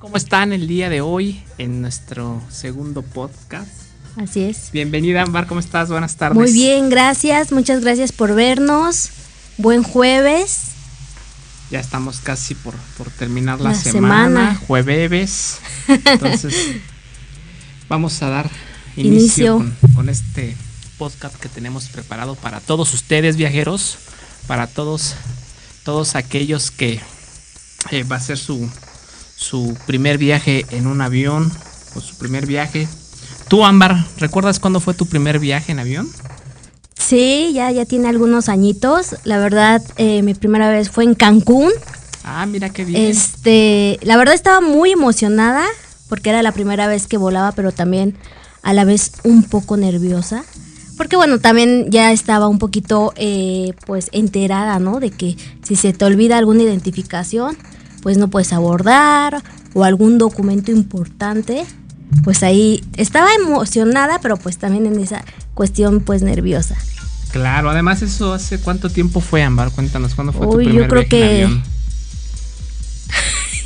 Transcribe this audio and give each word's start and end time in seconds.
¿Cómo 0.00 0.16
están 0.16 0.54
el 0.54 0.66
día 0.66 0.88
de 0.88 1.02
hoy 1.02 1.42
en 1.58 1.82
nuestro 1.82 2.40
segundo 2.50 3.02
podcast? 3.02 3.68
Así 4.16 4.44
es. 4.44 4.70
Bienvenida, 4.72 5.20
Ambar, 5.20 5.46
¿cómo 5.46 5.60
estás? 5.60 5.90
Buenas 5.90 6.16
tardes. 6.16 6.38
Muy 6.38 6.50
bien, 6.52 6.88
gracias. 6.88 7.52
Muchas 7.52 7.82
gracias 7.82 8.10
por 8.10 8.34
vernos. 8.34 9.10
Buen 9.58 9.82
jueves. 9.82 10.68
Ya 11.70 11.80
estamos 11.80 12.20
casi 12.20 12.54
por, 12.54 12.74
por 12.96 13.10
terminar 13.10 13.60
la, 13.60 13.70
La 13.70 13.74
semana, 13.74 14.24
semana. 14.54 14.60
jueves. 14.66 15.58
Entonces, 15.88 16.54
vamos 17.86 18.22
a 18.22 18.30
dar 18.30 18.50
inicio, 18.96 19.12
Inicio. 19.12 19.56
Con, 19.58 19.76
con 19.96 20.08
este 20.08 20.56
podcast 20.96 21.36
que 21.36 21.50
tenemos 21.50 21.88
preparado 21.88 22.36
para 22.36 22.60
todos 22.60 22.94
ustedes, 22.94 23.36
viajeros, 23.36 23.98
para 24.46 24.66
todos, 24.66 25.14
todos 25.84 26.16
aquellos 26.16 26.70
que 26.70 27.00
eh, 27.90 28.02
va 28.04 28.16
a 28.16 28.20
ser 28.20 28.38
su, 28.38 28.68
su 29.40 29.74
primer 29.86 30.18
viaje 30.18 30.66
en 30.70 30.86
un 30.86 31.00
avión 31.00 31.50
o 31.96 32.00
su 32.00 32.14
primer 32.16 32.44
viaje. 32.44 32.86
Tú, 33.48 33.64
Ámbar, 33.64 34.06
¿recuerdas 34.18 34.60
cuándo 34.60 34.80
fue 34.80 34.92
tu 34.92 35.06
primer 35.06 35.38
viaje 35.38 35.72
en 35.72 35.78
avión? 35.78 36.08
Sí, 36.94 37.52
ya, 37.54 37.70
ya 37.70 37.86
tiene 37.86 38.08
algunos 38.08 38.50
añitos. 38.50 39.16
La 39.24 39.38
verdad, 39.38 39.82
eh, 39.96 40.22
mi 40.22 40.34
primera 40.34 40.68
vez 40.68 40.90
fue 40.90 41.04
en 41.04 41.14
Cancún. 41.14 41.72
Ah, 42.22 42.44
mira 42.44 42.68
qué 42.68 42.84
bien. 42.84 43.00
Este, 43.00 43.98
la 44.02 44.18
verdad 44.18 44.34
estaba 44.34 44.60
muy 44.60 44.92
emocionada 44.92 45.64
porque 46.10 46.28
era 46.28 46.42
la 46.42 46.52
primera 46.52 46.86
vez 46.86 47.06
que 47.06 47.16
volaba, 47.16 47.52
pero 47.52 47.72
también 47.72 48.18
a 48.62 48.74
la 48.74 48.84
vez 48.84 49.12
un 49.24 49.44
poco 49.44 49.78
nerviosa. 49.78 50.44
Porque 50.98 51.16
bueno, 51.16 51.38
también 51.38 51.90
ya 51.90 52.12
estaba 52.12 52.46
un 52.46 52.58
poquito 52.58 53.14
eh, 53.16 53.72
pues 53.86 54.10
enterada, 54.12 54.78
¿no? 54.78 55.00
De 55.00 55.10
que 55.10 55.34
si 55.62 55.76
se 55.76 55.94
te 55.94 56.04
olvida 56.04 56.36
alguna 56.36 56.62
identificación, 56.62 57.56
pues 58.02 58.16
no 58.18 58.28
puedes 58.28 58.52
abordar 58.52 59.42
o 59.74 59.84
algún 59.84 60.18
documento 60.18 60.70
importante. 60.72 61.64
Pues 62.24 62.42
ahí 62.42 62.82
estaba 62.96 63.28
emocionada, 63.34 64.20
pero 64.20 64.36
pues 64.36 64.58
también 64.58 64.86
en 64.86 64.98
esa 64.98 65.24
cuestión 65.54 66.00
pues 66.00 66.22
nerviosa. 66.22 66.76
Claro, 67.30 67.70
además 67.70 68.02
eso 68.02 68.32
hace 68.34 68.58
cuánto 68.58 68.90
tiempo 68.90 69.20
fue, 69.20 69.42
Ámbar, 69.44 69.70
cuéntanos 69.70 70.14
cuándo 70.16 70.32
fue 70.32 70.46
tu 70.48 70.54
Uy, 70.56 70.64
yo 70.64 70.70
primer 70.70 70.88
creo 70.88 71.02
viaje 71.02 71.16
en 71.16 71.36
que- 71.38 71.44
avión. 71.44 71.62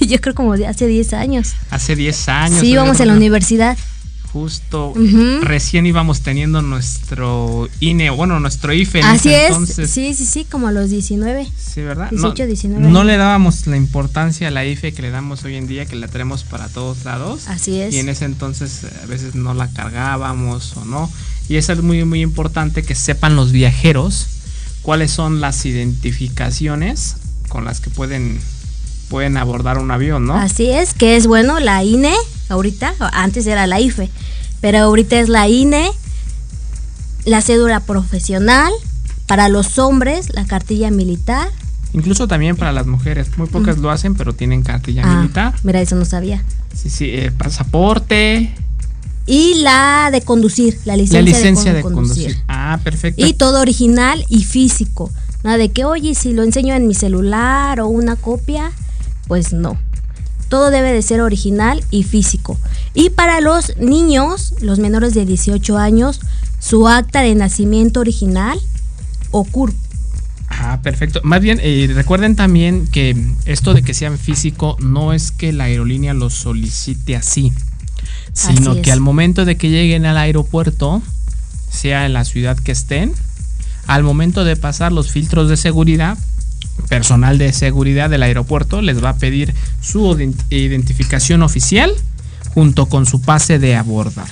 Yo 0.01 0.21
creo 0.21 0.35
como 0.35 0.57
de 0.57 0.67
hace 0.67 0.87
10 0.87 1.15
años. 1.15 1.55
Hace 1.71 1.97
10 1.97 2.29
años. 2.29 2.61
Sí, 2.61 2.67
yo 2.69 2.73
íbamos 2.75 3.01
en 3.01 3.09
la 3.09 3.15
universidad. 3.15 3.79
Justo, 4.35 4.93
recién 5.43 5.87
íbamos 5.87 6.23
teniendo 6.23 6.61
nuestro 6.61 7.69
INE, 7.79 8.11
bueno, 8.11 8.41
nuestro 8.41 8.73
IFE. 8.73 8.99
en 8.99 9.05
Así 9.07 9.29
ese 9.29 9.45
es. 9.45 9.51
Entonces, 9.51 9.91
Sí, 9.91 10.13
sí, 10.13 10.27
sí, 10.27 10.45
como 10.45 10.67
a 10.67 10.73
los 10.73 10.91
19. 10.91 11.47
Sí, 11.57 11.83
¿verdad? 11.83 12.11
18, 12.11 12.43
no, 12.43 12.47
19 12.49 12.89
no 12.89 13.05
le 13.05 13.17
dábamos 13.17 13.69
la 13.69 13.77
importancia 13.77 14.49
a 14.49 14.51
la 14.51 14.67
IFE 14.67 14.93
que 14.93 15.03
le 15.03 15.11
damos 15.11 15.45
hoy 15.45 15.55
en 15.55 15.69
día, 15.69 15.87
que 15.87 15.95
la 15.95 16.09
tenemos 16.09 16.43
para 16.43 16.69
todos 16.69 17.05
lados. 17.05 17.47
Así 17.47 17.81
es. 17.81 17.95
Y 17.95 18.01
en 18.01 18.09
ese 18.09 18.25
entonces 18.25 18.83
eh, 18.83 18.89
a 19.05 19.07
veces 19.07 19.37
no 19.37 19.55
la 19.55 19.71
cargábamos 19.71 20.77
o 20.79 20.85
no. 20.85 21.09
Y 21.49 21.55
eso 21.55 21.73
es 21.73 21.81
muy, 21.81 22.05
muy 22.05 22.21
importante 22.21 22.83
que 22.83 22.97
sepan 22.97 23.37
los 23.37 23.53
viajeros 23.53 24.27
cuáles 24.83 25.13
son 25.13 25.41
las 25.41 25.65
identificaciones 25.65 27.17
con 27.49 27.65
las 27.65 27.81
que 27.81 27.89
pueden, 27.89 28.41
pueden 29.09 29.37
abordar 29.37 29.79
un 29.79 29.91
avión, 29.91 30.27
¿no? 30.27 30.35
Así 30.35 30.71
es, 30.71 30.95
que 30.95 31.17
es 31.17 31.27
bueno 31.27 31.61
la 31.61 31.83
INE, 31.85 32.15
ahorita, 32.49 32.95
antes 33.13 33.47
era 33.47 33.67
la 33.67 33.81
IFE, 33.81 34.11
pero 34.61 34.79
ahorita 34.79 35.19
es 35.21 35.29
la 35.29 35.49
INE, 35.49 35.91
la 37.25 37.41
cédula 37.41 37.81
profesional, 37.81 38.73
para 39.27 39.49
los 39.49 39.79
hombres, 39.79 40.29
la 40.35 40.45
cartilla 40.45 40.91
militar. 40.91 41.49
Incluso 41.95 42.27
también 42.29 42.57
para 42.57 42.73
las 42.73 42.87
mujeres. 42.87 43.29
Muy 43.39 43.47
pocas 43.47 43.79
lo 43.79 43.91
hacen, 43.91 44.15
pero 44.15 44.35
tienen 44.35 44.63
cartilla 44.63 45.03
Ah, 45.05 45.17
militar. 45.17 45.55
mira, 45.63 45.81
eso 45.81 45.95
no 45.97 46.05
sabía. 46.05 46.45
Sí, 46.75 46.91
sí, 46.91 47.05
eh, 47.11 47.31
pasaporte, 47.31 48.55
Y 49.27 49.55
la 49.63 50.11
de 50.13 50.21
conducir, 50.21 50.79
la 50.85 50.97
licencia, 50.97 51.21
la 51.21 51.25
licencia 51.25 51.71
de, 51.71 51.77
de 51.79 51.83
con- 51.83 51.95
conducir. 51.95 52.37
Ah, 52.47 52.79
perfecto. 52.85 53.25
Y 53.25 53.33
todo 53.33 53.63
original 53.63 54.23
y 54.29 54.45
físico. 54.45 55.11
Nada 55.43 55.57
de 55.57 55.71
que, 55.71 55.87
oye, 55.87 56.15
si 56.15 56.35
lo 56.35 56.43
enseño 56.43 56.75
en 56.75 56.87
mi 56.87 56.93
celular 56.95 57.81
o 57.81 57.89
una 57.89 58.17
copia, 58.17 58.71
pues 59.27 59.53
no. 59.53 59.79
Todo 60.49 60.71
debe 60.71 60.93
de 60.93 61.03
ser 61.03 61.21
original 61.21 61.83
y 61.91 62.03
físico. 62.05 62.59
Y 62.93 63.11
para 63.11 63.41
los 63.41 63.77
niños, 63.79 64.55
los 64.61 64.79
menores 64.79 65.15
de 65.15 65.25
18 65.25 65.79
años, 65.79 66.21
su 66.61 66.87
acta 66.89 67.23
de 67.23 67.35
nacimiento 67.35 68.01
original 68.01 68.59
o 69.31 69.45
CURP. 69.45 69.75
Ah, 70.49 70.81
perfecto. 70.83 71.21
Más 71.25 71.41
bien, 71.41 71.59
eh, 71.63 71.91
recuerden 71.93 72.37
también 72.37 72.87
que 72.87 73.17
esto 73.45 73.75
de 73.75 73.83
que 73.83 73.95
sean 73.95 74.19
físico 74.19 74.77
no 74.81 75.13
es 75.13 75.33
que 75.33 75.53
la 75.53 75.65
aerolínea 75.65 76.15
lo 76.15 76.31
solicite 76.31 77.17
así, 77.17 77.53
sino 78.33 78.73
Así 78.73 78.83
que 78.83 78.93
al 78.93 79.01
momento 79.01 79.45
de 79.45 79.57
que 79.57 79.71
lleguen 79.71 80.07
al 80.07 80.17
aeropuerto, 80.17 81.03
sea 81.71 82.07
en 82.07 82.13
la 82.13 82.25
ciudad 82.25 82.57
que 82.57 82.73
estén, 82.73 83.13
al 83.87 84.03
momento 84.03 84.45
de 84.45 84.57
pasar 84.57 84.93
los 84.93 85.11
filtros 85.11 85.49
de 85.49 85.57
seguridad, 85.57 86.17
personal 86.89 87.39
de 87.39 87.53
seguridad 87.53 88.11
del 88.11 88.23
aeropuerto 88.23 88.83
les 88.83 89.03
va 89.03 89.11
a 89.11 89.17
pedir 89.17 89.55
su 89.81 90.01
ident- 90.15 90.35
identificación 90.51 91.43
oficial 91.43 91.93
junto 92.55 92.87
con 92.87 93.07
su 93.07 93.21
pase 93.21 93.59
de 93.59 93.77
abordar. 93.77 94.29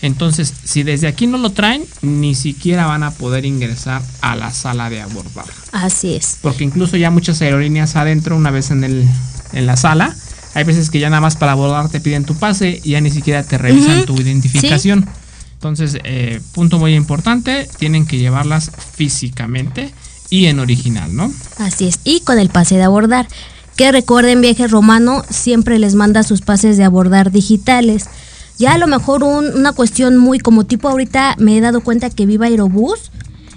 Entonces, 0.00 0.52
si 0.64 0.84
desde 0.84 1.08
aquí 1.08 1.26
no 1.26 1.38
lo 1.38 1.50
traen, 1.50 1.82
ni 2.02 2.34
siquiera 2.36 2.86
van 2.86 3.02
a 3.02 3.10
poder 3.10 3.44
ingresar 3.44 4.00
a 4.20 4.36
la 4.36 4.52
sala 4.52 4.90
de 4.90 5.00
abordar. 5.02 5.46
Así 5.72 6.14
es. 6.14 6.38
Porque 6.40 6.62
incluso 6.62 6.96
ya 6.96 7.10
muchas 7.10 7.42
aerolíneas 7.42 7.96
adentro, 7.96 8.36
una 8.36 8.52
vez 8.52 8.70
en, 8.70 8.84
el, 8.84 9.04
en 9.52 9.66
la 9.66 9.76
sala, 9.76 10.14
hay 10.54 10.62
veces 10.64 10.90
que 10.90 11.00
ya 11.00 11.10
nada 11.10 11.20
más 11.20 11.36
para 11.36 11.52
abordar 11.52 11.88
te 11.88 12.00
piden 12.00 12.24
tu 12.24 12.36
pase 12.36 12.80
y 12.84 12.90
ya 12.90 13.00
ni 13.00 13.10
siquiera 13.10 13.42
te 13.42 13.58
revisan 13.58 14.06
tu 14.06 14.14
identificación. 14.20 15.08
Entonces, 15.54 15.98
eh, 16.04 16.40
punto 16.52 16.78
muy 16.78 16.94
importante, 16.94 17.68
tienen 17.78 18.06
que 18.06 18.18
llevarlas 18.18 18.70
físicamente 18.94 19.92
y 20.30 20.46
en 20.46 20.58
original, 20.58 21.14
¿no? 21.14 21.32
Así 21.58 21.86
es. 21.86 22.00
Y 22.04 22.20
con 22.20 22.38
el 22.38 22.48
pase 22.48 22.76
de 22.76 22.82
abordar. 22.84 23.26
Que 23.76 23.92
recuerden, 23.92 24.40
viaje 24.40 24.66
romano 24.66 25.22
siempre 25.30 25.78
les 25.78 25.94
manda 25.94 26.22
sus 26.24 26.40
pases 26.40 26.76
de 26.76 26.84
abordar 26.84 27.30
digitales. 27.30 28.06
Ya 28.58 28.72
a 28.72 28.78
lo 28.78 28.88
mejor 28.88 29.22
un- 29.22 29.54
una 29.56 29.72
cuestión 29.72 30.18
muy 30.18 30.40
como 30.40 30.64
tipo 30.64 30.88
ahorita 30.88 31.36
me 31.38 31.56
he 31.56 31.60
dado 31.60 31.80
cuenta 31.80 32.10
que 32.10 32.26
Viva 32.26 32.46
Aerobús 32.46 33.12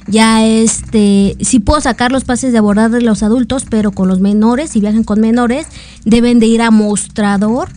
ya 0.07 0.45
este 0.45 1.37
sí 1.41 1.59
puedo 1.59 1.81
sacar 1.81 2.11
los 2.11 2.23
pases 2.23 2.51
de 2.51 2.57
abordar 2.59 2.91
de 2.91 3.01
los 3.01 3.23
adultos, 3.23 3.65
pero 3.69 3.91
con 3.91 4.07
los 4.07 4.19
menores, 4.19 4.71
si 4.71 4.79
viajan 4.79 5.03
con 5.03 5.19
menores, 5.21 5.65
deben 6.05 6.39
de 6.39 6.45
ir 6.47 6.61
a 6.61 6.69
mostrador 6.71 7.69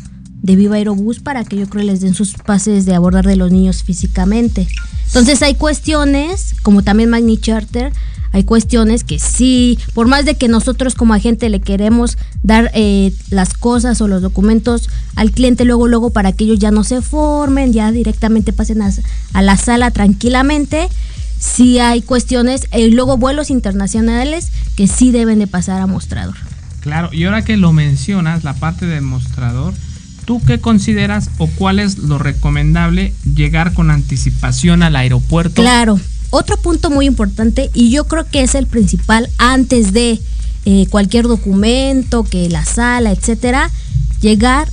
de 0.45 0.57
Viva 0.57 0.77
Aerobús 0.77 1.21
para 1.21 1.43
que 1.43 1.57
yo 1.57 1.67
creo 1.71 1.85
les 1.85 2.03
den 2.03 2.13
sus 2.13 2.35
pases 2.35 2.85
de 2.85 2.95
abordar 2.95 3.27
de 3.27 3.35
los 3.35 3.51
niños 3.51 3.83
físicamente. 3.83 4.69
Entonces 5.07 5.41
hay 5.43 5.55
cuestiones, 5.55 6.55
como 6.63 6.83
también 6.83 7.09
Magni 7.09 7.39
Charter, 7.39 7.93
hay 8.31 8.45
cuestiones 8.45 9.05
que 9.05 9.19
sí, 9.19 9.79
por 9.95 10.07
más 10.07 10.27
de 10.27 10.35
que 10.35 10.49
nosotros 10.49 10.97
como 10.97 11.15
agente 11.15 11.49
le 11.49 11.61
queremos 11.61 12.19
dar 12.43 12.71
eh, 12.75 13.15
las 13.31 13.55
cosas 13.55 14.03
o 14.03 14.09
los 14.09 14.21
documentos 14.21 14.91
al 15.15 15.31
cliente 15.31 15.65
luego, 15.65 15.89
luego 15.89 16.11
para 16.11 16.33
que 16.33 16.45
ellos 16.45 16.59
ya 16.59 16.71
no 16.71 16.85
se 16.85 17.01
formen, 17.01 17.73
ya 17.73 17.91
directamente 17.91 18.53
pasen 18.53 18.83
a, 18.83 18.93
la 19.41 19.57
sala 19.57 19.93
tranquilamente, 19.93 20.89
sí 21.39 21.79
hay 21.79 22.03
cuestiones, 22.03 22.69
y 22.77 22.91
luego 22.91 23.17
vuelos 23.17 23.49
internacionales 23.51 24.51
que 24.77 24.89
sí 24.89 25.11
deben 25.11 25.39
de 25.39 25.47
pasar 25.47 25.81
a 25.81 25.87
mostrador. 25.87 26.35
Claro, 26.81 27.09
y 27.15 27.25
ahora 27.25 27.45
que 27.45 27.57
lo 27.57 27.73
mencionas, 27.73 28.45
la 28.45 28.53
parte 28.53 28.85
del 28.85 29.01
mostrador, 29.01 29.73
¿tú 30.25 30.41
qué 30.47 30.59
consideras 30.61 31.31
o 31.39 31.47
cuál 31.47 31.79
es 31.81 31.99
lo 31.99 32.19
recomendable 32.19 33.13
llegar 33.35 33.73
con 33.75 33.91
anticipación 33.91 34.83
al 34.83 34.97
aeropuerto? 34.97 35.63
Claro, 35.63 35.99
otro 36.31 36.57
punto 36.57 36.91
muy 36.91 37.07
importante 37.07 37.71
y 37.75 37.91
yo 37.91 38.05
creo 38.07 38.25
que 38.29 38.43
es 38.43 38.55
el 38.55 38.67
principal 38.67 39.29
antes 39.39 39.93
de 39.93 40.21
eh, 40.67 40.87
cualquier 40.91 41.27
documento, 41.29 42.25
que 42.25 42.49
la 42.49 42.65
sala, 42.65 43.13
etcétera, 43.13 43.71
llegar 44.21 44.69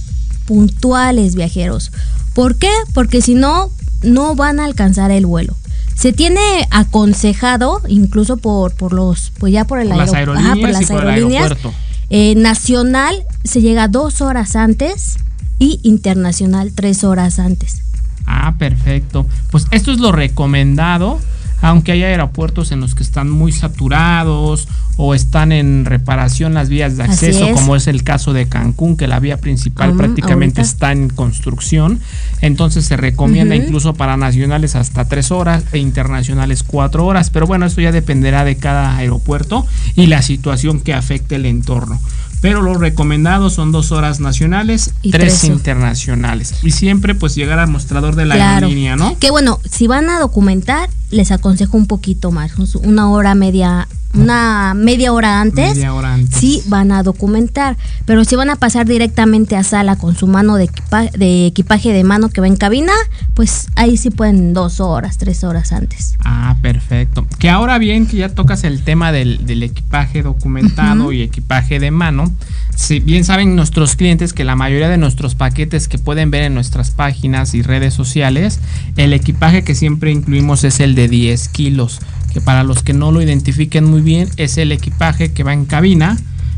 puntuales, 0.45 1.35
viajeros. 1.35 1.91
¿Por 2.33 2.55
qué? 2.55 2.69
Porque 2.93 3.21
si 3.21 3.35
no, 3.35 3.69
no 4.03 4.35
van 4.35 4.59
a 4.59 4.65
alcanzar 4.65 5.11
el 5.11 5.25
vuelo. 5.25 5.55
Se 5.95 6.13
tiene 6.13 6.39
aconsejado, 6.71 7.81
incluso 7.87 8.37
por, 8.37 8.73
por 8.73 8.93
los, 8.93 9.31
pues 9.37 9.53
ya 9.53 9.65
por 9.65 9.79
el 9.79 9.89
Por 9.89 9.97
las 9.97 10.13
aero- 10.13 10.33
aerolíneas 10.33 10.51
ajá, 10.51 10.61
por 10.61 10.69
las 10.71 10.81
y 10.81 10.85
por 10.93 11.03
el 11.03 11.09
aeropuerto. 11.09 11.73
eh, 12.09 12.35
nacional 12.35 13.15
se 13.43 13.61
llega 13.61 13.87
dos 13.87 14.21
horas 14.21 14.55
antes 14.55 15.17
y 15.61 15.79
internacional 15.83 16.71
tres 16.73 17.03
horas 17.03 17.37
antes. 17.37 17.83
Ah, 18.25 18.55
perfecto. 18.57 19.27
Pues 19.51 19.67
esto 19.69 19.91
es 19.91 19.99
lo 19.99 20.11
recomendado, 20.11 21.19
aunque 21.61 21.91
hay 21.91 22.01
aeropuertos 22.01 22.71
en 22.71 22.81
los 22.81 22.95
que 22.95 23.03
están 23.03 23.29
muy 23.29 23.51
saturados 23.51 24.67
o 24.97 25.13
están 25.13 25.51
en 25.51 25.85
reparación 25.85 26.55
las 26.55 26.67
vías 26.67 26.97
de 26.97 27.03
acceso, 27.03 27.45
es. 27.45 27.53
como 27.53 27.75
es 27.75 27.85
el 27.85 28.03
caso 28.03 28.33
de 28.33 28.47
Cancún, 28.47 28.97
que 28.97 29.07
la 29.07 29.19
vía 29.19 29.37
principal 29.37 29.95
prácticamente 29.95 30.61
ahorita. 30.61 30.73
está 30.73 30.91
en 30.93 31.09
construcción. 31.09 31.99
Entonces 32.41 32.85
se 32.85 32.97
recomienda 32.97 33.55
incluso 33.55 33.93
para 33.93 34.17
nacionales 34.17 34.75
hasta 34.75 35.05
tres 35.05 35.29
horas 35.29 35.63
e 35.73 35.77
internacionales 35.77 36.63
cuatro 36.63 37.05
horas. 37.05 37.29
Pero 37.29 37.45
bueno, 37.45 37.67
esto 37.67 37.81
ya 37.81 37.91
dependerá 37.91 38.43
de 38.45 38.57
cada 38.57 38.97
aeropuerto 38.97 39.67
y 39.95 40.07
la 40.07 40.23
situación 40.23 40.81
que 40.81 40.95
afecte 40.95 41.35
el 41.35 41.45
entorno. 41.45 41.99
Pero 42.41 42.61
lo 42.61 42.73
recomendado 42.73 43.49
son 43.51 43.71
dos 43.71 43.91
horas 43.91 44.19
nacionales, 44.19 44.93
Y 45.03 45.11
tres 45.11 45.39
tres. 45.41 45.43
internacionales. 45.51 46.55
Y 46.63 46.71
siempre 46.71 47.13
pues 47.15 47.35
llegar 47.35 47.59
al 47.59 47.69
mostrador 47.69 48.15
de 48.15 48.25
la 48.25 48.35
Claro. 48.35 48.65
aerolínea, 48.65 48.95
¿no? 48.95 49.17
Que 49.19 49.29
bueno, 49.31 49.59
si 49.69 49.87
van 49.87 50.09
a 50.09 50.19
documentar, 50.19 50.89
les 51.11 51.31
aconsejo 51.31 51.77
un 51.77 51.85
poquito 51.85 52.31
más, 52.31 52.51
una 52.75 53.09
hora 53.09 53.35
media, 53.35 53.87
una 54.13 54.73
media 54.73 55.13
hora 55.13 55.41
antes. 55.41 55.75
Media 55.75 55.93
hora 55.93 56.13
antes. 56.13 56.37
Sí, 56.39 56.61
van 56.67 56.91
a 56.91 57.03
documentar, 57.03 57.77
pero 58.05 58.25
si 58.25 58.35
van 58.35 58.49
a 58.49 58.55
pasar 58.55 58.85
directamente 58.87 59.55
a 59.55 59.63
sala 59.63 59.95
con 59.95 60.15
su 60.15 60.27
mano 60.27 60.55
de, 60.55 60.65
equipa- 60.65 61.09
de 61.17 61.45
equipaje 61.45 61.93
de 61.93 62.03
mano 62.03 62.29
que 62.29 62.41
va 62.41 62.47
en 62.47 62.55
cabina, 62.57 62.93
pues 63.33 63.67
ahí 63.75 63.97
sí 63.97 64.09
pueden 64.09 64.53
dos 64.53 64.79
horas, 64.79 65.17
tres 65.17 65.43
horas 65.43 65.71
antes. 65.71 66.15
Ah, 66.23 66.57
perfecto. 66.61 67.25
Que 67.39 67.49
ahora 67.49 67.77
bien 67.77 68.05
que 68.05 68.17
ya 68.17 68.29
tocas 68.29 68.63
el 68.63 68.83
tema 68.83 69.11
del, 69.11 69.45
del 69.45 69.63
equipaje 69.63 70.23
documentado 70.23 71.11
y 71.11 71.21
equipaje 71.21 71.79
de 71.79 71.91
mano, 71.91 72.31
si 72.75 72.99
bien 72.99 73.23
saben 73.23 73.55
nuestros 73.55 73.95
clientes 73.95 74.33
que 74.33 74.43
la 74.43 74.55
mayoría 74.55 74.89
de 74.89 74.97
nuestros 74.97 75.35
paquetes 75.35 75.87
que 75.87 75.97
pueden 75.97 76.31
ver 76.31 76.43
en 76.43 76.53
nuestras 76.53 76.91
páginas 76.91 77.53
y 77.53 77.61
redes 77.61 77.93
sociales, 77.93 78.59
el 78.97 79.13
equipaje 79.13 79.63
que 79.63 79.75
siempre 79.75 80.11
incluimos 80.11 80.63
es 80.63 80.79
el 80.79 80.95
de 80.95 81.07
10 81.07 81.49
kilos, 81.49 81.99
que 82.33 82.41
para 82.41 82.63
los 82.63 82.81
que 82.81 82.93
no 82.93 83.11
lo 83.11 83.21
identifiquen 83.21 83.83
muy 83.85 84.00
bien 84.01 84.29
es 84.37 84.57
el 84.57 84.71
equipaje 84.71 85.31
que 85.33 85.43
va 85.43 85.53
en 85.53 85.65
cabina, 85.65 86.17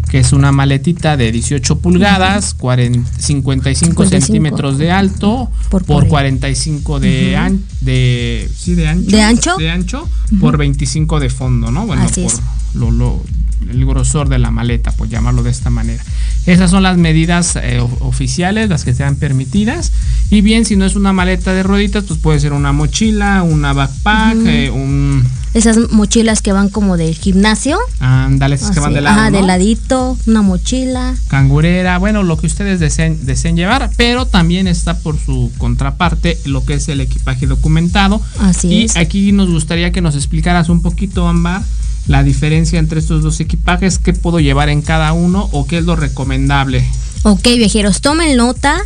que 0.10 0.20
es 0.20 0.34
una 0.34 0.52
maletita 0.52 1.16
de 1.18 1.32
18 1.32 1.80
pulgadas, 1.80 2.54
40 2.56 3.10
55, 3.20 4.04
55. 4.04 4.06
centímetros 4.06 4.78
de 4.78 4.92
alto 4.92 5.50
Por 5.70 5.86
por, 5.86 6.08
cuarenta. 6.08 6.48
45 6.48 7.00
de, 7.00 7.38
an- 7.38 7.64
de 7.82 8.50
sí 8.56 8.76
de 8.76 8.88
ancho 8.88 9.10
¿De 9.10 9.22
ancho? 9.22 9.56
de 9.58 9.70
ancho 9.72 10.10
por 10.40 10.58
25 10.58 11.20
de 11.20 11.30
fondo 11.30 11.72
no 11.72 11.86
bueno 11.88 12.04
Así 12.04 12.22
por 12.24 12.34
lo, 12.76 12.92
lo- 12.92 13.24
el 13.72 13.86
grosor 13.86 14.28
de 14.28 14.40
la 14.40 14.52
maleta 14.52 14.92
por 14.92 15.08
llamarlo 15.08 15.42
de 15.42 15.50
esta 15.50 15.70
manera. 15.70 16.04
Esas 16.46 16.70
son 16.70 16.84
las 16.84 16.98
medidas 16.98 17.56
eh, 17.56 17.80
oficiales 18.02 18.68
las 18.68 18.84
que 18.84 18.94
sean 18.94 19.16
permitidas. 19.16 19.94
Y 20.30 20.42
bien 20.42 20.66
si 20.66 20.76
no 20.76 20.84
es 20.84 20.98
una 20.98 21.14
maleta 21.14 21.54
de 21.54 21.64
rueditas 21.64 22.04
pues 22.04 22.20
puede 22.20 22.42
ser 22.42 22.52
una 22.52 22.74
mochila 22.74 23.42
una 23.44 23.72
backpack 23.72 24.36
eh, 24.48 24.70
un 24.70 25.24
Esas 25.54 25.78
mochilas 25.92 26.42
que 26.42 26.52
van 26.52 26.70
como 26.70 26.98
del 26.98 27.16
gimnasio. 27.16 27.78
ándale 28.00 28.56
esas 28.56 28.72
que 28.72 28.80
van 28.80 28.94
de 28.94 29.02
lado 29.02 29.20
ajá, 29.20 29.32
de 29.32 29.42
¿no? 29.42 29.48
ladito, 29.48 30.18
una 30.26 30.42
mochila. 30.42 31.14
cangurera, 31.28 31.98
bueno, 32.00 32.24
lo 32.24 32.38
que 32.38 32.48
ustedes 32.48 32.80
deseen, 32.80 33.26
deseen 33.26 33.56
llevar, 33.56 33.92
pero 33.96 34.26
también 34.26 34.68
está 34.68 34.98
por 34.98 35.18
su 35.20 35.52
contraparte 35.60 36.40
lo 36.46 36.66
que 36.66 36.74
es 36.76 36.90
el 36.90 37.02
equipaje 37.02 37.46
documentado. 37.46 38.20
Así 38.40 38.68
y 38.68 38.84
es. 38.86 38.98
aquí 38.98 39.32
nos 39.32 39.50
gustaría 39.50 39.92
que 39.92 40.02
nos 40.02 40.16
explicaras 40.16 40.70
un 40.70 40.82
poquito, 40.82 41.28
Ámbar, 41.28 41.62
la 42.08 42.24
diferencia 42.24 42.80
entre 42.80 43.00
estos 43.00 43.22
dos 43.24 43.40
equipajes, 43.40 44.00
qué 44.00 44.14
puedo 44.14 44.40
llevar 44.40 44.70
en 44.70 44.82
cada 44.82 45.14
uno 45.14 45.50
o 45.52 45.68
qué 45.68 45.78
es 45.78 45.86
lo 45.86 45.96
recomendable. 45.96 46.84
Ok, 47.24 47.44
viajeros, 47.44 48.02
tomen 48.02 48.36
nota, 48.36 48.82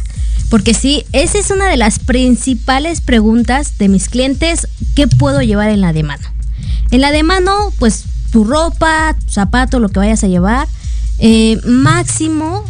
porque 0.50 0.74
sí, 0.74 1.06
esa 1.14 1.40
es 1.40 1.50
una 1.50 1.70
de 1.70 1.78
las 1.78 1.98
principales 2.00 3.02
preguntas 3.02 3.78
de 3.80 3.90
mis 3.90 4.10
clientes, 4.10 4.68
¿qué 4.96 5.08
puedo 5.08 5.42
llevar 5.42 5.70
en 5.70 5.82
la 5.82 5.94
de 5.94 6.04
mano? 6.04 6.28
En 6.92 7.02
la 7.02 7.12
de 7.12 7.24
mano, 7.24 7.52
pues 7.80 8.06
tu 8.32 8.44
ropa, 8.44 9.16
tu 9.26 9.32
zapato, 9.32 9.80
lo 9.80 9.90
que 9.90 10.00
vayas 10.00 10.24
a 10.24 10.28
llevar, 10.28 10.68
eh, 11.20 11.60
máximo 11.66 12.64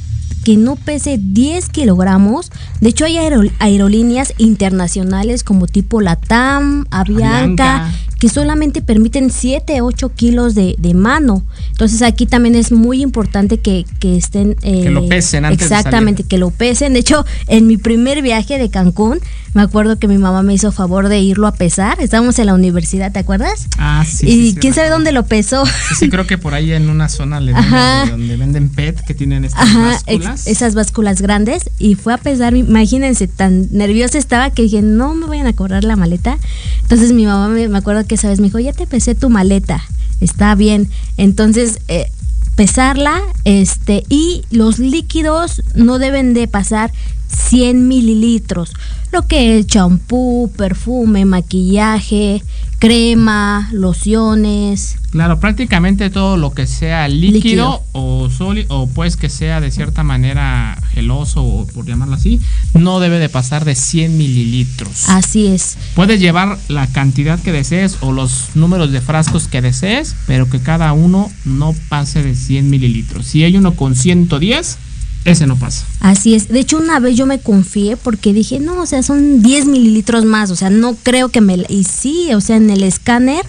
que 0.44 0.56
no 0.56 0.78
pese 0.78 1.20
10 1.22 1.68
kilogramos. 1.70 2.52
De 2.80 2.90
hecho, 2.90 3.04
hay 3.06 3.18
aero- 3.18 3.42
aerolíneas 3.60 4.34
internacionales 4.38 5.44
como 5.44 5.68
tipo 5.68 6.00
Latam, 6.00 6.86
Avianca, 6.90 7.92
que 8.20 8.30
solamente 8.30 8.82
permiten 8.82 9.30
7, 9.30 9.82
8 9.82 10.10
kilos 10.16 10.56
de, 10.56 10.76
de 10.80 10.94
mano. 10.94 11.44
Entonces 11.72 12.02
aquí 12.02 12.26
también 12.26 12.56
es 12.56 12.72
muy 12.72 13.02
importante 13.02 13.58
que, 13.60 13.86
que 14.00 14.16
estén... 14.18 14.56
eh, 14.62 14.84
Que 14.84 14.90
lo 14.90 15.08
pesen 15.08 15.44
antes 15.46 15.60
de 15.60 15.68
salir. 15.68 15.80
Exactamente, 15.80 16.24
que 16.24 16.38
lo 16.38 16.50
pesen. 16.50 16.94
De 16.94 17.00
hecho, 17.00 17.26
en 17.48 17.68
mi 17.68 17.76
primer 17.78 18.22
viaje 18.22 18.58
de 18.58 18.70
Cancún, 18.70 19.20
me 19.58 19.64
acuerdo 19.64 19.98
que 19.98 20.08
mi 20.08 20.20
mamá 20.20 20.44
me 20.44 20.54
hizo 20.54 20.72
favor 20.72 21.10
de 21.10 21.20
irlo 21.20 21.48
a 21.48 21.52
pesar. 21.52 22.00
Estábamos 22.00 22.38
en 22.38 22.46
la 22.46 22.54
universidad, 22.54 23.12
¿te 23.12 23.18
acuerdas? 23.18 23.66
Ah, 23.80 24.06
sí. 24.08 24.28
y 24.28 24.30
sí, 24.30 24.52
sí, 24.52 24.56
quién 24.58 24.76
sabe 24.76 24.90
dónde 24.90 25.12
lo 25.12 25.26
pesó. 25.26 25.66
Sí, 25.66 25.96
sí, 25.98 26.10
creo 26.10 26.28
que 26.28 26.38
por 26.38 26.54
ahí 26.54 26.74
en 26.74 26.92
una 26.92 27.10
zona 27.10 27.38
Ajá. 27.56 28.02
venden, 28.02 28.20
donde 28.20 28.38
venden 28.38 28.70
PET 28.70 29.02
que 29.02 29.16
tienen 29.16 29.46
estas 29.46 29.64
Ajá, 29.64 29.80
básculas. 29.80 30.46
esas 30.46 30.76
básculas 30.76 31.24
grandes 31.24 31.72
y 31.80 31.96
fue 31.96 32.14
a 32.14 32.20
pesar, 32.20 32.56
imagínense, 32.56 33.28
tan 33.28 33.68
nerviosa 33.72 34.20
estaba 34.20 34.52
que 34.52 34.62
dije, 34.62 34.84
no 34.84 35.16
me 35.16 35.26
vayan 35.26 35.48
a 35.48 35.54
cobrar 35.54 35.84
la 35.84 35.96
maleta. 35.96 36.38
Entonces 36.84 37.12
mi 37.14 37.26
mamá 37.26 37.48
me, 37.48 37.68
me 37.68 37.80
acuerdo 37.80 38.06
que 38.06 38.14
esa 38.14 38.30
vez 38.30 38.40
me 38.40 38.46
dijo, 38.50 38.60
ya 38.60 38.74
te 38.74 38.86
pesé 38.86 39.16
tu 39.16 39.32
maleta, 39.32 39.84
está 40.22 40.54
bien. 40.54 40.88
Entonces, 41.18 41.80
eh, 41.88 42.12
pesarla, 42.56 43.22
este, 43.44 44.04
y 44.08 44.44
los 44.52 44.78
líquidos 44.78 45.64
no 45.74 45.98
deben 45.98 46.36
de 46.36 46.48
pasar 46.48 46.92
100 47.28 47.88
mililitros. 47.88 48.74
Lo 49.12 49.26
que 49.28 49.58
es 49.58 49.68
champú, 49.68 50.52
perfume, 50.58 51.26
maquillaje, 51.26 52.44
crema, 52.80 53.70
lociones. 53.72 54.98
Claro, 55.12 55.40
prácticamente 55.40 56.10
todo 56.10 56.38
lo 56.38 56.52
que 56.54 56.68
sea 56.68 57.08
líquido, 57.08 57.32
Líquido. 57.34 57.84
o 57.94 58.30
sólido, 58.30 58.68
o 58.70 58.88
pues 58.88 59.16
que 59.16 59.30
sea 59.30 59.62
de 59.62 59.72
cierta 59.72 60.04
manera 60.04 60.78
geloso, 60.92 61.42
o 61.44 61.66
por 61.68 61.86
llamarlo 61.86 62.16
así, 62.16 62.40
no 62.74 63.00
debe 63.00 63.18
de 63.18 63.30
pasar 63.30 63.66
de 63.66 63.74
100 63.76 64.18
mililitros. 64.18 65.08
Así 65.10 65.48
es. 65.48 65.78
Puedes 65.96 66.20
llevar 66.20 66.60
la 66.68 66.88
cantidad 66.88 67.40
que 67.40 67.52
desees 67.54 67.98
o 68.02 68.12
los 68.12 68.50
números 68.56 68.92
de 68.92 69.02
frascos 69.02 69.48
que 69.48 69.62
desees, 69.62 70.16
pero 70.28 70.50
que 70.50 70.60
cada 70.60 70.92
uno 70.94 71.32
no 71.46 71.74
pase 71.90 72.22
de 72.22 72.36
100 72.36 72.70
mililitros. 72.70 73.26
Si 73.26 73.44
hay 73.44 73.56
uno 73.58 73.74
con 73.76 73.96
110, 73.96 74.78
ese 75.26 75.46
no 75.46 75.58
pasa. 75.58 75.86
Así 76.00 76.36
es. 76.36 76.48
De 76.48 76.60
hecho, 76.60 76.78
una 76.78 77.00
vez 77.00 77.18
yo 77.18 77.26
me 77.26 77.40
confié 77.40 77.98
porque 77.98 78.34
dije, 78.34 78.60
no, 78.60 78.82
o 78.82 78.86
sea, 78.86 79.04
son 79.04 79.42
10 79.42 79.66
mililitros 79.66 80.24
más. 80.26 80.52
O 80.52 80.56
sea, 80.56 80.70
no 80.70 80.96
creo 80.96 81.30
que 81.30 81.42
me... 81.42 81.66
Y 81.68 81.84
sí, 81.84 82.34
o 82.34 82.42
sea, 82.42 82.56
en 82.56 82.70
el 82.70 82.84
escáner. 82.84 83.46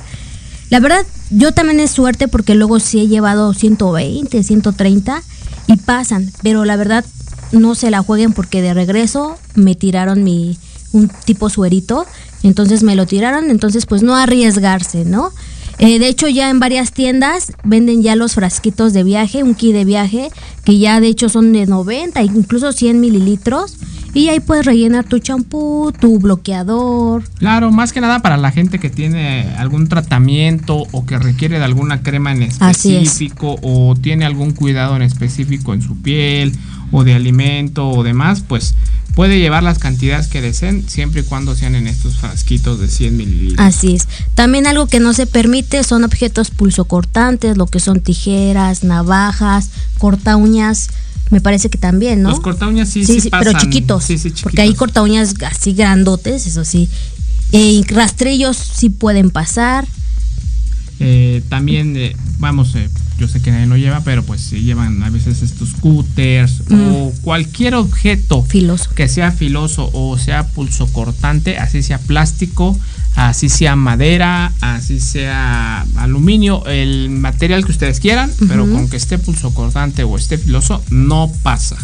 La 0.70 0.80
verdad, 0.80 1.06
yo 1.30 1.52
también 1.52 1.80
es 1.80 1.92
suerte 1.92 2.26
porque 2.26 2.54
luego 2.54 2.80
sí 2.80 3.00
he 3.00 3.06
llevado 3.06 3.54
120, 3.54 4.42
130 4.42 5.22
y 5.68 5.76
pasan. 5.76 6.32
Pero 6.42 6.64
la 6.64 6.76
verdad, 6.76 7.04
no 7.52 7.74
se 7.74 7.90
la 7.90 8.02
jueguen 8.02 8.32
porque 8.32 8.60
de 8.60 8.74
regreso 8.74 9.38
me 9.54 9.74
tiraron 9.74 10.24
mi... 10.24 10.58
Un 10.90 11.10
tipo 11.26 11.50
suerito. 11.50 12.06
Entonces 12.42 12.82
me 12.82 12.96
lo 12.96 13.06
tiraron. 13.06 13.50
Entonces, 13.50 13.86
pues 13.86 14.02
no 14.02 14.16
arriesgarse, 14.16 15.04
¿no? 15.04 15.32
Eh, 15.78 15.98
de 15.98 16.08
hecho, 16.08 16.28
ya 16.28 16.50
en 16.50 16.58
varias 16.58 16.92
tiendas 16.92 17.52
venden 17.64 18.02
ya 18.02 18.16
los 18.16 18.34
frasquitos 18.34 18.92
de 18.92 19.04
viaje, 19.04 19.44
un 19.44 19.54
kit 19.54 19.72
de 19.72 19.84
viaje, 19.84 20.30
que 20.64 20.78
ya 20.78 21.00
de 21.00 21.06
hecho 21.08 21.28
son 21.28 21.52
de 21.52 21.66
90, 21.66 22.22
incluso 22.22 22.72
100 22.72 23.00
mililitros. 23.00 23.76
Y 24.14 24.28
ahí 24.28 24.40
puedes 24.40 24.64
rellenar 24.64 25.04
tu 25.04 25.18
champú, 25.18 25.92
tu 26.00 26.18
bloqueador. 26.18 27.22
Claro, 27.38 27.70
más 27.70 27.92
que 27.92 28.00
nada 28.00 28.20
para 28.20 28.36
la 28.36 28.50
gente 28.50 28.78
que 28.78 28.90
tiene 28.90 29.54
algún 29.58 29.86
tratamiento 29.86 30.84
o 30.90 31.06
que 31.06 31.18
requiere 31.18 31.58
de 31.58 31.64
alguna 31.64 32.02
crema 32.02 32.32
en 32.32 32.42
es. 32.42 32.60
específico 32.60 33.56
o 33.62 33.94
tiene 33.94 34.24
algún 34.24 34.52
cuidado 34.52 34.96
en 34.96 35.02
específico 35.02 35.74
en 35.74 35.82
su 35.82 36.00
piel 36.00 36.52
o 36.90 37.04
de 37.04 37.14
alimento 37.14 37.88
o 37.90 38.02
demás, 38.02 38.42
pues 38.46 38.74
puede 39.18 39.40
llevar 39.40 39.64
las 39.64 39.80
cantidades 39.80 40.28
que 40.28 40.40
deseen 40.40 40.88
siempre 40.88 41.22
y 41.22 41.24
cuando 41.24 41.56
sean 41.56 41.74
en 41.74 41.88
estos 41.88 42.18
frasquitos 42.18 42.78
de 42.78 42.86
100 42.86 43.16
mililitros. 43.16 43.58
Así 43.58 43.96
es. 43.96 44.06
También 44.36 44.68
algo 44.68 44.86
que 44.86 45.00
no 45.00 45.12
se 45.12 45.26
permite 45.26 45.82
son 45.82 46.04
objetos 46.04 46.52
pulsocortantes, 46.52 47.56
lo 47.56 47.66
que 47.66 47.80
son 47.80 47.98
tijeras, 48.00 48.84
navajas, 48.84 49.70
corta 49.98 50.36
uñas. 50.36 50.90
Me 51.30 51.40
parece 51.40 51.68
que 51.68 51.78
también, 51.78 52.22
¿no? 52.22 52.30
Los 52.30 52.38
corta 52.38 52.68
uñas 52.68 52.90
sí, 52.90 53.04
sí, 53.04 53.20
sí, 53.20 53.28
pasan. 53.28 53.44
pero 53.44 53.58
chiquitos. 53.58 54.04
Sí, 54.04 54.18
sí, 54.18 54.32
Porque 54.40 54.62
hay 54.62 54.72
corta 54.74 55.02
uñas 55.02 55.34
así 55.44 55.72
grandotes, 55.72 56.46
eso 56.46 56.64
sí. 56.64 56.88
Eh, 57.50 57.82
rastrillos 57.88 58.56
sí 58.56 58.88
pueden 58.88 59.30
pasar. 59.30 59.84
Eh, 61.00 61.42
también, 61.48 61.96
eh, 61.96 62.14
vamos, 62.38 62.76
eh, 62.76 62.88
yo 63.18 63.26
sé 63.28 63.40
que 63.40 63.50
nadie 63.50 63.66
lo 63.66 63.76
lleva, 63.76 64.00
pero 64.04 64.22
pues 64.22 64.40
sí 64.40 64.60
llevan 64.62 65.02
a 65.02 65.10
veces 65.10 65.42
estos 65.42 65.70
scooters 65.70 66.62
Mm. 66.68 66.80
o 66.92 67.12
cualquier 67.22 67.74
objeto 67.74 68.42
Filoso. 68.44 68.90
que 68.94 69.08
sea 69.08 69.32
filoso 69.32 69.90
o 69.92 70.16
sea 70.18 70.46
pulso 70.48 70.86
cortante, 70.92 71.58
así 71.58 71.82
sea 71.82 71.98
plástico, 71.98 72.78
así 73.16 73.48
sea 73.48 73.74
madera, 73.76 74.52
así 74.60 75.00
sea 75.00 75.86
aluminio, 75.96 76.64
el 76.66 77.10
material 77.10 77.64
que 77.64 77.72
ustedes 77.72 78.00
quieran, 78.00 78.30
pero 78.48 78.70
con 78.70 78.88
que 78.88 78.96
esté 78.96 79.18
pulso 79.18 79.52
cortante 79.52 80.04
o 80.04 80.16
esté 80.16 80.38
filoso, 80.38 80.82
no 80.90 81.30
pasa. 81.42 81.76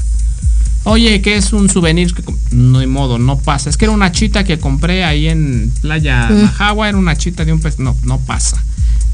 Oye, 0.85 1.21
¿qué 1.23 1.37
es 1.37 1.53
un 1.53 1.69
souvenir? 1.71 2.13
que 2.15 2.23
No 2.51 2.79
hay 2.81 2.87
modo, 2.87 3.19
no 3.19 3.39
pasa. 3.39 3.71
Es 3.71 3.77
que 3.77 3.87
era 3.87 3.93
una 3.93 4.13
chita 4.13 4.45
que 4.45 4.59
compré 4.59 5.05
ahí 5.05 5.29
en 5.29 5.73
Playa 5.81 6.29
Mm. 6.31 6.43
Majagua, 6.43 6.89
era 6.89 6.99
una 6.99 7.17
chita 7.17 7.45
de 7.45 7.53
un 7.53 7.61
pez. 7.61 7.79
No, 7.79 7.97
no 8.05 8.19
pasa. 8.21 8.63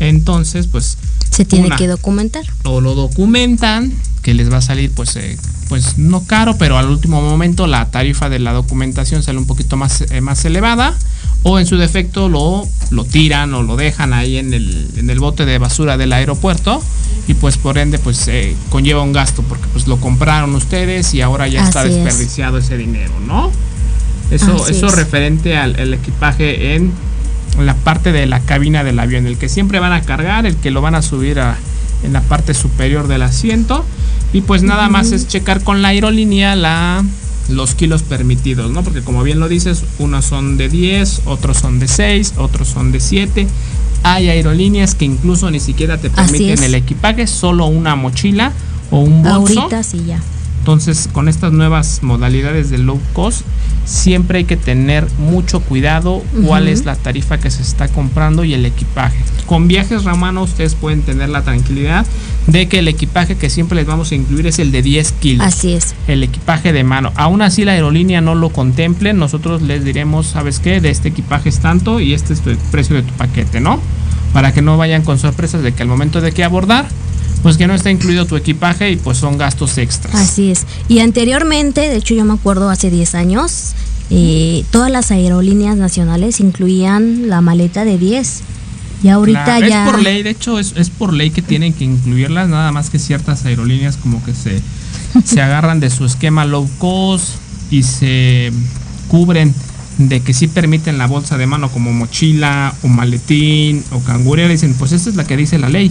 Entonces, 0.01 0.67
pues 0.67 0.97
Se 1.31 1.45
tiene 1.45 1.67
Una. 1.67 1.77
que 1.77 1.87
documentar. 1.87 2.45
o 2.65 2.81
lo 2.81 2.95
documentan, 2.97 3.93
que 4.23 4.35
les 4.35 4.51
va 4.53 4.57
a 4.57 4.63
salir 4.63 4.91
pues, 4.91 5.15
eh, 5.17 5.39
pues 5.69 5.97
no 5.97 6.25
caro, 6.25 6.57
pero 6.59 6.77
al 6.77 6.89
último 6.91 7.23
momento 7.23 7.67
la 7.69 7.91
tarifa 7.91 8.29
de 8.29 8.41
la 8.41 8.53
documentación 8.53 9.23
sale 9.23 9.39
un 9.39 9.47
poquito 9.47 9.77
más, 9.77 10.01
eh, 10.11 10.21
más 10.21 10.45
elevada, 10.45 10.97
o 11.45 11.59
en 11.61 11.67
su 11.67 11.77
defecto 11.77 12.29
lo, 12.29 12.67
lo 12.91 13.05
tiran 13.05 13.55
o 13.55 13.63
lo 13.63 13.77
dejan 13.77 14.13
ahí 14.13 14.37
en 14.39 14.53
el, 14.53 14.89
en 14.97 15.09
el 15.09 15.21
bote 15.21 15.47
de 15.47 15.59
basura 15.59 15.97
del 15.97 16.13
aeropuerto 16.13 16.83
y 17.31 17.35
pues 17.35 17.59
por 17.59 17.79
ende 17.79 18.01
pues 18.01 18.27
eh, 18.27 18.57
conlleva 18.71 19.03
un 19.03 19.13
gasto 19.13 19.43
porque 19.43 19.65
pues 19.73 19.87
lo 19.87 19.99
compraron 19.99 20.53
ustedes 20.57 21.15
y 21.15 21.21
ahora 21.21 21.47
ya 21.47 21.63
está 21.63 21.87
es. 21.87 21.95
desperdiciado 21.95 22.59
ese 22.59 22.77
dinero, 22.77 23.13
¿no? 23.25 23.53
Eso, 24.33 24.65
Así 24.65 24.73
eso 24.73 24.87
es. 24.89 24.95
referente 24.97 25.57
al 25.57 25.79
el 25.79 25.95
equipaje 25.95 26.75
en 26.75 26.93
la 27.57 27.77
parte 27.77 28.11
de 28.11 28.27
la 28.27 28.41
cabina 28.41 28.83
del 28.83 28.99
avión, 28.99 29.29
el 29.29 29.39
que 29.39 29.49
siempre 29.49 29.79
van 29.79 29.93
a 29.93 30.03
cargar, 30.03 30.45
el 30.45 30.57
que 30.57 30.73
lo 30.73 30.81
van 30.81 30.97
a 30.97 31.03
subir 31.03 31.39
a, 31.39 31.57
en 32.03 32.13
la 32.13 32.21
parte 32.21 32.53
superior 32.53 33.07
del 33.07 33.23
asiento 33.23 33.85
y 34.33 34.41
pues 34.41 34.65
nada 34.65 34.89
más 34.89 35.13
es 35.13 35.29
checar 35.29 35.63
con 35.63 35.83
la 35.83 35.89
aerolínea 35.89 36.57
la 36.57 37.05
los 37.49 37.77
kilos 37.77 38.03
permitidos, 38.03 38.73
¿no? 38.73 38.83
Porque 38.83 39.03
como 39.03 39.23
bien 39.23 39.39
lo 39.39 39.49
dices, 39.49 39.85
unos 40.01 40.25
son 40.25 40.57
de 40.57 40.69
10, 40.69 41.23
otros 41.27 41.59
son 41.59 41.79
de 41.79 41.87
6, 41.87 42.35
otros 42.39 42.67
son 42.69 42.91
de 42.91 42.99
7. 42.99 43.47
Hay 44.03 44.29
aerolíneas 44.29 44.95
que 44.95 45.05
incluso 45.05 45.51
ni 45.51 45.61
siquiera 45.61 45.99
te 45.99 46.11
permiten 46.11 46.63
el 46.63 46.75
equipaje, 46.75 47.27
solo 47.27 47.67
una 47.67 47.97
mochila 47.97 48.53
o 48.91 49.01
un 49.01 49.23
bolso. 49.23 49.61
Ahorita 49.61 49.83
sí 49.83 50.05
ya. 50.07 50.21
Entonces, 50.61 51.09
con 51.11 51.29
estas 51.29 51.53
nuevas 51.53 52.03
modalidades 52.03 52.69
de 52.69 52.79
low 52.79 53.01
cost, 53.15 53.43
siempre 53.87 54.39
hay 54.39 54.45
que 54.45 54.59
tener 54.59 55.07
mucho 55.19 55.61
cuidado 55.61 56.23
cuál 56.45 56.69
es 56.69 56.85
la 56.85 56.97
tarifa 56.97 57.39
que 57.39 57.51
se 57.51 57.63
está 57.63 57.89
comprando 57.89 58.45
y 58.45 58.53
el 58.53 58.67
equipaje. 58.67 59.19
Con 59.47 59.69
viajes 59.69 60.05
Ramano 60.05 60.43
ustedes 60.43 60.75
pueden 60.75 61.03
tener 61.03 61.31
la 61.31 61.43
tranquilidad 61.43 62.07
de 62.47 62.69
que 62.69 62.81
el 62.81 62.89
equipaje 62.89 63.37
que 63.37 63.49
siempre 63.49 63.77
les 63.77 63.87
vamos 63.87 64.13
a 64.13 64.15
incluir 64.15 64.47
es 64.47 64.59
el 64.59 64.71
de 64.71 64.83
10 64.83 65.13
kilos. 65.13 65.47
Así 65.47 65.73
es. 65.73 65.95
El 66.07 66.23
equipaje 66.23 66.73
de 66.73 66.85
mano. 66.85 67.11
Aún 67.17 67.41
así 67.41 67.65
la 67.65 67.73
aerolínea 67.73 68.21
no 68.21 68.35
lo 68.35 68.51
contemple, 68.51 69.15
nosotros 69.15 69.63
les 69.63 69.83
diremos, 69.83 70.27
¿sabes 70.27 70.61
qué? 70.61 70.81
De 70.81 70.91
este 70.91 71.09
equipaje 71.09 71.49
es 71.49 71.61
tanto 71.61 72.01
y 72.01 72.13
este 72.13 72.35
es 72.35 72.47
el 72.47 72.59
precio 72.71 72.97
de 72.97 73.03
tu 73.03 73.13
paquete, 73.15 73.61
¿no? 73.61 73.81
Para 74.35 74.53
que 74.53 74.63
no 74.63 74.77
vayan 74.77 75.03
con 75.03 75.19
sorpresas 75.19 75.63
de 75.63 75.73
que 75.73 75.83
al 75.83 75.89
momento 75.89 76.21
de 76.21 76.33
que 76.33 76.45
abordar, 76.45 76.87
pues 77.43 77.57
que 77.57 77.67
no 77.67 77.75
está 77.75 77.91
incluido 77.91 78.27
tu 78.27 78.37
equipaje 78.37 78.91
y 78.91 78.97
pues 78.97 79.19
son 79.19 79.39
gastos 79.39 79.79
extras. 79.79 80.15
Así 80.15 80.51
es. 80.51 80.67
Y 80.89 81.01
anteriormente, 81.01 81.81
de 81.81 81.97
hecho 81.97 82.15
yo 82.15 82.25
me 82.25 82.35
acuerdo 82.35 82.71
hace 82.71 82.91
10 82.91 83.15
años, 83.15 83.73
eh, 84.11 84.65
todas 84.71 84.91
las 84.91 85.11
aerolíneas 85.11 85.77
nacionales 85.77 86.41
incluían 86.41 87.29
la 87.29 87.41
maleta 87.41 87.85
de 87.85 87.99
10. 87.99 88.43
Y 89.03 89.09
ahorita 89.09 89.45
Claro, 89.45 89.67
ya... 89.67 89.85
Es 89.87 89.91
por 89.91 90.03
ley, 90.03 90.23
de 90.23 90.31
hecho 90.31 90.59
es, 90.59 90.75
es 90.77 90.91
por 90.91 91.15
ley 91.15 91.31
que 91.31 91.41
tienen 91.41 91.73
que 91.73 91.85
incluirlas, 91.85 92.49
nada 92.49 92.71
más 92.73 92.91
que 92.91 92.99
ciertas 92.99 93.47
aerolíneas 93.47 93.97
como 93.97 94.23
que 94.25 94.35
se, 94.35 94.61
se 95.25 95.41
agarran 95.41 95.81
de 95.81 95.89
su 95.89 96.05
esquema 96.05 96.45
low 96.45 96.69
cost 96.79 97.37
y 97.71 97.85
se 97.85 98.53
cubren 99.09 99.55
de 100.09 100.21
que 100.21 100.33
sí 100.33 100.49
permiten 100.49 100.99
la 100.99 101.07
bolsa 101.07 101.37
de 101.37 101.47
mano 101.47 101.71
como 101.71 101.93
mochila 101.93 102.75
o 102.83 102.89
maletín 102.89 103.85
o 103.91 104.01
cangurera, 104.01 104.49
dicen 104.49 104.75
pues 104.79 104.93
esta 104.93 105.11
es 105.11 105.17
la 105.17 105.25
que 105.27 105.37
dice 105.37 105.59
la 105.59 105.69
ley. 105.69 105.91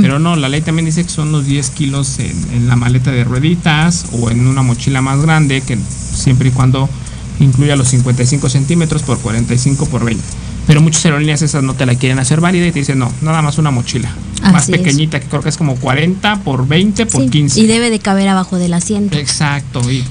Pero 0.00 0.18
no, 0.18 0.36
la 0.36 0.48
ley 0.48 0.60
también 0.60 0.86
dice 0.86 1.02
que 1.04 1.08
son 1.10 1.32
los 1.32 1.46
10 1.46 1.70
kilos 1.70 2.18
en, 2.18 2.32
en 2.52 2.68
la 2.68 2.76
maleta 2.76 3.10
de 3.10 3.24
rueditas 3.24 4.06
o 4.12 4.30
en 4.30 4.46
una 4.46 4.62
mochila 4.62 5.00
más 5.02 5.20
grande, 5.22 5.62
que 5.62 5.78
siempre 6.14 6.48
y 6.48 6.52
cuando 6.52 6.88
incluya 7.40 7.76
los 7.76 7.88
55 7.88 8.48
centímetros 8.48 9.02
por 9.02 9.18
45 9.18 9.86
por 9.86 10.04
20. 10.04 10.22
Pero 10.66 10.80
muchas 10.80 11.04
aerolíneas 11.04 11.42
esas 11.42 11.62
no 11.62 11.74
te 11.74 11.86
la 11.86 11.94
quieren 11.94 12.18
hacer 12.18 12.40
válida 12.40 12.66
y 12.66 12.72
te 12.72 12.80
dicen 12.80 12.98
no, 12.98 13.10
nada 13.22 13.40
más 13.42 13.58
una 13.58 13.70
mochila. 13.70 14.10
más 14.42 14.68
es. 14.68 14.76
pequeñita, 14.76 15.20
que 15.20 15.26
creo 15.28 15.42
que 15.42 15.48
es 15.48 15.56
como 15.56 15.76
40 15.76 16.42
por 16.42 16.66
20 16.66 17.06
por 17.06 17.22
Sí, 17.22 17.28
15. 17.30 17.60
y 17.60 17.66
debe 17.66 17.90
de 17.90 17.98
caber 18.00 18.28
abajo 18.28 18.56
del 18.58 18.74
asiento. 18.74 19.16
Exacto, 19.16 19.80
y 19.90 20.02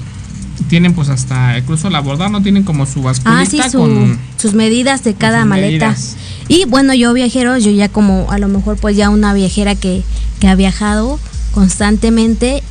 tienen 0.68 0.94
pues 0.94 1.08
hasta, 1.08 1.58
incluso 1.58 1.90
la 1.90 2.00
bordar 2.00 2.30
no 2.30 2.42
tienen 2.42 2.62
como 2.64 2.86
su 2.86 3.02
basculita 3.02 3.40
Ah, 3.40 3.46
sí, 3.46 3.60
su- 3.70 3.78
con... 3.78 4.18
sus 4.40 4.54
medidas 4.54 5.04
de 5.04 5.14
cada 5.14 5.44
maleta. 5.44 5.88
medidas. 5.88 6.16
Y 6.48 6.64
bueno, 6.66 6.94
yo 6.94 7.12
viajeros, 7.12 7.64
yo 7.64 7.70
ya 7.70 7.88
como 7.88 8.30
a 8.30 8.38
lo 8.38 8.48
mejor 8.48 8.76
pues 8.76 8.96
ya 8.96 9.10
una 9.10 9.34
viajera 9.34 9.74
que, 9.74 10.02
que 10.40 10.48
ha 10.48 10.54
viajado 10.54 11.18
constantemente, 11.52 12.62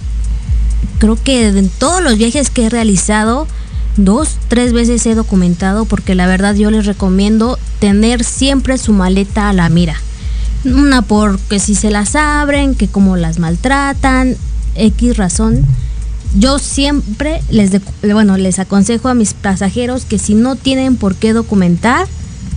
creo 0.99 1.17
que 1.21 1.47
en 1.47 1.69
todos 1.69 2.01
los 2.01 2.17
viajes 2.17 2.49
que 2.49 2.65
he 2.65 2.69
realizado, 2.69 3.47
dos, 3.97 4.37
tres 4.47 4.73
veces 4.73 5.05
he 5.05 5.15
documentado 5.15 5.85
porque 5.85 6.15
la 6.15 6.27
verdad 6.27 6.55
yo 6.55 6.71
les 6.71 6.85
recomiendo 6.85 7.57
tener 7.79 8.23
siempre 8.23 8.77
su 8.77 8.93
maleta 8.93 9.49
a 9.49 9.53
la 9.53 9.69
mira. 9.69 9.95
Una 10.63 11.01
porque 11.03 11.59
si 11.59 11.75
se 11.75 11.91
las 11.91 12.15
abren, 12.15 12.73
que 12.75 12.87
como 12.87 13.17
las 13.17 13.37
maltratan, 13.39 14.35
X 14.75 15.17
razón. 15.17 15.65
Yo 16.37 16.59
siempre 16.59 17.41
les, 17.49 17.71
bueno, 18.01 18.37
les 18.37 18.59
aconsejo 18.59 19.07
a 19.07 19.13
mis 19.13 19.33
pasajeros 19.33 20.05
que 20.05 20.19
si 20.19 20.35
no 20.35 20.55
tienen 20.55 20.97
por 20.97 21.15
qué 21.15 21.31
documentar, 21.31 22.07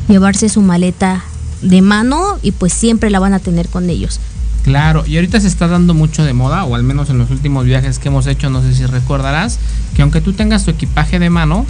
llevarse 0.09 0.49
su 0.49 0.63
maleta 0.63 1.23
de 1.63 1.81
mano 1.81 2.39
y 2.43 2.53
pues 2.53 2.73
siempre 2.73 3.11
la 3.11 3.21
van 3.21 3.35
a 3.35 3.39
tener 3.39 3.69
con 3.69 3.89
ellos. 3.89 4.21
Claro, 4.65 5.05
y 5.07 5.17
ahorita 5.17 5.41
se 5.41 5.47
está 5.47 5.69
dando 5.69 5.95
mucho 5.95 6.25
de 6.25 6.33
moda, 6.35 6.65
o 6.65 6.75
al 6.75 6.83
menos 6.83 7.09
en 7.09 7.19
los 7.19 7.31
últimos 7.31 7.65
viajes 7.65 7.99
que 7.99 8.09
hemos 8.09 8.27
hecho, 8.27 8.51
no 8.51 8.63
sé 8.63 8.75
si 8.75 8.85
recordarás, 8.85 9.59
que 9.95 10.03
aunque 10.03 10.21
tú 10.21 10.33
tengas 10.33 10.65
tu 10.65 10.71
equipaje 10.71 11.19
de 11.19 11.31
mano, 11.31 11.65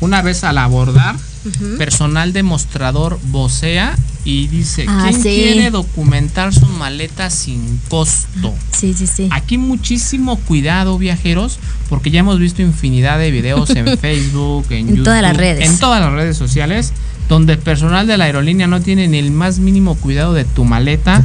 una 0.00 0.22
vez 0.22 0.44
al 0.44 0.58
abordar, 0.58 1.16
personal 1.78 2.32
demostrador 2.32 3.20
vocea 3.30 3.96
y 4.24 4.48
dice, 4.48 4.84
Ah, 4.88 5.06
¿quién 5.08 5.22
sí. 5.22 5.28
quiere 5.28 5.70
documentar 5.70 6.52
su 6.52 6.66
maleta 6.66 7.30
sin 7.30 7.80
costo? 7.88 8.52
Sí, 8.76 8.92
sí, 8.94 9.06
sí. 9.06 9.28
Aquí 9.30 9.56
muchísimo 9.56 10.36
cuidado, 10.40 10.98
viajeros, 10.98 11.58
porque 11.88 12.10
ya 12.10 12.20
hemos 12.20 12.40
visto 12.40 12.62
infinidad 12.62 13.18
de 13.20 13.30
videos 13.30 13.70
en 13.70 13.96
Facebook, 13.98 14.66
en, 14.70 14.88
En 14.88 15.02
todas 15.04 15.22
las 15.22 15.36
redes. 15.36 15.70
En 15.70 15.78
todas 15.78 16.00
las 16.00 16.12
redes 16.12 16.36
sociales, 16.36 16.92
donde 17.28 17.52
el 17.52 17.58
personal 17.60 18.06
de 18.08 18.16
la 18.16 18.24
aerolínea 18.24 18.66
no 18.66 18.80
tiene 18.80 19.06
ni 19.06 19.18
el 19.18 19.30
más 19.30 19.58
mínimo 19.60 19.94
cuidado 19.94 20.32
de 20.34 20.44
tu 20.44 20.64
maleta. 20.64 21.22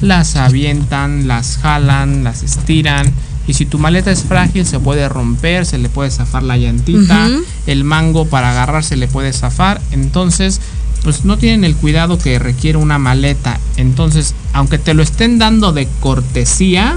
Las 0.00 0.36
avientan, 0.36 1.28
las 1.28 1.58
jalan, 1.58 2.24
las 2.24 2.42
estiran. 2.42 3.12
Y 3.48 3.54
si 3.54 3.66
tu 3.66 3.78
maleta 3.78 4.12
es 4.12 4.22
frágil, 4.22 4.64
se 4.66 4.78
puede 4.78 5.08
romper, 5.08 5.66
se 5.66 5.78
le 5.78 5.88
puede 5.88 6.10
zafar 6.10 6.42
la 6.44 6.56
llantita, 6.56 7.28
el 7.66 7.82
mango 7.82 8.26
para 8.26 8.50
agarrar 8.52 8.84
se 8.84 8.96
le 8.96 9.08
puede 9.08 9.32
zafar. 9.32 9.80
Entonces, 9.90 10.60
pues 11.02 11.24
no 11.24 11.38
tienen 11.38 11.64
el 11.64 11.74
cuidado 11.74 12.18
que 12.18 12.38
requiere 12.38 12.78
una 12.78 12.98
maleta. 12.98 13.58
Entonces, 13.76 14.34
aunque 14.52 14.78
te 14.78 14.92
lo 14.94 15.02
estén 15.02 15.38
dando 15.38 15.72
de 15.72 15.88
cortesía, 16.00 16.96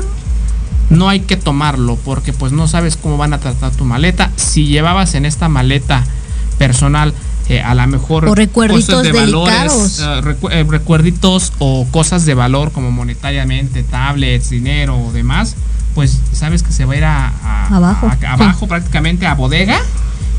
no 0.90 1.08
hay 1.08 1.22
que 1.22 1.38
tomarlo 1.38 1.96
porque 2.04 2.34
pues 2.34 2.52
no 2.52 2.68
sabes 2.68 2.98
cómo 2.98 3.16
van 3.18 3.34
a 3.34 3.40
tratar 3.40 3.72
tu 3.72 3.86
maleta. 3.86 4.30
Si 4.36 4.66
llevabas 4.66 5.16
en 5.16 5.26
esta 5.26 5.48
maleta 5.48 6.04
personal 6.58 7.14
eh, 7.48 7.62
a 7.62 7.74
lo 7.76 7.88
mejor 7.88 8.28
O 8.28 8.36
recuerditos 8.36 8.86
cosas 8.88 9.04
de 9.04 9.12
delicados. 9.14 10.00
valores, 10.00 10.00
eh, 10.00 10.22
recu- 10.22 10.50
eh, 10.52 10.66
recuerditos 10.70 11.54
o 11.60 11.88
cosas 11.92 12.26
de 12.26 12.34
valor 12.34 12.72
como 12.72 12.92
monetariamente, 12.92 13.84
tablets, 13.84 14.50
dinero 14.50 14.98
o 14.98 15.12
demás, 15.12 15.56
pues 15.96 16.20
sabes 16.34 16.64
que 16.64 16.72
se 16.72 16.86
va 16.86 16.94
a 16.94 16.98
ir 16.98 17.04
a, 17.06 17.28
a- 17.44 17.68
Abajo. 17.76 18.08
a- 18.08 18.32
abajo 18.34 18.68
prácticamente 18.68 19.26
a 19.28 19.36
bodega 19.36 19.80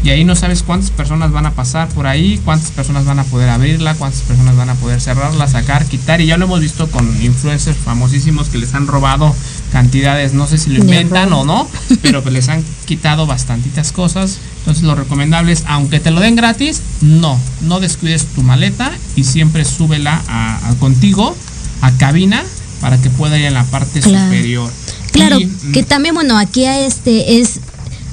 y 0.04 0.10
ahí 0.10 0.24
no 0.24 0.34
sabes 0.34 0.64
cuántas 0.64 0.90
personas 0.90 1.30
van 1.30 1.46
a 1.46 1.52
pasar 1.52 1.86
por 1.90 2.08
ahí, 2.08 2.40
cuántas 2.44 2.72
personas 2.72 3.04
van 3.04 3.20
a 3.20 3.24
poder 3.24 3.48
abrirla, 3.48 3.94
cuántas 3.94 4.22
personas 4.22 4.56
van 4.56 4.68
a 4.68 4.74
poder 4.74 5.00
cerrarla, 5.00 5.46
sacar, 5.46 5.84
quitar. 5.86 6.20
Y 6.20 6.26
ya 6.26 6.36
lo 6.36 6.46
hemos 6.46 6.58
visto 6.60 6.90
con 6.90 7.06
influencers 7.22 7.76
famosísimos 7.76 8.48
que 8.48 8.58
les 8.58 8.74
han 8.74 8.88
robado 8.88 9.32
cantidades, 9.70 10.34
no 10.34 10.48
sé 10.48 10.58
si 10.58 10.70
lo 10.70 10.80
inventan 10.80 11.32
o 11.32 11.44
no, 11.44 11.68
pero 12.02 12.20
pues 12.20 12.32
les 12.34 12.48
han 12.48 12.64
quitado 12.84 13.26
bastantitas 13.26 13.92
cosas. 13.92 14.38
Entonces 14.58 14.82
lo 14.82 14.96
recomendable 14.96 15.52
es, 15.52 15.62
aunque 15.68 16.00
te 16.00 16.10
lo 16.10 16.18
den 16.20 16.34
gratis, 16.34 16.82
no, 17.00 17.38
no 17.60 17.78
descuides 17.78 18.26
tu 18.26 18.42
maleta 18.42 18.90
y 19.14 19.22
siempre 19.22 19.64
súbela 19.64 20.20
a, 20.28 20.68
a- 20.68 20.74
contigo 20.80 21.36
a 21.80 21.92
cabina 21.92 22.42
para 22.80 22.98
que 23.00 23.08
pueda 23.08 23.38
ir 23.38 23.44
en 23.44 23.54
la 23.54 23.62
parte 23.64 24.00
Claro. 24.00 24.24
superior. 24.24 24.72
Claro, 25.12 25.38
Y, 25.38 25.46
que 25.72 25.82
mm, 25.82 25.86
también, 25.86 26.14
bueno, 26.14 26.36
aquí 26.38 26.64
a 26.64 26.84
este 26.84 27.40
es, 27.40 27.60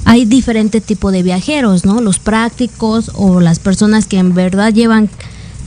hay 0.04 0.24
diferente 0.24 0.80
tipo 0.80 1.10
de 1.10 1.22
viajeros, 1.22 1.84
¿no? 1.84 2.00
Los 2.00 2.18
prácticos 2.18 3.10
o 3.14 3.40
las 3.40 3.58
personas 3.58 4.06
que 4.06 4.18
en 4.18 4.34
verdad 4.34 4.72
llevan 4.72 5.10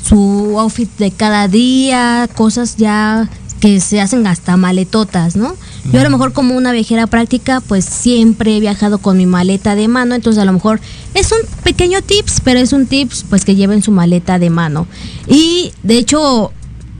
su 0.03 0.59
outfit 0.59 0.89
de 0.97 1.11
cada 1.11 1.47
día, 1.47 2.29
cosas 2.35 2.75
ya 2.77 3.29
que 3.63 3.79
se 3.79 4.01
hacen 4.01 4.27
hasta 4.27 4.57
maletotas, 4.57 5.37
¿no? 5.37 5.55
Yo 5.91 6.01
a 6.01 6.03
lo 6.03 6.09
mejor 6.09 6.33
como 6.33 6.53
una 6.53 6.73
viajera 6.73 7.07
práctica, 7.07 7.61
pues 7.61 7.85
siempre 7.85 8.57
he 8.57 8.59
viajado 8.59 8.97
con 8.97 9.15
mi 9.15 9.25
maleta 9.25 9.75
de 9.75 9.87
mano, 9.87 10.15
entonces 10.15 10.41
a 10.41 10.45
lo 10.45 10.51
mejor 10.51 10.81
es 11.13 11.31
un 11.31 11.37
pequeño 11.63 12.01
tips, 12.01 12.41
pero 12.43 12.59
es 12.59 12.73
un 12.73 12.87
tips 12.87 13.23
pues 13.29 13.45
que 13.45 13.55
lleven 13.55 13.81
su 13.81 13.91
maleta 13.91 14.37
de 14.37 14.49
mano. 14.49 14.85
Y 15.27 15.71
de 15.81 15.97
hecho, 15.97 16.51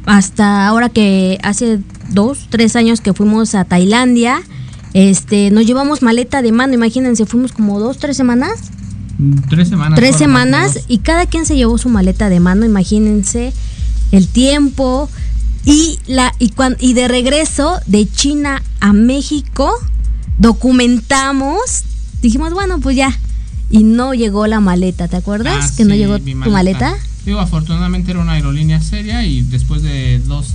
hasta 0.06 0.68
ahora 0.68 0.90
que 0.90 1.40
hace 1.44 1.80
dos, 2.10 2.48
tres 2.50 2.76
años 2.76 3.02
que 3.02 3.14
fuimos 3.14 3.56
a 3.56 3.66
Tailandia, 3.66 4.42
este, 4.94 5.50
nos 5.52 5.66
llevamos 5.66 6.02
maleta 6.02 6.42
de 6.42 6.52
mano, 6.52 6.74
imagínense, 6.74 7.26
fuimos 7.26 7.52
como 7.52 7.80
dos, 7.80 7.98
tres 7.98 8.18
semanas. 8.18 8.60
Mm, 9.18 9.36
tres 9.50 9.70
semanas. 9.70 10.00
Tres 10.00 10.16
semanas 10.16 10.80
y 10.88 11.00
cada 11.00 11.26
quien 11.26 11.46
se 11.46 11.56
llevó 11.56 11.78
su 11.78 11.90
maleta 11.90 12.30
de 12.30 12.40
mano, 12.40 12.66
imagínense 12.66 13.54
el 14.12 14.28
tiempo, 14.28 15.10
y, 15.66 16.00
la, 16.08 16.34
y, 16.40 16.54
y 16.80 16.94
de 16.94 17.08
regreso 17.08 17.80
de 17.88 18.08
China 18.10 18.62
a 18.82 18.92
México, 18.92 19.72
documentamos, 20.38 21.84
dijimos, 22.22 22.54
bueno, 22.54 22.80
pues 22.80 22.98
ya. 22.98 23.18
Y 23.70 23.84
no 23.84 24.14
llegó 24.14 24.46
la 24.46 24.60
maleta, 24.60 25.08
¿te 25.08 25.16
acuerdas? 25.16 25.72
Ah, 25.72 25.74
que 25.76 25.86
no 25.86 25.96
llegó 25.96 26.20
tu 26.20 26.52
maleta. 26.52 26.96
Digo, 27.26 27.40
afortunadamente 27.40 28.12
era 28.12 28.20
una 28.20 28.34
aerolínea 28.34 28.82
seria 28.82 29.26
y 29.26 29.42
después 29.44 29.82
de 29.82 30.20
dos 30.26 30.48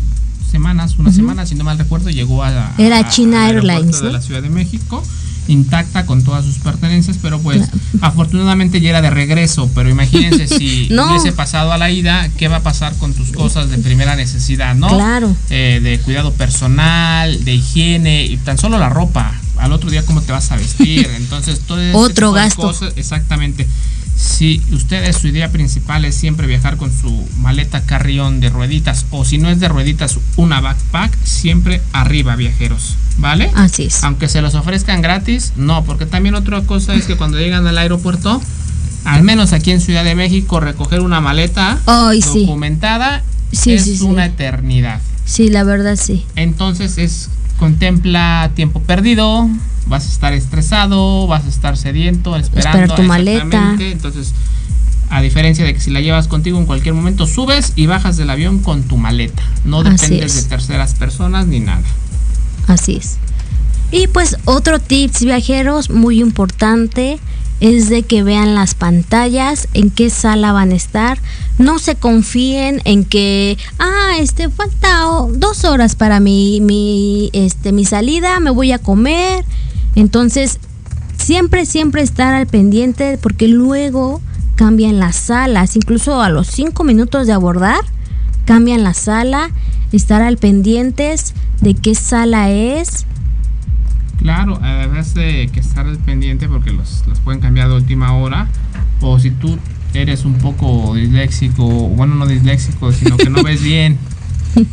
semanas, 0.50 0.96
una 0.98 1.12
semana, 1.12 1.46
si 1.46 1.54
no 1.54 1.64
mal 1.64 1.78
recuerdo, 1.78 2.10
llegó 2.10 2.42
a... 2.42 2.72
Era 2.78 2.98
a- 3.00 3.08
China 3.08 3.48
Airlines, 3.48 4.00
De 4.02 4.12
la 4.12 4.20
Ciudad 4.22 4.42
de 4.42 4.48
México, 4.50 5.02
intacta 5.46 6.04
con 6.06 6.22
todas 6.24 6.44
sus 6.44 6.56
pertenencias, 6.58 7.18
pero 7.22 7.38
pues 7.40 7.58
Claro. 7.68 7.78
afortunadamente 8.02 8.80
ya 8.82 8.90
era 8.90 9.00
de 9.02 9.10
regreso, 9.10 9.70
pero 9.74 9.88
imagínense 9.88 10.46
si 10.58 10.88
No. 10.90 11.08
hubiese 11.10 11.32
pasado 11.32 11.72
a 11.72 11.78
la 11.78 11.90
ida, 11.90 12.28
¿qué 12.36 12.48
va 12.48 12.56
a 12.56 12.62
pasar 12.62 12.94
con 12.96 13.14
tus 13.14 13.32
cosas 13.32 13.70
de 13.70 13.78
primera 13.78 14.14
necesidad, 14.16 14.74
no? 14.74 14.88
Claro. 14.88 15.34
Eh, 15.50 15.80
de 15.82 15.98
cuidado 16.00 16.32
personal, 16.34 17.44
de 17.44 17.54
higiene 17.54 18.24
y 18.26 18.36
tan 18.38 18.58
solo 18.58 18.78
la 18.78 18.88
ropa. 18.90 19.34
Al 19.58 19.72
otro 19.72 19.90
día 19.90 20.04
cómo 20.04 20.20
te 20.22 20.32
vas 20.32 20.50
a 20.52 20.56
vestir, 20.56 21.08
entonces 21.16 21.60
todo 21.60 21.80
ese 21.80 21.96
Otro 21.96 22.28
tipo 22.28 22.34
de 22.34 22.40
gasto. 22.42 22.62
cosas, 22.62 22.92
exactamente. 22.96 23.66
Si 24.18 24.60
ustedes 24.72 25.16
su 25.16 25.28
idea 25.28 25.50
principal 25.52 26.04
es 26.04 26.16
siempre 26.16 26.48
viajar 26.48 26.76
con 26.76 26.90
su 26.92 27.28
maleta 27.38 27.82
carrión 27.82 28.40
de 28.40 28.50
rueditas 28.50 29.06
o 29.10 29.24
si 29.24 29.38
no 29.38 29.48
es 29.48 29.60
de 29.60 29.68
rueditas 29.68 30.18
una 30.36 30.60
backpack, 30.60 31.16
siempre 31.24 31.80
arriba 31.92 32.34
viajeros, 32.34 32.96
¿vale? 33.18 33.50
Así 33.54 33.84
es. 33.84 34.02
Aunque 34.02 34.26
se 34.28 34.42
los 34.42 34.54
ofrezcan 34.56 35.02
gratis, 35.02 35.52
no, 35.56 35.84
porque 35.84 36.04
también 36.04 36.34
otra 36.34 36.60
cosa 36.62 36.94
es 36.94 37.04
que 37.06 37.16
cuando 37.16 37.38
llegan 37.38 37.66
al 37.68 37.78
aeropuerto, 37.78 38.42
al 39.04 39.22
menos 39.22 39.52
aquí 39.52 39.70
en 39.70 39.80
Ciudad 39.80 40.02
de 40.02 40.16
México, 40.16 40.58
recoger 40.58 41.00
una 41.00 41.20
maleta 41.20 41.78
documentada 41.86 43.22
Sí, 43.52 43.72
es 43.72 43.84
sí. 43.84 43.98
una 44.02 44.26
eternidad. 44.26 45.00
Sí, 45.24 45.48
la 45.48 45.62
verdad 45.62 45.96
sí. 45.96 46.26
Entonces 46.36 46.98
es 46.98 47.28
contempla 47.58 48.50
tiempo 48.54 48.80
perdido, 48.80 49.48
vas 49.86 50.06
a 50.06 50.08
estar 50.08 50.32
estresado, 50.32 51.26
vas 51.26 51.44
a 51.44 51.48
estar 51.48 51.76
sediento, 51.76 52.36
esperando 52.36 52.78
Esperar 52.78 52.96
tu 52.96 53.02
maleta. 53.02 53.76
Entonces, 53.78 54.32
a 55.10 55.20
diferencia 55.20 55.64
de 55.64 55.74
que 55.74 55.80
si 55.80 55.90
la 55.90 56.00
llevas 56.00 56.28
contigo 56.28 56.58
en 56.58 56.66
cualquier 56.66 56.94
momento, 56.94 57.26
subes 57.26 57.72
y 57.76 57.86
bajas 57.86 58.16
del 58.16 58.30
avión 58.30 58.60
con 58.60 58.82
tu 58.82 58.96
maleta. 58.96 59.42
No 59.64 59.82
dependes 59.82 60.36
es. 60.36 60.42
de 60.42 60.48
terceras 60.48 60.94
personas 60.94 61.46
ni 61.46 61.60
nada. 61.60 61.82
Así 62.66 62.96
es. 62.96 63.18
Y 63.90 64.06
pues 64.08 64.36
otro 64.44 64.78
tips 64.78 65.24
viajeros 65.24 65.90
muy 65.90 66.20
importante 66.20 67.18
es 67.60 67.88
de 67.88 68.02
que 68.02 68.22
vean 68.22 68.54
las 68.54 68.74
pantallas, 68.74 69.68
en 69.74 69.90
qué 69.90 70.10
sala 70.10 70.52
van 70.52 70.72
a 70.72 70.76
estar. 70.76 71.18
No 71.58 71.78
se 71.78 71.96
confíen 71.96 72.80
en 72.84 73.04
que, 73.04 73.58
ah, 73.78 74.12
este, 74.20 74.48
falta 74.48 75.00
dos 75.32 75.64
horas 75.64 75.96
para 75.96 76.20
mi, 76.20 76.60
mi, 76.60 77.30
este, 77.32 77.72
mi 77.72 77.84
salida, 77.84 78.38
me 78.40 78.50
voy 78.50 78.72
a 78.72 78.78
comer. 78.78 79.44
Entonces, 79.96 80.60
siempre, 81.16 81.66
siempre 81.66 82.02
estar 82.02 82.34
al 82.34 82.46
pendiente 82.46 83.18
porque 83.20 83.48
luego 83.48 84.20
cambian 84.54 84.98
las 84.98 85.16
salas, 85.16 85.76
incluso 85.76 86.20
a 86.20 86.28
los 86.30 86.46
cinco 86.46 86.84
minutos 86.84 87.26
de 87.26 87.32
abordar, 87.32 87.80
cambian 88.44 88.84
la 88.84 88.94
sala, 88.94 89.50
estar 89.92 90.22
al 90.22 90.36
pendientes 90.36 91.34
de 91.60 91.74
qué 91.74 91.94
sala 91.94 92.50
es. 92.50 93.06
Claro, 94.18 94.58
además 94.62 95.14
de 95.14 95.48
que 95.52 95.60
estar 95.60 95.86
al 95.86 95.98
pendiente 95.98 96.48
porque 96.48 96.72
los, 96.72 97.04
los 97.06 97.20
pueden 97.20 97.40
cambiar 97.40 97.68
de 97.68 97.74
última 97.76 98.12
hora. 98.14 98.48
O 99.00 99.18
si 99.20 99.30
tú 99.30 99.58
eres 99.94 100.24
un 100.24 100.34
poco 100.34 100.94
disléxico, 100.94 101.64
bueno, 101.66 102.14
no 102.16 102.26
disléxico, 102.26 102.92
sino 102.92 103.16
que 103.16 103.30
no 103.30 103.42
ves 103.42 103.62
bien. 103.62 103.96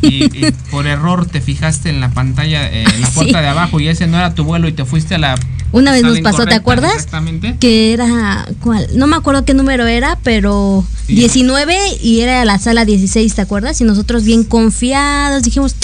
Y, 0.01 0.23
y 0.25 0.51
por 0.71 0.87
error 0.87 1.25
te 1.27 1.41
fijaste 1.41 1.89
en 1.89 1.99
la 2.01 2.09
pantalla, 2.09 2.67
eh, 2.69 2.83
en 2.83 3.01
la 3.01 3.07
Sí. 3.11 3.13
puerta 3.13 3.41
de 3.41 3.47
abajo 3.47 3.79
y 3.79 3.87
ese 3.87 4.07
no 4.07 4.17
era 4.17 4.33
tu 4.33 4.43
vuelo 4.43 4.67
y 4.67 4.71
te 4.73 4.83
fuiste 4.85 5.15
a 5.15 5.17
la... 5.19 5.35
Una 5.75 5.91
vez 5.91 6.03
nos 6.03 6.21
pasó, 6.21 6.45
¿te 6.45 6.55
acuerdas? 6.55 6.93
Exactamente. 6.93 7.57
Que 7.59 7.91
era, 7.91 8.47
¿cuál? 8.61 8.87
No 8.95 9.07
me 9.07 9.17
acuerdo 9.17 9.43
qué 9.43 9.53
número 9.53 9.85
era, 9.87 10.17
pero 10.23 10.85
Sí. 11.05 11.15
19 11.15 11.75
y 12.01 12.21
era 12.21 12.45
la 12.45 12.57
sala 12.59 12.85
16, 12.85 13.35
¿te 13.35 13.41
acuerdas? 13.41 13.81
Y 13.81 13.83
nosotros 13.83 14.23
bien 14.23 14.45
confiados 14.45 15.43
dijimos, 15.43 15.75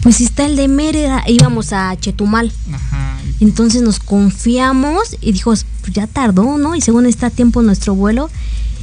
pues 0.00 0.16
si 0.16 0.24
está 0.24 0.46
el 0.46 0.54
de 0.54 0.68
Mérida, 0.68 1.24
íbamos 1.26 1.72
a 1.72 1.96
Chetumal. 1.96 2.52
Ajá. 2.72 3.18
Entonces 3.40 3.82
nos 3.82 3.98
confiamos 3.98 5.16
y 5.20 5.32
dijo, 5.32 5.52
pues 5.80 5.92
ya 5.92 6.06
tardó, 6.06 6.56
¿no? 6.58 6.76
Y 6.76 6.80
según 6.80 7.06
está 7.06 7.26
a 7.26 7.30
tiempo 7.30 7.62
nuestro 7.62 7.96
vuelo. 7.96 8.30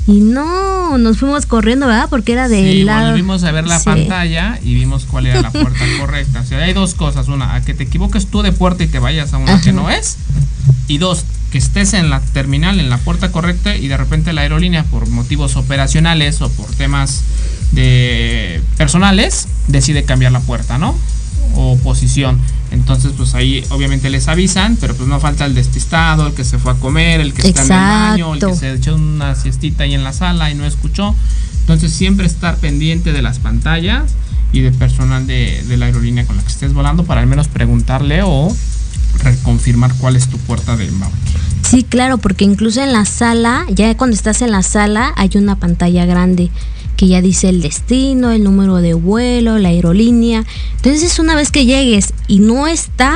Y 0.09 0.19
no, 0.21 0.97
nos 0.97 1.19
fuimos 1.19 1.45
corriendo, 1.45 1.85
¿verdad? 1.87 2.07
Porque 2.09 2.31
era 2.33 2.47
de 2.47 2.61
Sí, 2.63 2.83
lado. 2.83 3.09
volvimos 3.09 3.43
a 3.43 3.51
ver 3.51 3.67
la 3.67 3.77
Sí. 3.79 3.85
pantalla 3.85 4.59
y 4.63 4.73
vimos 4.73 5.05
cuál 5.05 5.27
era 5.27 5.41
la 5.41 5.51
puerta 5.51 5.79
correcta. 5.99 6.41
O 6.41 6.45
sea, 6.45 6.57
hay 6.59 6.73
dos 6.73 6.95
cosas. 6.95 7.27
Una, 7.27 7.53
a 7.55 7.61
que 7.61 7.73
te 7.73 7.83
equivoques 7.83 8.25
tú 8.27 8.41
de 8.41 8.51
puerta 8.51 8.83
y 8.83 8.87
te 8.87 8.97
vayas 8.99 9.33
a 9.33 9.37
una 9.37 9.61
que 9.61 9.71
no 9.71 9.89
es. 9.89 10.17
Y 10.87 10.97
dos, 10.97 11.25
que 11.51 11.59
estés 11.59 11.93
en 11.93 12.09
la 12.09 12.19
terminal, 12.21 12.79
en 12.79 12.89
la 12.89 12.97
puerta 12.97 13.31
correcta 13.31 13.75
y 13.75 13.87
de 13.87 13.97
repente 13.97 14.33
la 14.33 14.41
aerolínea, 14.41 14.83
por 14.85 15.07
motivos 15.07 15.55
operacionales 15.55 16.41
o 16.41 16.49
por 16.49 16.69
temas 16.73 17.21
de 17.71 18.61
personales, 18.77 19.47
decide 19.67 20.03
cambiar 20.03 20.31
la 20.31 20.39
puerta, 20.39 20.77
¿no? 20.79 20.95
O 21.55 21.77
posición. 21.77 22.39
Entonces, 22.71 23.13
pues 23.17 23.33
ahí 23.33 23.65
obviamente 23.69 24.09
les 24.09 24.27
avisan, 24.27 24.77
pero 24.79 24.95
pues 24.95 25.09
no 25.09 25.19
falta 25.19 25.45
el 25.45 25.55
despistado, 25.55 26.27
el 26.27 26.33
que 26.33 26.43
se 26.43 26.59
fue 26.59 26.73
a 26.73 26.75
comer, 26.75 27.19
el 27.19 27.33
que 27.33 27.47
está 27.47 27.63
en 27.63 27.71
el 27.71 27.77
baño, 27.77 28.33
el 28.35 28.39
que 28.39 28.55
se 28.55 28.73
echó 28.73 28.95
una 28.95 29.35
siestita 29.35 29.83
ahí 29.83 29.95
en 29.95 30.03
la 30.03 30.13
sala 30.13 30.51
y 30.51 30.55
no 30.55 30.65
escuchó. 30.65 31.15
Entonces 31.61 31.91
siempre 31.91 32.25
estar 32.25 32.57
pendiente 32.57 33.11
de 33.11 33.21
las 33.21 33.39
pantallas 33.39 34.13
y 34.51 34.61
de 34.61 34.71
personal 34.71 35.27
de, 35.27 35.63
de 35.67 35.77
la 35.77 35.87
aerolínea 35.87 36.25
con 36.25 36.35
la 36.35 36.41
que 36.41 36.49
estés 36.49 36.73
volando 36.73 37.03
para 37.05 37.21
al 37.21 37.27
menos 37.27 37.47
preguntarle 37.47 38.21
o 38.23 38.55
reconfirmar 39.23 39.93
cuál 39.95 40.15
es 40.15 40.27
tu 40.27 40.37
puerta 40.37 40.75
de 40.77 40.87
embarque. 40.87 41.15
Sí, 41.63 41.83
claro, 41.83 42.17
porque 42.17 42.45
incluso 42.45 42.81
en 42.81 42.93
la 42.93 43.05
sala, 43.05 43.65
ya 43.73 43.95
cuando 43.97 44.15
estás 44.15 44.41
en 44.41 44.51
la 44.51 44.63
sala, 44.63 45.13
hay 45.15 45.29
una 45.35 45.57
pantalla 45.57 46.05
grande 46.05 46.49
que 46.99 47.07
ya 47.07 47.21
dice 47.21 47.47
el 47.47 47.61
destino, 47.61 48.31
el 48.31 48.43
número 48.43 48.75
de 48.75 48.93
vuelo, 48.93 49.57
la 49.57 49.69
aerolínea. 49.69 50.43
Entonces, 50.75 51.17
una 51.17 51.33
vez 51.33 51.49
que 51.49 51.65
llegues 51.65 52.13
y 52.27 52.39
no 52.39 52.67
está, 52.67 53.15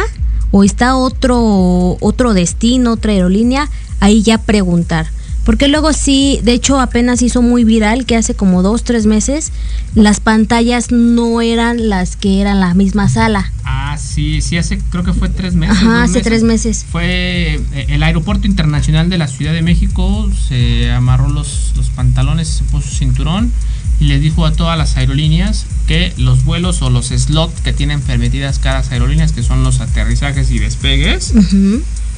o 0.51 0.63
está 0.63 0.95
otro, 0.95 1.97
otro 1.99 2.33
destino, 2.33 2.93
otra 2.93 3.11
aerolínea, 3.11 3.69
ahí 3.99 4.21
ya 4.21 4.37
preguntar. 4.37 5.07
Porque 5.43 5.67
luego 5.67 5.91
sí, 5.91 6.39
de 6.43 6.53
hecho 6.53 6.79
apenas 6.79 7.21
hizo 7.21 7.41
muy 7.41 7.65
viral 7.65 8.05
que 8.05 8.15
hace 8.15 8.35
como 8.35 8.63
dos, 8.63 8.85
tres 8.85 9.05
meses, 9.05 9.51
las 9.95 10.21
pantallas 10.21 10.89
no 10.93 11.41
eran 11.41 11.89
las 11.89 12.15
que 12.15 12.39
eran 12.39 12.61
la 12.61 12.73
misma 12.75 13.09
sala. 13.09 13.51
Ah, 13.65 13.97
sí, 13.97 14.41
sí, 14.41 14.57
hace, 14.57 14.79
creo 14.91 15.03
que 15.03 15.11
fue 15.11 15.27
tres 15.27 15.55
meses. 15.55 15.75
Ajá, 15.75 16.03
hace 16.03 16.21
tres 16.21 16.43
meses. 16.43 16.85
Fue 16.89 17.55
eh, 17.73 17.85
el 17.89 18.01
aeropuerto 18.01 18.47
internacional 18.47 19.09
de 19.09 19.17
la 19.17 19.27
Ciudad 19.27 19.51
de 19.51 19.61
México, 19.61 20.29
se 20.47 20.89
amarró 20.89 21.27
los, 21.27 21.73
los 21.75 21.89
pantalones, 21.89 22.47
se 22.47 22.63
puso 22.63 22.87
su 22.87 22.95
cinturón 22.95 23.51
y 23.99 24.05
les 24.05 24.21
dijo 24.21 24.45
a 24.45 24.53
todas 24.53 24.77
las 24.77 24.97
aerolíneas 24.97 25.65
que 25.87 26.13
los 26.17 26.43
vuelos 26.43 26.81
o 26.81 26.89
los 26.89 27.07
slots 27.07 27.61
que 27.61 27.73
tienen 27.73 28.01
permitidas 28.01 28.59
cada 28.59 28.79
aerolíneas, 28.89 29.31
que 29.31 29.43
son 29.43 29.63
los 29.63 29.79
aterrizajes 29.79 30.51
y 30.51 30.59
despegues, 30.59 31.33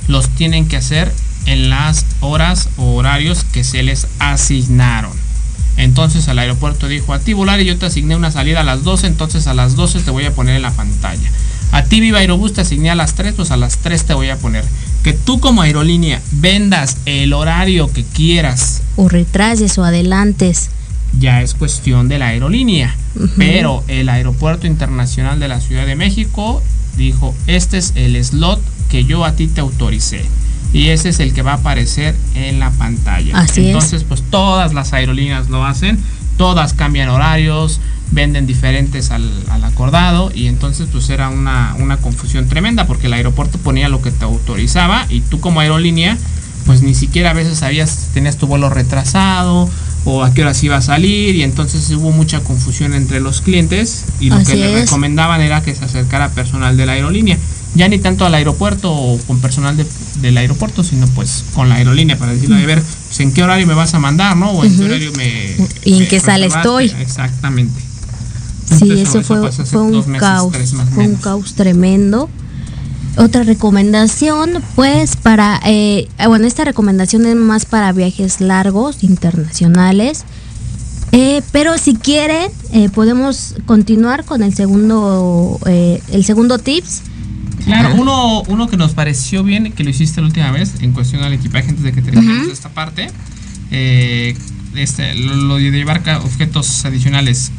los 0.08 0.30
tienen 0.30 0.68
que 0.68 0.78
hacer 0.78 1.12
en 1.46 1.70
las 1.70 2.06
horas 2.22 2.70
o 2.78 2.96
horarios 2.96 3.44
que 3.44 3.64
se 3.64 3.84
les 3.84 4.08
asignaron. 4.20 5.12
Entonces 5.78 6.28
al 6.28 6.40
aeropuerto 6.40 6.88
dijo, 6.88 7.14
a 7.14 7.20
ti 7.20 7.34
volar 7.34 7.60
y 7.60 7.66
yo 7.66 7.78
te 7.78 7.86
asigné 7.86 8.16
una 8.16 8.32
salida 8.32 8.62
a 8.62 8.64
las 8.64 8.84
12, 8.84 9.08
entonces 9.08 9.48
a 9.48 9.54
las 9.54 9.76
12 9.76 10.02
te 10.02 10.12
voy 10.12 10.26
a 10.26 10.34
poner 10.34 10.56
en 10.56 10.62
la 10.62 10.72
pantalla. 10.72 11.30
A 11.72 11.84
ti 11.84 12.00
Viva 12.00 12.20
Aerobús 12.20 12.54
te 12.54 12.62
asigné 12.62 12.90
a 12.90 12.96
las 12.96 13.16
3, 13.16 13.34
pues 13.36 13.52
a 13.52 13.58
las 13.58 13.78
3 13.80 14.06
te 14.06 14.14
voy 14.14 14.30
a 14.30 14.38
poner. 14.38 14.64
Que 15.04 15.14
tú 15.14 15.40
como 15.40 15.62
aerolínea 15.62 16.22
vendas 16.32 16.98
el 17.06 17.34
horario 17.34 17.92
que 17.92 18.04
quieras, 18.04 18.82
O 18.96 19.10
retrases 19.10 19.78
o 19.78 19.84
adelantes. 19.84 20.70
Ya 21.20 21.42
es 21.42 21.54
cuestión 21.54 22.08
de 22.08 22.20
la 22.20 22.28
aerolínea. 22.28 22.96
Pero 23.38 23.84
el 23.88 24.10
Aeropuerto 24.10 24.68
Internacional 24.68 25.40
de 25.40 25.48
la 25.48 25.62
Ciudad 25.62 25.86
de 25.86 25.96
México 25.96 26.62
dijo, 26.98 27.34
este 27.48 27.78
es 27.78 27.94
el 27.96 28.24
slot 28.24 28.62
que 28.90 29.06
yo 29.06 29.26
a 29.26 29.34
ti 29.34 29.48
te 29.48 29.62
autoricé. 29.62 30.26
Y 30.74 30.90
ese 30.90 31.10
es 31.10 31.20
el 31.22 31.34
que 31.34 31.42
va 31.42 31.54
a 31.54 31.56
aparecer 31.56 32.16
en 32.34 32.60
la 32.60 32.72
pantalla. 32.72 33.38
Así 33.38 33.62
es. 33.62 33.68
Entonces, 33.68 34.04
pues 34.04 34.24
todas 34.30 34.74
las 34.74 34.92
aerolíneas 34.92 35.50
lo 35.50 35.66
hacen, 35.66 35.98
todas 36.38 36.74
cambian 36.74 37.08
horarios, 37.08 37.80
venden 38.12 38.46
diferentes 38.46 39.12
al, 39.12 39.30
al 39.50 39.64
acordado 39.64 40.32
y 40.34 40.48
entonces 40.48 40.88
pues 40.92 41.10
era 41.10 41.30
una, 41.30 41.76
una 41.80 41.98
confusión 41.98 42.48
tremenda 42.48 42.86
porque 42.88 43.08
el 43.08 43.14
aeropuerto 43.14 43.58
ponía 43.58 43.90
lo 43.90 44.02
que 44.02 44.12
te 44.12 44.24
autorizaba 44.24 45.06
y 45.10 45.22
tú 45.22 45.40
como 45.40 45.60
aerolínea 45.60 46.18
pues 46.66 46.82
ni 46.82 46.94
siquiera 46.94 47.32
a 47.32 47.34
veces 47.34 47.60
sabías 47.60 48.10
tenías 48.14 48.38
tu 48.38 48.48
vuelo 48.48 48.70
retrasado 48.70 49.70
o 50.06 50.24
a 50.24 50.34
qué 50.34 50.44
horas 50.44 50.64
iba 50.64 50.78
a 50.78 50.82
salir 50.82 51.36
y 51.36 51.42
entonces 51.44 51.90
hubo 51.92 52.12
mucha 52.12 52.40
confusión 52.42 52.94
entre 52.94 53.20
los 53.20 53.42
clientes 53.42 54.06
y 54.20 54.30
lo 54.30 54.36
Así 54.38 54.52
que 54.52 54.58
le 54.58 54.82
recomendaban 54.82 55.42
era 55.42 55.62
que 55.64 55.74
se 55.76 55.84
acercara 55.84 56.30
personal 56.30 56.78
de 56.78 56.86
la 56.86 56.92
aerolínea. 56.94 57.38
Ya 57.74 57.90
ni 57.90 57.98
tanto 58.00 58.26
al 58.26 58.34
aeropuerto 58.36 58.90
o 58.94 59.18
con 59.28 59.40
personal 59.42 59.76
de- 59.76 59.86
del 60.22 60.38
aeropuerto 60.38 60.82
sino 60.84 61.08
pues 61.08 61.44
con 61.54 61.68
la 61.68 61.76
aerolínea 61.76 62.18
para 62.18 62.32
decirle 62.34 62.62
a 62.64 62.66
ver 62.66 62.82
pues, 63.08 63.20
en 63.20 63.34
qué 63.34 63.44
horario 63.44 63.68
me 63.68 63.74
vas 63.74 63.94
a 63.96 64.00
mandar 64.00 64.38
no 64.38 64.52
o 64.52 64.64
en 64.64 64.78
qué 64.78 64.86
horario 64.86 65.12
me 65.18 65.58
¿Y 65.84 65.94
en 65.96 66.00
me 66.00 66.08
qué 66.08 66.20
sala 66.22 66.46
estoy? 66.46 66.86
exactamente. 67.02 67.82
Sí, 68.66 68.74
Entonces, 68.84 69.10
eso 69.10 69.22
fue, 69.24 69.52
fue 69.66 69.82
un 69.82 69.92
meses, 69.98 70.20
caos, 70.20 70.54
fue 70.94 71.08
un 71.08 71.16
caos 71.16 71.54
tremendo. 71.54 72.30
Otra 73.18 73.44
recomendación, 73.44 74.62
pues 74.76 75.16
para, 75.16 75.60
eh, 75.66 76.08
bueno, 76.28 76.46
esta 76.48 76.66
recomendación 76.66 77.26
es 77.26 77.36
más 77.36 77.66
para 77.66 77.92
viajes 77.94 78.42
largos, 78.42 79.04
internacionales. 79.04 80.26
Eh, 81.14 81.42
pero 81.54 81.78
si 81.78 81.96
quieren, 81.96 82.52
eh, 82.74 82.90
podemos 82.90 83.56
continuar 83.66 84.26
con 84.26 84.44
el 84.44 84.54
segundo, 84.54 85.60
eh, 85.66 86.02
el 86.12 86.26
segundo 86.26 86.58
tips. 86.58 87.04
Claro, 87.64 87.96
uno, 87.98 88.42
uno 88.48 88.68
que 88.68 88.76
nos 88.76 88.94
pareció 88.94 89.44
bien, 89.44 89.72
que 89.72 89.84
lo 89.86 89.90
hiciste 89.92 90.20
la 90.20 90.28
última 90.28 90.52
vez 90.52 90.74
en 90.82 90.92
cuestión 90.92 91.24
al 91.24 91.32
equipaje 91.34 91.70
antes 91.70 91.84
de 91.86 91.94
que 91.94 92.02
terminemos 92.02 92.48
esta 92.52 92.70
parte, 92.70 93.10
eh, 93.72 94.36
este, 94.76 95.16
lo, 95.16 95.36
lo 95.36 95.56
de 95.56 95.72
llevar 95.72 96.04
objetos 96.24 96.84
adicionales. 96.84 97.52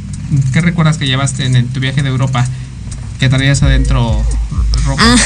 ¿Qué 0.52 0.60
recuerdas 0.60 0.98
que 0.98 1.06
llevaste 1.06 1.46
en 1.46 1.56
el- 1.56 1.66
tu 1.66 1.80
viaje 1.80 2.02
de 2.02 2.10
Europa? 2.10 2.46
Que 3.18 3.28
traías 3.28 3.62
adentro 3.62 4.22
ropa. 4.84 5.02
Ah, 5.02 5.16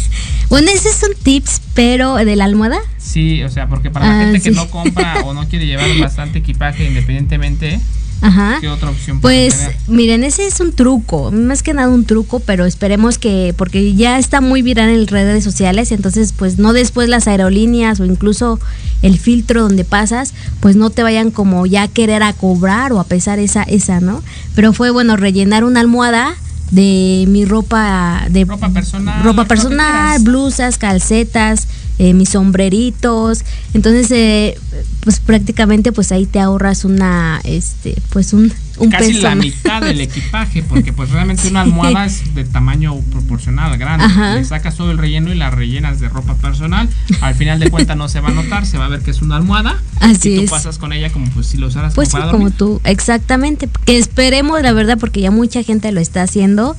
bueno, 0.48 0.70
ese 0.70 0.88
es 0.88 1.02
un 1.02 1.14
tips, 1.22 1.60
pero 1.74 2.14
de 2.16 2.36
la 2.36 2.44
almohada. 2.44 2.78
Sí, 2.98 3.42
o 3.42 3.48
sea, 3.50 3.68
porque 3.68 3.90
para 3.90 4.06
la 4.06 4.20
Ah, 4.20 4.24
gente 4.24 4.40
que 4.40 4.50
no 4.52 4.68
compra 4.70 5.20
o 5.24 5.34
no 5.34 5.48
quiere 5.48 5.66
llevar 5.66 5.88
bastante 5.98 6.38
equipaje 6.38 6.84
independientemente, 6.84 7.80
Ajá. 8.20 8.58
¿qué 8.60 8.68
otra 8.68 8.90
opción 8.90 9.20
puede 9.20 9.46
Pues 9.48 9.58
tener? 9.58 9.76
miren, 9.88 10.22
ese 10.24 10.46
es 10.46 10.60
un 10.60 10.72
truco, 10.74 11.32
más 11.32 11.62
que 11.64 11.74
nada 11.74 11.88
un 11.88 12.04
truco, 12.04 12.38
pero 12.38 12.66
esperemos 12.66 13.18
que, 13.18 13.52
porque 13.56 13.94
ya 13.94 14.18
está 14.18 14.40
muy 14.40 14.62
viral 14.62 14.90
en 14.90 15.06
redes 15.08 15.42
sociales, 15.42 15.90
entonces 15.90 16.32
pues 16.36 16.58
no 16.58 16.72
después 16.72 17.08
las 17.08 17.26
aerolíneas 17.26 17.98
o 17.98 18.04
incluso 18.04 18.60
el 19.02 19.18
filtro 19.18 19.62
donde 19.62 19.84
pasas, 19.84 20.34
pues 20.60 20.76
no 20.76 20.90
te 20.90 21.02
vayan 21.02 21.30
como 21.32 21.66
ya 21.66 21.82
a 21.84 21.88
querer 21.88 22.22
a 22.22 22.32
cobrar 22.32 22.92
o 22.92 23.00
a 23.00 23.04
pesar 23.04 23.38
esa, 23.40 23.62
esa, 23.64 23.98
¿no? 24.00 24.22
Pero 24.54 24.72
fue 24.72 24.90
bueno 24.90 25.16
rellenar 25.16 25.64
una 25.64 25.80
almohada 25.80 26.34
de 26.70 27.24
mi 27.28 27.44
ropa 27.44 28.26
de 28.30 28.44
Ropa 28.44 28.68
personal, 28.70 29.24
ropa 29.24 29.44
personal, 29.44 30.20
blusas, 30.22 30.78
calcetas, 30.78 31.66
eh, 31.98 32.14
mis 32.14 32.30
sombreritos. 32.30 33.44
Entonces, 33.74 34.10
eh, 34.10 34.58
pues 35.00 35.20
prácticamente 35.20 35.92
pues 35.92 36.12
ahí 36.12 36.26
te 36.26 36.40
ahorras 36.40 36.84
una, 36.84 37.40
este, 37.44 37.96
pues 38.10 38.32
un, 38.32 38.52
un 38.80 38.90
Casi 38.90 39.12
peso. 39.12 39.22
la 39.28 39.34
mitad 39.34 39.82
del 39.82 40.00
equipaje, 40.00 40.62
porque 40.62 40.92
pues 40.92 41.10
realmente 41.10 41.46
una 41.48 41.60
almohada 41.62 42.04
es 42.06 42.34
de 42.34 42.44
tamaño 42.44 42.96
proporcional, 43.12 43.76
grande. 43.78 44.04
Ajá. 44.06 44.34
Le 44.34 44.44
sacas 44.44 44.74
todo 44.76 44.90
el 44.90 44.98
relleno 44.98 45.32
y 45.32 45.36
la 45.36 45.50
rellenas 45.50 46.00
de 46.00 46.08
ropa 46.08 46.34
personal. 46.34 46.88
Al 47.20 47.34
final 47.34 47.60
de 47.60 47.70
cuentas 47.70 47.96
no 47.96 48.08
se 48.08 48.20
va 48.20 48.28
a 48.28 48.32
notar, 48.32 48.66
se 48.66 48.78
va 48.78 48.86
a 48.86 48.88
ver 48.88 49.00
que 49.00 49.10
es 49.12 49.22
una 49.22 49.36
almohada. 49.36 49.76
Así 50.00 50.30
y 50.32 50.36
tú 50.36 50.42
es. 50.42 50.50
pasas 50.50 50.78
con 50.78 50.92
ella 50.92 51.10
como 51.10 51.30
pues 51.30 51.46
si 51.46 51.58
lo 51.58 51.68
usaras 51.68 51.94
Pues 51.94 52.08
como 52.10 52.22
para 52.22 52.32
como 52.32 52.50
tú, 52.50 52.80
exactamente. 52.84 53.68
Que 53.84 53.98
esperemos, 53.98 54.60
la 54.62 54.72
verdad, 54.72 54.98
porque 54.98 55.20
ya 55.20 55.30
mucha 55.30 55.62
gente 55.62 55.92
lo 55.92 56.00
está 56.00 56.22
haciendo, 56.22 56.76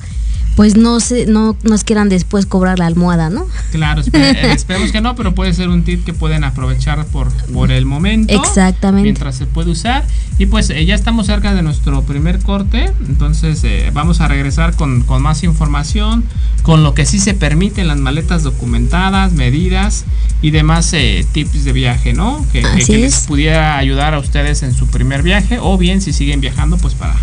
pues 0.56 0.76
no 0.76 1.00
se, 1.00 1.26
no 1.26 1.56
nos 1.62 1.82
quieran 1.84 2.08
después 2.08 2.44
cobrar 2.46 2.78
la 2.78 2.86
almohada, 2.86 3.30
¿no? 3.30 3.46
Claro, 3.70 4.02
espe- 4.02 4.18
eh, 4.36 4.52
esperemos 4.52 4.92
que 4.92 5.00
no, 5.00 5.16
pero 5.16 5.34
puede 5.34 5.54
ser 5.54 5.68
un 5.68 5.82
tip 5.82 6.04
que 6.04 6.12
pueden 6.12 6.44
aprovechar 6.44 7.04
por, 7.06 7.32
por 7.52 7.70
el 7.72 7.86
momento. 7.86 8.34
Exactamente. 8.34 9.04
Mientras 9.04 9.36
se 9.36 9.46
puede 9.46 9.70
usar. 9.70 10.04
Y 10.38 10.46
pues 10.46 10.68
eh, 10.70 10.84
ya 10.84 10.94
estamos 10.94 11.26
cerca 11.26 11.54
de 11.54 11.62
nuestro 11.62 12.02
primer 12.02 12.38
corte. 12.40 12.90
Entonces 13.08 13.62
eh, 13.64 13.90
vamos 13.94 14.20
a 14.20 14.28
regresar 14.28 14.74
con, 14.76 15.02
con 15.02 15.22
más 15.22 15.42
información. 15.42 16.24
Con 16.62 16.82
lo 16.84 16.94
que 16.94 17.06
sí 17.06 17.18
se 17.18 17.34
permite 17.34 17.80
en 17.80 17.88
las 17.88 17.98
maletas 17.98 18.42
documentadas, 18.42 19.32
medidas 19.32 20.04
y 20.42 20.50
demás 20.50 20.92
eh, 20.92 21.26
tips 21.32 21.64
de 21.64 21.72
viaje, 21.72 22.12
¿no? 22.12 22.44
Que, 22.52 22.62
que- 22.62 22.98
les 22.98 23.14
es. 23.14 23.26
pudiera 23.26 23.78
ayudar 23.78 24.14
a 24.14 24.18
ustedes 24.18 24.62
en 24.62 24.74
su 24.74 24.86
primer 24.86 25.22
viaje. 25.22 25.58
O 25.60 25.78
bien 25.78 26.00
si 26.00 26.12
siguen 26.12 26.40
viajando, 26.40 26.76
pues 26.78 26.94
para 26.94 27.14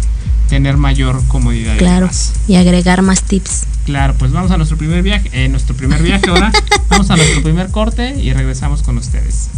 tener 0.49 0.77
mayor 0.77 1.23
comodidad. 1.27 1.75
y 1.75 1.77
Claro. 1.77 2.09
Y 2.47 2.55
agregar 2.55 3.01
más 3.01 3.23
tips. 3.23 3.65
Claro, 3.85 4.15
pues 4.17 4.31
vamos 4.31 4.51
a 4.51 4.57
nuestro 4.57 4.77
primer 4.77 5.03
viaje, 5.03 5.29
eh, 5.31 5.47
nuestro 5.47 5.75
primer 5.75 6.01
viaje 6.01 6.29
ahora. 6.29 6.51
vamos 6.89 7.09
a 7.09 7.15
nuestro 7.15 7.41
primer 7.43 7.69
corte 7.69 8.15
y 8.19 8.33
regresamos 8.33 8.81
con 8.83 8.97
ustedes. 8.97 9.49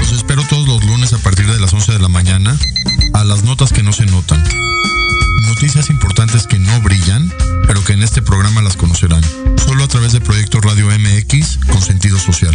Los 0.00 0.12
espero 0.12 0.42
todos 0.48 0.66
los 0.66 0.84
lunes 0.84 1.12
a 1.12 1.18
partir 1.18 1.46
de 1.46 1.58
las 1.58 1.72
11 1.72 1.92
de 1.92 1.98
la 2.00 2.08
mañana 2.08 2.56
a 3.14 3.24
las 3.24 3.44
notas 3.44 3.72
que 3.72 3.82
no 3.82 3.92
se 3.92 4.06
notan. 4.06 4.42
Noticias 5.48 5.88
importantes 5.88 6.46
que 6.46 6.58
no 6.58 6.80
brillan, 6.80 7.32
pero 7.66 7.82
que 7.84 7.92
en 7.92 8.02
este 8.02 8.22
programa 8.22 8.60
las 8.60 8.76
conocerán. 8.76 9.22
Solo 9.56 9.84
a 9.84 9.88
través 9.88 10.12
de 10.12 10.20
Proyecto 10.20 10.60
Radio 10.60 10.88
MX 10.88 11.58
con 11.70 11.80
sentido 11.80 12.18
social. 12.18 12.54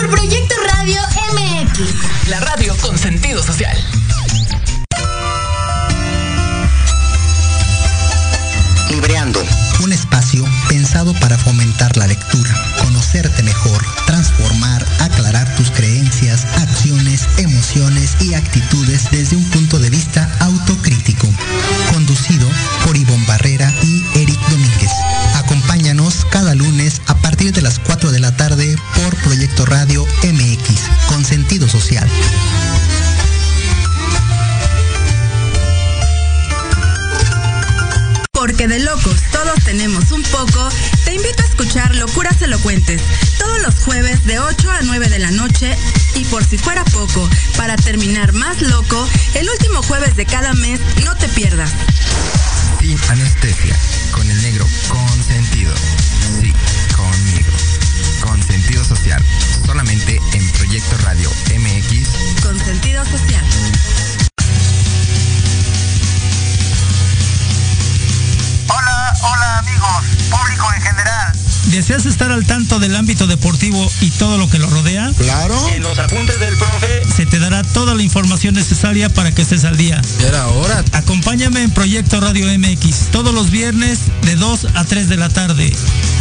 información 78.41 78.55
necesaria 78.55 79.09
para 79.09 79.31
que 79.31 79.43
estés 79.43 79.65
al 79.65 79.77
día. 79.77 80.01
Era 80.19 80.47
hora. 80.47 80.83
Acompáñame 80.93 81.61
en 81.61 81.69
Proyecto 81.69 82.19
Radio 82.19 82.47
MX 82.57 83.11
todos 83.11 83.35
los 83.35 83.51
viernes 83.51 83.99
de 84.23 84.35
2 84.35 84.67
a 84.73 84.83
3 84.83 85.09
de 85.09 85.17
la 85.17 85.29
tarde. 85.29 85.71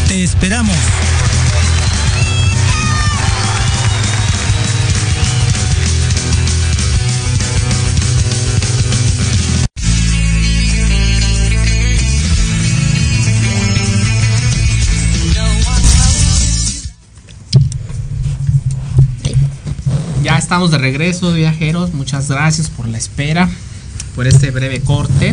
Te 0.07 0.23
esperamos. 0.23 0.77
Estamos 20.51 20.73
de 20.73 20.79
regreso, 20.79 21.33
viajeros. 21.33 21.95
Muchas 21.95 22.29
gracias 22.29 22.71
por 22.71 22.89
la 22.89 22.99
espera, 22.99 23.49
por 24.17 24.27
este 24.27 24.51
breve 24.51 24.81
corte. 24.81 25.33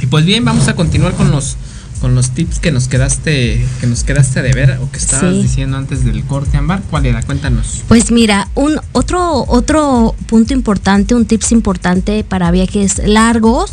Y 0.00 0.06
pues 0.06 0.24
bien, 0.24 0.44
vamos 0.44 0.68
a 0.68 0.76
continuar 0.76 1.14
con 1.14 1.32
los 1.32 1.56
con 2.00 2.14
los 2.14 2.30
tips 2.30 2.60
que 2.60 2.70
nos 2.70 2.86
quedaste 2.86 3.66
que 3.80 3.86
nos 3.88 4.04
quedaste 4.04 4.40
de 4.42 4.52
ver 4.52 4.78
o 4.80 4.88
que 4.92 4.98
estabas 4.98 5.34
Sí. 5.34 5.42
diciendo 5.42 5.76
antes 5.76 6.04
del 6.04 6.22
corte, 6.22 6.56
Ámbar. 6.56 6.82
¿Cuál 6.88 7.06
era? 7.06 7.20
Cuéntanos. 7.24 7.82
Pues 7.88 8.12
mira, 8.12 8.46
un 8.54 8.78
otro 8.92 9.44
otro 9.48 10.14
punto 10.28 10.54
importante, 10.54 11.16
un 11.16 11.24
tips 11.26 11.50
importante 11.50 12.22
para 12.22 12.52
viajes 12.52 13.02
largos. 13.04 13.72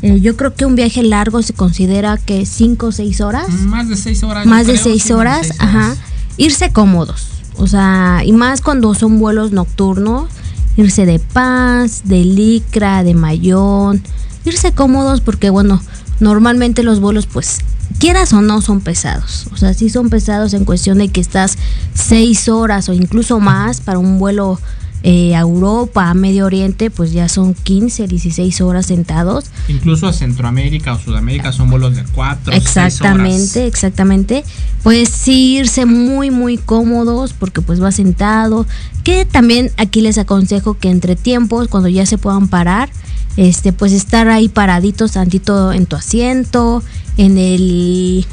eh, 0.00 0.18
yo 0.22 0.34
creo 0.34 0.54
que 0.54 0.64
un 0.64 0.76
viaje 0.76 1.02
largo 1.02 1.42
se 1.42 1.52
considera 1.52 2.16
que 2.16 2.46
5 2.46 2.86
o 2.86 2.92
6 2.92 3.20
horas. 3.20 3.50
Más 3.50 3.86
de 3.90 3.96
seis 3.96 4.22
horas. 4.22 4.44
yo 4.46 4.50
más 4.50 4.66
de 4.66 4.72
creo, 4.72 4.84
seis 4.84 5.02
sí, 5.02 5.08
más 5.12 5.18
de 5.18 5.20
horas, 5.20 5.46
seis 5.48 5.60
ajá. 5.60 5.96
Irse 6.38 6.72
cómodos. 6.72 7.26
O 7.60 7.66
sea, 7.66 8.22
y 8.24 8.32
más 8.32 8.62
cuando 8.62 8.94
son 8.94 9.18
vuelos 9.18 9.52
nocturnos, 9.52 10.30
irse 10.78 11.04
de 11.04 11.18
paz, 11.18 12.02
de 12.04 12.24
licra, 12.24 13.04
de 13.04 13.12
mayón, 13.12 14.02
irse 14.46 14.72
cómodos 14.72 15.20
porque 15.20 15.50
bueno, 15.50 15.82
normalmente 16.20 16.82
los 16.82 17.00
vuelos 17.00 17.26
pues 17.26 17.58
quieras 17.98 18.32
o 18.32 18.40
no 18.40 18.62
son 18.62 18.80
pesados. 18.80 19.46
O 19.52 19.58
sea, 19.58 19.74
sí 19.74 19.90
son 19.90 20.08
pesados 20.08 20.54
en 20.54 20.64
cuestión 20.64 20.98
de 20.98 21.08
que 21.08 21.20
estás 21.20 21.58
seis 21.94 22.48
horas 22.48 22.88
o 22.88 22.94
incluso 22.94 23.40
más 23.40 23.82
para 23.82 23.98
un 23.98 24.18
vuelo 24.18 24.58
eh, 25.02 25.34
a 25.34 25.40
Europa, 25.40 26.10
a 26.10 26.14
Medio 26.14 26.44
Oriente, 26.44 26.90
pues 26.90 27.12
ya 27.12 27.28
son 27.28 27.54
15, 27.54 28.06
16 28.06 28.60
horas 28.60 28.86
sentados. 28.86 29.46
Incluso 29.68 30.06
a 30.06 30.12
Centroamérica 30.12 30.92
o 30.92 30.98
Sudamérica 30.98 31.52
son 31.52 31.70
vuelos 31.70 31.96
de 31.96 32.04
cuatro. 32.14 32.52
seis 32.52 32.64
Exactamente, 32.64 33.66
exactamente. 33.66 34.44
Pues 34.82 35.08
sí 35.08 35.58
irse 35.58 35.86
muy, 35.86 36.30
muy 36.30 36.58
cómodos 36.58 37.32
porque 37.32 37.62
pues 37.62 37.82
va 37.82 37.92
sentado. 37.92 38.66
Que 39.02 39.24
también 39.24 39.70
aquí 39.78 40.02
les 40.02 40.18
aconsejo 40.18 40.74
que 40.74 40.90
entre 40.90 41.16
tiempos, 41.16 41.68
cuando 41.68 41.88
ya 41.88 42.04
se 42.04 42.18
puedan 42.18 42.48
parar, 42.48 42.90
este, 43.36 43.72
pues 43.72 43.92
estar 43.92 44.28
ahí 44.28 44.48
paraditos 44.48 45.12
tantito 45.12 45.72
en 45.72 45.86
tu 45.86 45.96
asiento, 45.96 46.82
en 47.16 47.38
el, 47.38 48.26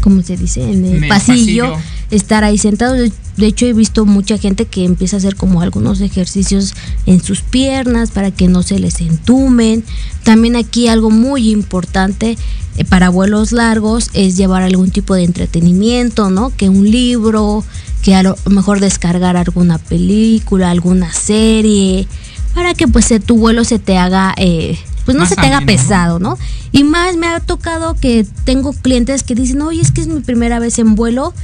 ¿cómo 0.00 0.22
se 0.22 0.36
dice? 0.36 0.62
En 0.62 0.84
el, 0.84 0.96
En 0.96 1.02
el 1.04 1.08
pasillo, 1.08 1.72
pasillo. 1.72 1.88
estar 2.10 2.44
ahí 2.44 2.58
sentados. 2.58 2.98
De- 2.98 3.12
De 3.36 3.46
hecho, 3.46 3.64
he 3.66 3.72
visto 3.72 4.04
mucha 4.04 4.36
gente 4.36 4.66
que 4.66 4.84
empieza 4.84 5.16
a 5.16 5.18
hacer 5.18 5.34
como 5.36 5.62
algunos 5.62 6.00
ejercicios 6.02 6.74
en 7.06 7.22
sus 7.22 7.40
piernas 7.40 8.10
para 8.10 8.30
que 8.30 8.48
no 8.48 8.62
se 8.62 8.78
les 8.78 9.00
entumen. 9.00 9.82
También 10.24 10.56
aquí 10.56 10.88
algo 10.88 11.10
muy 11.10 11.50
importante 11.50 12.36
eh, 12.76 12.84
para 12.84 13.08
vuelos 13.08 13.52
largos 13.52 14.10
es 14.12 14.36
llevar 14.36 14.62
algún 14.62 14.90
tipo 14.90 15.14
de 15.14 15.24
entretenimiento, 15.24 16.28
¿no? 16.30 16.52
Que 16.54 16.68
un 16.68 16.90
libro, 16.90 17.64
que 18.02 18.14
a 18.14 18.22
lo 18.22 18.36
mejor 18.50 18.80
descargar 18.80 19.36
alguna 19.38 19.78
película, 19.78 20.70
alguna 20.70 21.10
serie, 21.12 22.06
para 22.54 22.74
que 22.74 22.88
pues 22.88 23.10
eh, 23.10 23.20
tu 23.20 23.36
vuelo 23.38 23.64
se 23.64 23.78
te 23.78 23.96
haga, 23.96 24.34
eh, 24.36 24.76
pues 25.10 25.16
no 25.16 25.22
Más 25.22 25.30
se 25.30 25.34
te 25.34 25.46
haga 25.52 25.66
pesado, 25.66 26.20
¿no? 26.20 26.38
Y 26.70 26.84
más 26.84 27.16
me 27.16 27.26
ha 27.26 27.40
tocado 27.40 27.94
que 27.94 28.24
tengo 28.44 28.72
clientes 28.72 29.24
que 29.24 29.34
dicen, 29.34 29.60
oye, 29.60 29.80
es 29.80 29.90
que 29.90 30.02
es 30.02 30.06
mi 30.06 30.20
primera 30.20 30.60
vez 30.60 30.78
en 30.78 30.94
vuelo 30.94 31.34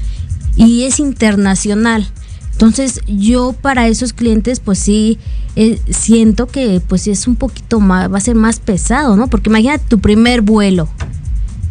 y 0.55 0.85
es 0.85 1.01
internacional. 1.01 2.09
Entonces 2.53 3.01
yo 3.09 3.55
para 3.61 3.89
esos 3.89 4.13
clientes 4.13 4.61
pues 4.61 4.79
sí 4.79 5.19
eh, 5.57 5.81
siento 5.91 6.47
que 6.47 6.81
pues 6.81 7.03
sí 7.03 7.11
es 7.11 7.27
un 7.27 7.35
poquito 7.35 7.81
más, 7.81 8.13
va 8.13 8.19
a 8.19 8.21
ser 8.21 8.37
más 8.37 8.61
pesado, 8.61 9.17
¿no? 9.17 9.27
Porque 9.27 9.51
imagínate 9.51 9.85
tu 9.89 9.99
primer 9.99 10.43
vuelo 10.43 10.89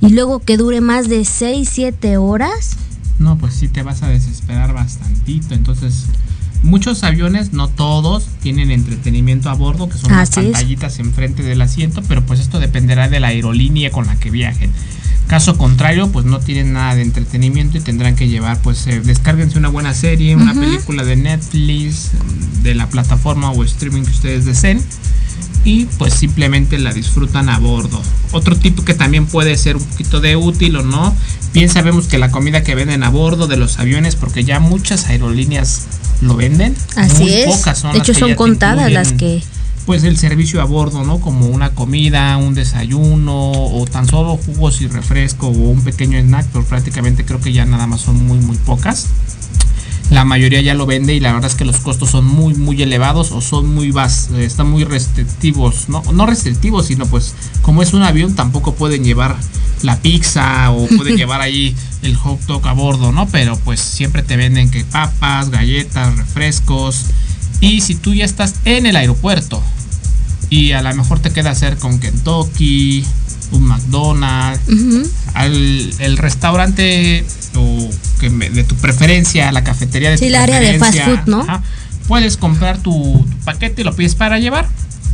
y 0.01 0.10
luego 0.10 0.39
que 0.39 0.58
dure 0.58 0.81
más 0.81 1.08
de 1.08 1.23
6, 1.23 1.69
7 1.71 2.17
horas. 2.17 2.71
No, 3.19 3.38
pues 3.38 3.53
sí 3.53 3.69
te 3.69 3.84
vas 3.84 4.03
a 4.03 4.10
desesperar 4.10 4.73
bastantito. 4.73 5.55
Entonces, 5.55 6.08
muchos 6.65 7.04
aviones, 7.04 7.54
no 7.54 7.69
todos, 7.69 8.28
tienen 8.41 8.71
entretenimiento 8.71 9.49
a 9.49 9.54
bordo, 9.54 9.88
que 9.88 9.97
son 9.97 10.12
las 10.12 10.30
es. 10.30 10.36
pantallitas 10.36 10.99
enfrente 10.99 11.43
del 11.43 11.62
asiento, 11.62 12.01
pero 12.08 12.25
pues 12.25 12.39
esto 12.39 12.60
dependerá 12.60 13.08
de 13.08 13.19
la 13.19 13.28
aerolínea 13.28 13.91
con 13.91 14.08
la 14.08 14.15
que 14.17 14.32
viajen. 14.32 14.71
Caso 15.28 15.58
contrario, 15.58 16.12
pues 16.12 16.25
no 16.25 16.39
tienen 16.39 16.73
nada 16.73 16.95
de 16.95 17.01
entretenimiento 17.01 17.78
y 17.78 17.82
tendrán 17.82 18.15
que 18.15 18.28
llevar, 18.28 18.60
pues 18.62 18.86
eh, 18.88 18.99
descárguense 18.99 19.58
una 19.58 19.69
buena 19.69 19.93
serie, 19.93 20.36
una 20.36 20.54
película 20.54 21.04
de 21.04 21.15
Netflix, 21.15 22.12
de 22.62 22.75
la 22.75 22.89
plataforma 22.89 23.51
o 23.51 23.63
streaming 23.63 24.04
que 24.04 24.12
ustedes 24.12 24.45
deseen 24.45 24.84
y 25.63 25.86
pues 25.86 26.13
simplemente 26.13 26.77
la 26.77 26.94
disfrutan 26.94 27.50
a 27.50 27.60
bordo. 27.60 28.02
Otro 28.31 28.56
tipo 28.56 28.86
que 28.86 28.94
también 28.94 29.25
puede 29.25 29.58
ser 29.58 29.77
un 29.77 29.83
poquito 29.83 30.21
de 30.21 30.36
útil 30.36 30.75
o 30.77 30.83
no, 30.83 31.15
bien 31.54 31.69
sabemos 31.69 32.08
que 32.08 32.17
la 32.17 32.31
comida 32.31 32.63
que 32.63 32.75
venden 32.75 33.04
a 33.04 33.10
bordo 33.10 33.48
de 33.48 33.58
los 33.58 33.79
aviones, 33.79 34.15
porque 34.15 34.44
ya 34.44 34.60
muchas 34.60 35.08
aerolíneas 35.08 35.88
lo 36.21 36.36
venden, 36.36 36.75
Así 36.96 37.23
muy 37.23 37.33
es. 37.33 37.56
pocas 37.56 37.79
son 37.79 37.92
de 37.94 38.00
las 38.00 38.10
hecho 38.10 38.19
son 38.19 38.36
contadas 38.36 38.92
las 38.92 39.13
que 39.13 39.42
pues 39.86 40.04
el 40.04 40.17
servicio 40.17 40.62
a 40.62 40.65
bordo, 40.65 41.04
¿no? 41.04 41.19
Como 41.19 41.46
una 41.46 41.69
comida, 41.71 42.38
un 42.38 42.56
desayuno 42.56 43.52
o 43.52 43.86
tan 43.86 44.08
solo 44.08 44.38
jugos 44.38 44.81
y 44.81 44.88
refresco 44.88 45.48
o 45.48 45.52
un 45.52 45.83
pequeño 45.83 46.19
snack, 46.19 46.48
pero 46.52 46.65
prácticamente 46.65 47.23
creo 47.23 47.40
que 47.40 47.54
ya 47.54 47.65
nada 47.65 47.86
más 47.86 48.02
son 48.02 48.25
muy 48.25 48.40
muy 48.40 48.58
pocas. 48.58 49.08
La 50.12 50.23
mayoría 50.23 50.62
ya 50.62 50.75
lo 50.75 50.85
vende 50.85 51.15
y 51.15 51.19
la 51.19 51.33
verdad 51.33 51.49
es 51.49 51.58
que 51.58 51.65
los 51.65 51.77
costos 51.77 52.12
son 52.12 52.25
muy 52.25 52.53
muy 52.53 52.81
elevados 52.81 53.31
o 53.31 53.41
son 53.41 53.73
muy 53.73 53.91
bas, 53.91 54.29
eh, 54.35 54.45
están 54.45 54.69
muy 54.69 54.83
restrictivos, 54.83 55.89
no 55.89 56.03
no 56.13 56.25
restrictivos, 56.27 56.87
sino 56.87 57.08
pues 57.08 57.33
como 57.63 57.81
es 57.81 57.93
un 57.93 58.03
avión 58.03 58.35
tampoco 58.35 58.75
pueden 58.75 59.03
llevar 59.03 59.35
la 59.81 59.99
pizza 60.01 60.71
o 60.71 60.87
pueden 60.97 61.17
llevar 61.17 61.41
ahí 61.41 61.75
el 62.01 62.15
hot 62.15 62.39
dog 62.41 62.67
a 62.67 62.73
bordo, 62.73 63.12
¿no? 63.12 63.27
Pero 63.27 63.58
pues 63.58 63.79
siempre 63.79 64.21
te 64.21 64.37
venden 64.37 64.69
que 64.69 64.83
papas, 64.83 65.49
galletas, 65.49 66.15
refrescos. 66.17 67.06
Y 67.62 67.81
si 67.81 67.95
tú 67.95 68.13
ya 68.13 68.25
estás 68.25 68.56
en 68.65 68.85
el 68.85 68.95
aeropuerto 68.95 69.63
y 70.49 70.73
a 70.73 70.81
lo 70.81 70.93
mejor 70.93 71.19
te 71.19 71.31
queda 71.31 71.56
cerca 71.56 71.87
un 71.87 71.99
Kentucky, 71.99 73.03
un 73.51 73.63
McDonald's, 73.63 74.62
al 75.33 75.93
el 75.99 76.17
restaurante 76.17 77.25
o 77.56 77.89
que 78.20 78.30
me- 78.30 78.50
de 78.50 78.63
tu 78.63 78.76
preferencia, 78.76 79.52
la 79.52 79.63
cafetería 79.63 80.10
de 80.12 80.18
Sí, 80.18 80.26
tu 80.26 80.28
el 80.30 80.36
área 80.36 80.60
de 80.60 80.78
fast 80.80 81.00
food, 81.00 81.20
¿no? 81.28 81.42
ajá, 81.42 81.62
puedes 82.08 82.38
comprar 82.38 82.78
tu, 82.80 83.26
tu 83.30 83.38
paquete 83.46 83.82
y 83.82 83.84
lo 83.86 83.96
pides 83.96 84.16
para 84.16 84.40
llevar. 84.40 84.68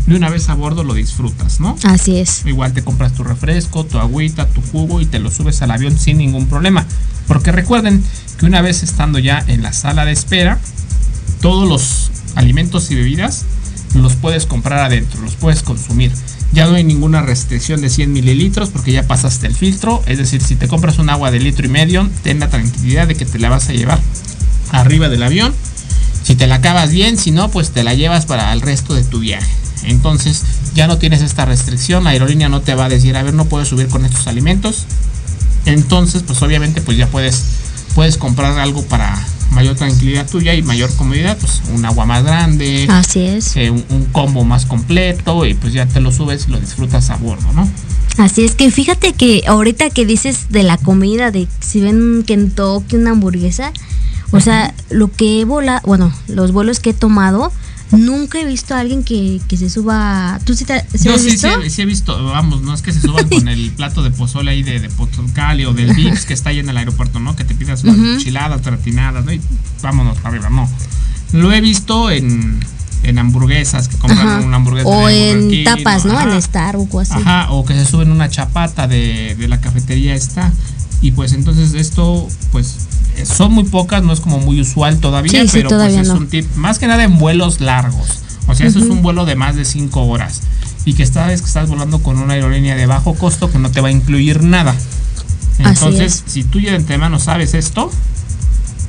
De 0.08 0.16
una 0.16 0.30
vez 0.30 0.50
a 0.50 0.56
bordo 0.56 0.84
lo 0.84 0.96
disfrutas, 0.96 1.60
¿no? 1.60 1.78
Así 1.84 2.18
es. 2.18 2.42
Igual 2.46 2.74
te 2.74 2.84
compras 2.84 3.14
tu 3.14 3.24
refresco, 3.24 3.86
tu 3.86 4.00
agüita, 4.00 4.48
tu 4.48 4.60
jugo 4.62 5.00
y 5.00 5.06
te 5.06 5.20
lo 5.20 5.30
subes 5.30 5.62
al 5.62 5.70
avión 5.70 5.96
sin 5.98 6.18
ningún 6.18 6.48
problema. 6.48 6.88
Porque 7.28 7.52
recuerden 7.52 8.04
que 8.40 8.48
una 8.48 8.62
vez 8.62 8.82
estando 8.82 9.20
ya 9.20 9.44
en 9.48 9.62
la 9.62 9.74
sala 9.74 10.04
de 10.06 10.12
espera, 10.12 10.58
todos 11.40 11.70
los 11.70 12.10
alimentos 12.36 12.90
y 12.90 12.96
bebidas 12.96 13.46
los 13.94 14.16
puedes 14.16 14.48
comprar 14.48 14.80
adentro, 14.80 15.22
los 15.22 15.36
puedes 15.36 15.62
consumir. 15.62 16.12
Ya 16.54 16.66
no 16.66 16.76
hay 16.76 16.84
ninguna 16.84 17.22
restricción 17.22 17.82
de 17.82 17.90
100 17.90 18.12
mililitros 18.12 18.70
porque 18.70 18.92
ya 18.92 19.04
pasaste 19.04 19.48
el 19.48 19.56
filtro. 19.56 20.04
Es 20.06 20.18
decir, 20.18 20.42
si 20.42 20.56
te 20.56 20.68
compras 20.68 21.00
un 21.00 21.10
agua 21.10 21.32
de 21.32 21.40
litro 21.40 21.66
y 21.66 21.70
medio, 21.70 22.10
ten 22.24 22.40
la 22.40 22.50
tranquilidad 22.50 23.08
de 23.08 23.16
que 23.16 23.26
te 23.26 23.40
la 23.40 23.50
vas 23.50 23.70
a 23.70 23.74
llevar 23.74 24.00
arriba 24.72 25.08
del 25.08 25.24
avión. 25.24 25.54
Si 26.24 26.36
te 26.36 26.48
la 26.48 26.56
acabas 26.56 26.92
bien, 26.92 27.18
si 27.18 27.32
no, 27.32 27.50
pues 27.50 27.72
te 27.72 27.84
la 27.84 27.94
llevas 27.94 28.26
para 28.26 28.52
el 28.54 28.62
resto 28.62 28.94
de 28.94 29.04
tu 29.04 29.20
viaje. 29.20 29.50
Entonces 29.84 30.44
ya 30.76 30.88
no 30.88 30.98
tienes 30.98 31.22
esta 31.22 31.46
restricción, 31.46 32.04
la 32.04 32.12
aerolínea 32.12 32.50
no 32.50 32.62
te 32.62 32.76
va 32.76 32.86
a 32.86 32.90
decir, 32.90 33.18
a 33.18 33.24
ver, 33.24 33.34
no 33.34 33.46
puedes 33.46 33.68
subir 33.68 33.88
con 33.88 34.06
estos 34.06 34.28
alimentos. 34.28 34.86
Entonces, 35.66 36.24
pues 36.24 36.42
obviamente, 36.42 36.82
pues 36.82 36.98
ya 36.98 37.08
puedes, 37.08 37.44
puedes 37.96 38.18
comprar 38.18 38.60
algo 38.60 38.84
para 38.84 39.20
mayor 39.52 39.76
tranquilidad 39.76 40.28
tuya 40.30 40.54
y 40.56 40.64
mayor 40.64 40.94
comodidad, 40.96 41.38
pues 41.38 41.62
un 41.74 41.86
agua 41.86 42.06
más 42.06 42.24
grande, 42.24 42.88
Así 42.90 43.22
es. 43.22 43.56
eh, 43.58 43.70
un, 43.70 43.84
un 43.90 44.06
combo 44.06 44.44
más 44.44 44.66
completo 44.66 45.46
y 45.46 45.54
pues 45.54 45.74
ya 45.74 45.86
te 45.86 46.00
lo 46.00 46.12
subes 46.12 46.46
y 46.48 46.52
lo 46.52 46.60
disfrutas 46.60 47.10
a 47.10 47.18
bordo, 47.18 47.52
¿no? 47.54 47.68
Así 48.18 48.44
es 48.44 48.56
que 48.56 48.70
fíjate 48.72 49.14
que 49.14 49.44
ahorita 49.48 49.90
que 49.90 50.06
dices 50.06 50.48
de 50.50 50.64
la 50.64 50.78
comida, 50.78 51.32
de 51.32 51.48
si 51.62 51.80
ven 51.82 52.02
un 52.02 52.24
Kentucky, 52.24 52.96
una 52.98 53.12
hamburguesa, 53.12 53.72
o 54.32 54.40
sea, 54.40 54.74
lo 54.90 55.12
que 55.12 55.42
he 55.42 55.46
volado, 55.46 55.82
bueno, 55.86 56.14
los 56.28 56.52
vuelos 56.52 56.80
que 56.80 56.92
he 56.92 56.94
tomado, 56.94 57.52
nunca 57.92 58.40
he 58.40 58.46
visto 58.46 58.74
a 58.74 58.80
alguien 58.80 59.04
que, 59.04 59.40
que 59.48 59.58
se 59.58 59.70
suba. 59.70 60.40
¿Tú 60.46 60.56
sí, 60.56 60.66
te, 60.66 60.86
Yo 61.04 61.18
sí, 61.18 61.38
sí, 61.38 61.48
sí, 61.70 61.82
he 61.82 61.86
visto, 61.86 62.24
vamos, 62.26 62.62
no 62.62 62.74
es 62.74 62.82
que 62.82 62.92
se 62.92 63.02
suban 63.02 63.28
con 63.28 63.48
el 63.48 63.72
plato 63.78 64.04
de 64.04 64.12
pozole 64.12 64.52
ahí 64.52 64.64
de, 64.64 64.80
de 64.80 64.90
o 65.66 65.74
del 65.74 65.94
Vips 65.94 66.26
que 66.26 66.34
está 66.34 66.50
ahí 66.50 66.60
en 66.60 66.70
el 66.70 66.78
aeropuerto, 66.78 67.20
¿no? 67.20 67.36
Que 67.36 67.44
te 67.44 67.56
pidas 67.56 67.84
unas 67.84 67.98
enchiladas, 67.98 68.62
gratinadas, 68.64 69.26
¿no? 69.26 69.34
Y 69.34 69.42
vámonos 69.82 70.18
para 70.18 70.30
arriba, 70.30 70.50
no. 70.50 70.70
Lo 71.34 71.52
he 71.52 71.62
visto 71.62 72.12
en, 72.12 72.60
en 73.04 73.18
hamburguesas, 73.20 73.88
que 73.88 73.98
compran 73.98 74.28
Ajá. 74.28 74.40
una 74.42 74.58
hamburguesa 74.58 74.88
O 74.88 75.08
de 75.08 75.32
en 75.32 75.50
King, 75.50 75.64
tapas, 75.64 76.06
¿no? 76.06 76.18
Ajá. 76.18 76.34
En 76.34 76.42
Starbucks 76.42 76.94
o 76.94 77.00
así. 77.00 77.14
Ajá, 77.16 77.52
o 77.52 77.66
que 77.66 77.74
se 77.74 77.86
suben 77.86 78.12
una 78.12 78.30
chapata 78.30 78.88
de, 78.88 79.36
de 79.38 79.48
la 79.48 79.60
cafetería 79.60 80.14
esta. 80.16 80.52
Y 81.02 81.12
pues 81.12 81.34
entonces 81.34 81.74
esto, 81.74 82.28
pues 82.52 82.76
eh, 83.18 83.26
son 83.26 83.54
muy 83.54 83.64
pocas, 83.64 84.04
no 84.04 84.14
es 84.14 84.20
como 84.20 84.40
muy 84.40 84.62
usual 84.62 85.00
todavía, 85.00 85.32
Sí, 85.32 85.48
sí, 85.48 85.54
pero 85.54 85.70
todavía 85.70 85.98
pues 85.98 86.08
es 86.10 86.14
no. 86.14 86.20
un 86.20 86.28
tip, 86.28 86.46
más 86.56 86.78
que 86.78 86.86
nada 86.88 87.04
en 87.04 87.18
vuelos 87.18 87.60
largos. 87.60 88.20
O 88.48 88.54
sea, 88.56 88.68
eso 88.68 88.80
es 88.80 88.86
un 88.86 89.02
vuelo 89.02 89.26
de 89.26 89.36
más 89.36 89.56
de 89.56 89.66
5 89.66 90.02
horas. 90.04 90.42
Y 90.86 90.94
que 90.94 91.04
esta 91.04 91.26
vez 91.28 91.42
que 91.42 91.48
estás 91.48 91.70
volando 91.70 92.02
con 92.04 92.18
una 92.20 92.34
aerolínea 92.34 92.76
de 92.76 92.86
bajo 92.86 93.14
costo 93.16 93.52
que 93.52 93.60
no 93.60 93.72
te 93.72 93.82
va 93.82 93.88
a 93.90 93.92
incluir 93.92 94.44
nada. 94.44 94.76
Entonces, 95.60 96.24
si 96.26 96.44
tú 96.44 96.60
ya 96.60 96.72
de 96.72 96.78
antemano 96.78 97.20
sabes 97.20 97.54
esto, 97.54 97.92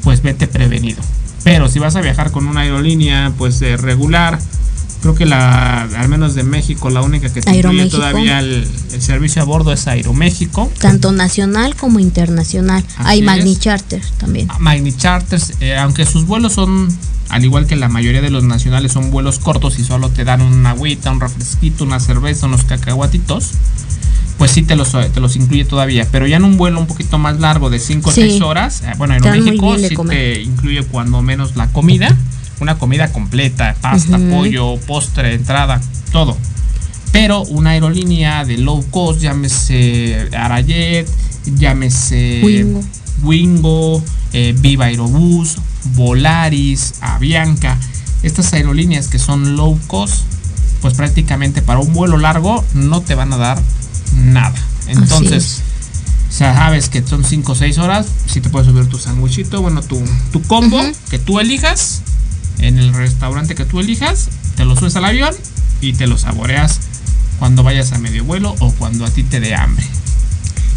pues 0.03 0.23
vete 0.23 0.47
prevenido. 0.49 1.03
Pero 1.45 1.69
si 1.69 1.79
vas 1.79 1.97
a 1.97 2.01
viajar 2.01 2.31
con 2.31 2.47
una 2.47 2.61
aerolínea 2.61 3.33
pues 3.37 3.61
eh, 3.63 3.77
regular, 3.77 4.39
creo 5.03 5.15
que 5.15 5.27
la, 5.27 5.83
al 5.83 6.09
menos 6.09 6.35
de 6.35 6.45
México, 6.45 6.89
la 6.89 7.03
única 7.03 7.33
que 7.33 7.43
te 7.43 7.57
incluye 7.57 7.89
todavía 7.89 8.39
el, 8.39 8.67
el 8.93 9.03
servicio 9.03 9.43
a 9.43 9.45
bordo 9.45 9.73
es 9.73 9.87
Aeroméxico. 9.89 10.71
Tanto 10.79 11.11
nacional 11.13 11.75
como 11.75 11.99
internacional. 11.99 12.85
Hay 12.97 13.21
Magni 13.23 13.53
es. 13.53 13.59
Charter 13.59 14.01
también. 14.19 14.49
Magni 14.61 14.93
Charters, 14.97 15.55
eh, 15.61 15.77
aunque 15.77 16.07
sus 16.07 16.25
vuelos 16.25 16.53
son, 16.53 16.89
al 17.29 17.45
igual 17.45 17.67
que 17.67 17.75
la 17.75 17.89
mayoría 17.89 18.23
de 18.23 18.31
los 18.31 18.45
nacionales, 18.45 18.93
son 18.93 19.11
vuelos 19.11 19.41
cortos 19.41 19.79
y 19.81 19.85
solo 19.85 20.09
te 20.11 20.25
dan 20.25 20.41
una 20.41 20.71
agüita, 20.71 21.11
un 21.11 21.21
refresquito, 21.21 21.83
una 21.83 21.99
cerveza, 21.99 22.47
unos 22.47 22.63
cacahuatitos, 22.63 23.51
pues 24.43 24.51
sí 24.51 24.63
te 24.65 24.75
los, 24.75 24.91
te 24.91 25.21
los 25.21 25.37
incluye 25.37 25.65
todavía. 25.65 26.05
Pero 26.11 26.27
ya 26.27 26.39
en 26.39 26.43
un 26.43 26.57
vuelo 26.57 26.81
un 26.81 26.89
poquito 26.89 27.17
más 27.17 27.39
largo 27.39 27.71
de 27.71 27.79
5 27.79 28.11
o 28.11 28.13
Sí. 28.13 28.23
6 28.23 28.43
horas, 28.43 28.83
eh, 28.83 28.93
bueno, 28.99 29.15
bien 29.21 29.45
de 29.45 29.89
sí 29.89 29.95
te 30.09 30.43
incluye 30.43 30.83
cuando 30.83 31.23
menos 31.23 31.55
la 31.55 31.69
comida, 31.69 32.09
una 32.59 32.77
comida 32.77 33.13
completa, 33.13 33.77
pasta, 33.81 34.19
pollo, 34.33 34.79
postre, 34.79 35.35
entrada, 35.35 35.81
todo. 36.11 36.37
Pero 37.13 37.43
una 37.43 37.71
aerolínea 37.71 38.45
de 38.45 38.59
low 38.59 38.85
cost, 38.91 39.21
llámese 39.21 40.29
Arayet, 40.37 41.09
llámese 41.47 42.41
Wingo. 42.43 42.81
Wingo, 43.23 44.03
eh, 44.33 44.57
Viva 44.59 44.87
Aerobús, 44.87 45.59
Volaris, 45.95 46.95
Avianca, 47.01 47.79
estas 48.25 48.53
aerolíneas 48.55 49.07
que 49.07 49.21
son 49.21 49.55
low 49.55 49.79
cost, 49.87 50.25
pues 50.81 50.95
prácticamente 50.95 51.63
para 51.63 51.79
un 51.79 51.93
vuelo 51.93 52.19
largo 52.19 52.65
no 52.75 53.03
te 53.03 53.15
van 53.15 53.33
a 53.33 53.37
dar 53.37 53.63
nada. 54.17 54.55
Entonces, 54.87 55.63
o 56.29 56.33
sea, 56.33 56.55
sabes 56.55 56.89
que 56.89 57.03
son 57.07 57.25
5 57.25 57.53
o 57.53 57.55
6 57.55 57.79
horas, 57.79 58.07
si 58.27 58.41
te 58.41 58.49
puedes 58.49 58.69
subir 58.69 58.87
tu 58.87 58.99
sándwichito, 58.99 59.61
bueno, 59.61 59.83
tu, 59.83 60.03
tu 60.33 60.43
combo 60.43 60.81
que 61.11 61.19
tú 61.19 61.41
elijas, 61.41 62.03
en 62.59 62.79
el 62.79 62.93
restaurante 62.95 63.55
que 63.55 63.65
tú 63.65 63.81
elijas, 63.81 64.29
te 64.57 64.65
lo 64.65 64.77
subes 64.77 64.97
al 64.97 65.05
avión 65.05 65.35
y 65.81 65.93
te 65.93 66.07
lo 66.07 66.17
saboreas 66.19 66.81
cuando 67.39 67.63
vayas 67.63 67.93
a 67.93 67.99
medio 67.99 68.25
vuelo 68.25 68.55
o 68.61 68.73
cuando 68.73 69.05
a 69.05 69.11
ti 69.11 69.25
te 69.25 69.41
dé 69.41 69.55
hambre. 69.55 69.85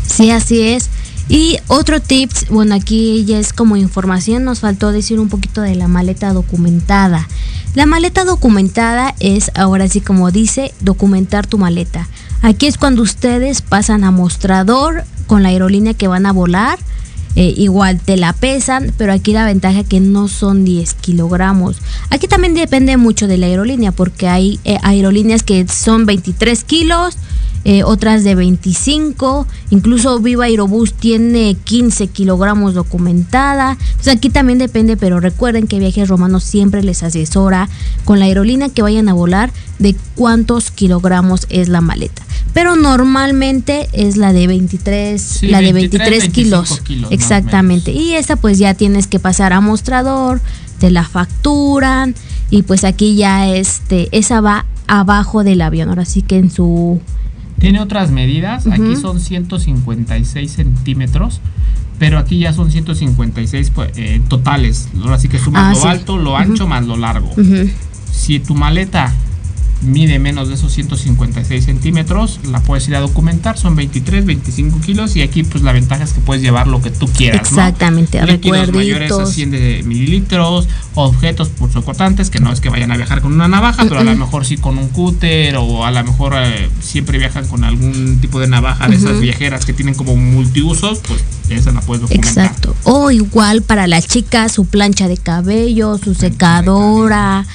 Sí, 0.08 0.32
así 0.32 0.62
es. 0.62 0.90
Y 1.28 1.58
otro 1.68 2.02
tips, 2.02 2.50
bueno, 2.50 2.76
aquí 2.76 3.26
ya 3.26 3.40
es 3.40 3.52
como 3.52 3.78
información, 3.78 4.44
nos 4.44 4.60
faltó 4.60 4.92
decir 4.92 5.20
un 5.20 5.28
poquito 5.28 5.62
de 5.62 5.76
la 5.76 5.88
maleta 5.88 6.34
documentada. 6.34 7.28
La 7.74 7.86
maleta 7.86 8.26
documentada 8.26 9.16
es, 9.20 9.52
ahora 9.56 9.88
sí 9.88 10.02
como 10.02 10.32
dice, 10.32 10.74
documentar 10.82 11.48
tu 11.48 11.58
maleta. 11.58 12.08
Aquí 12.42 12.68
es 12.68 12.78
cuando 12.78 13.02
ustedes 13.02 13.62
pasan 13.62 14.04
a 14.04 14.12
mostrador 14.12 15.04
con 15.26 15.42
la 15.42 15.50
aerolínea 15.50 15.96
que 15.96 16.08
van 16.08 16.28
a 16.28 16.32
volar. 16.32 16.78
Eh, 17.36 17.54
igual 17.58 18.00
te 18.00 18.18
la 18.18 18.34
pesan, 18.34 18.94
pero 18.98 19.12
aquí 19.14 19.34
la 19.34 19.46
ventaja 19.46 19.84
que 19.84 20.00
no 20.00 20.28
son 20.28 20.64
10 20.64 20.94
kilogramos. 20.96 21.78
Aquí 22.10 22.28
también 22.28 22.54
depende 22.54 22.98
mucho 22.98 23.28
de 23.28 23.38
la 23.38 23.48
aerolínea, 23.48 23.92
porque 23.92 24.28
hay 24.28 24.60
eh, 24.64 24.78
aerolíneas 24.84 25.44
que 25.44 25.68
son 25.68 26.06
23 26.06 26.64
kilos, 26.64 27.18
eh, 27.68 27.84
otras 27.84 28.24
de 28.24 28.36
25, 28.36 29.48
incluso 29.72 30.20
Viva 30.20 30.46
Aerobús 30.46 30.94
tiene 30.94 31.58
15 31.64 32.08
kilogramos 32.08 32.76
documentada. 32.76 33.72
Entonces 33.72 34.16
aquí 34.16 34.30
también 34.30 34.60
depende, 34.60 34.98
pero 34.98 35.20
recuerden 35.20 35.66
que 35.66 35.80
Viajes 35.80 36.08
Romanos 36.08 36.44
siempre 36.44 36.84
les 36.84 37.02
asesora 37.02 37.68
con 38.04 38.20
la 38.20 38.26
aerolínea 38.26 38.70
que 38.70 38.84
vayan 38.84 39.10
a 39.10 39.14
volar 39.14 39.52
de 39.80 39.96
cuántos 40.14 40.70
kilogramos 40.70 41.48
es 41.50 41.68
la 41.68 41.82
maleta. 41.82 42.22
Pero 42.54 42.76
normalmente 42.76 43.90
es 43.94 44.16
la 44.16 44.32
de 44.32 44.46
23, 44.46 45.22
Sí, 45.22 45.48
la 45.48 45.60
de 45.60 45.74
23, 45.74 46.10
23 46.10 46.34
kilos. 46.34 46.70
25 46.70 46.84
kilos, 46.84 47.12
Exactamente. 47.26 47.92
Y 47.92 48.14
esta 48.14 48.36
pues 48.36 48.58
ya 48.60 48.74
tienes 48.74 49.08
que 49.08 49.20
pasar 49.20 49.54
a 49.54 49.62
mostrador, 49.62 50.42
te 50.80 50.92
la 50.92 51.04
facturan 51.04 52.16
y 52.50 52.62
pues 52.64 52.84
aquí 52.84 53.16
ya 53.16 53.48
este 53.50 54.08
esa 54.12 54.42
va 54.42 54.66
abajo 54.88 55.44
del 55.44 55.62
avión. 55.62 55.90
Ahora 55.90 56.06
sí 56.06 56.22
que 56.22 56.38
en 56.38 56.50
su 56.52 57.02
Tiene 57.60 57.80
otras 57.80 58.12
medidas, 58.12 58.68
aquí 58.68 58.82
Ujú. 58.82 59.02
son 59.02 59.20
156 59.20 60.52
centímetros, 60.52 61.40
pero 61.98 62.20
aquí 62.20 62.40
ya 62.40 62.52
son 62.54 62.70
156 62.72 63.72
pues, 63.74 63.92
eh, 63.96 64.22
totales. 64.28 64.90
Ahora 65.02 65.18
sí 65.18 65.30
que 65.30 65.40
sumas 65.40 65.64
Ah, 65.64 65.70
lo 65.72 65.76
sí. 65.82 65.88
alto, 65.88 66.18
lo 66.18 66.36
ancho 66.38 66.68
más 66.68 66.86
lo 66.86 66.98
largo. 66.98 67.32
Si 68.12 68.40
tu 68.40 68.56
maleta 68.56 69.14
mide 69.82 70.20
menos 70.20 70.48
de 70.48 70.56
esos 70.56 70.74
156 70.74 71.66
centímetros, 71.66 72.40
la 72.50 72.60
puedes 72.62 72.88
ir 72.88 72.96
a 72.96 73.00
documentar, 73.00 73.58
son 73.58 73.76
23, 73.76 74.26
25 74.26 74.80
kilos 74.82 75.16
y 75.16 75.22
aquí 75.22 75.44
pues 75.44 75.64
la 75.64 75.72
ventaja 75.72 76.04
es 76.04 76.14
que 76.14 76.22
puedes 76.22 76.42
llevar 76.42 76.68
lo 76.68 76.82
que 76.82 76.90
tú 76.90 77.08
quieras. 77.08 77.52
¿no? 77.52 77.60
Exactamente, 77.60 78.26
Líquidos 78.26 78.72
mayores 78.72 79.12
a 79.12 79.16
recuerditos. 79.16 79.34
100 79.34 79.52
de 79.52 79.84
mililitros, 79.84 80.68
objetos 80.96 81.50
punzocortantes, 81.50 82.30
que 82.30 82.40
no 82.40 82.52
es 82.52 82.62
que 82.62 82.70
vayan 82.70 82.92
a 82.92 82.98
viajar 82.98 83.22
con 83.22 83.34
una 83.34 83.48
navaja, 83.48 83.84
pero 83.84 84.00
a 84.00 84.04
lo 84.04 84.16
mejor 84.16 84.46
sí 84.46 84.58
con 84.58 84.78
un 84.78 84.90
cúter 84.90 85.56
o 85.58 85.86
a 85.86 85.92
lo 85.92 86.04
mejor 86.04 86.34
eh, 86.38 86.70
siempre 86.80 87.18
viajan 87.18 87.48
con 87.48 87.64
algún 87.64 88.20
tipo 88.22 88.40
de 88.40 88.48
navaja 88.48 88.88
de 88.88 88.96
esas 88.96 89.20
viajeras 89.20 89.66
que 89.66 89.74
tienen 89.74 89.94
como 89.94 90.16
multiusos, 90.16 91.00
pues 91.08 91.24
esa 91.50 91.72
la 91.72 91.82
puedes 91.82 92.02
documentar. 92.02 92.46
Exacto. 92.46 92.76
O 92.84 93.12
igual 93.12 93.62
para 93.62 93.88
la 93.88 94.02
chica 94.02 94.50
su 94.50 94.66
plancha 94.66 95.08
de 95.08 95.18
cabello, 95.18 95.98
su 95.98 96.16
secadora, 96.16 97.46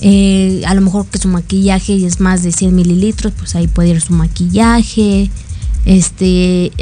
eh, 0.00 0.62
a 0.66 0.74
lo 0.74 0.80
mejor 0.80 1.06
que 1.06 1.18
su 1.18 1.28
maquillaje 1.28 2.04
es 2.06 2.20
más 2.20 2.42
de 2.42 2.52
100 2.52 2.74
mililitros, 2.74 3.32
pues 3.38 3.54
ahí 3.54 3.66
puede 3.68 3.90
ir 3.90 4.00
su 4.00 4.12
maquillaje. 4.12 5.30
Este, 5.86 6.72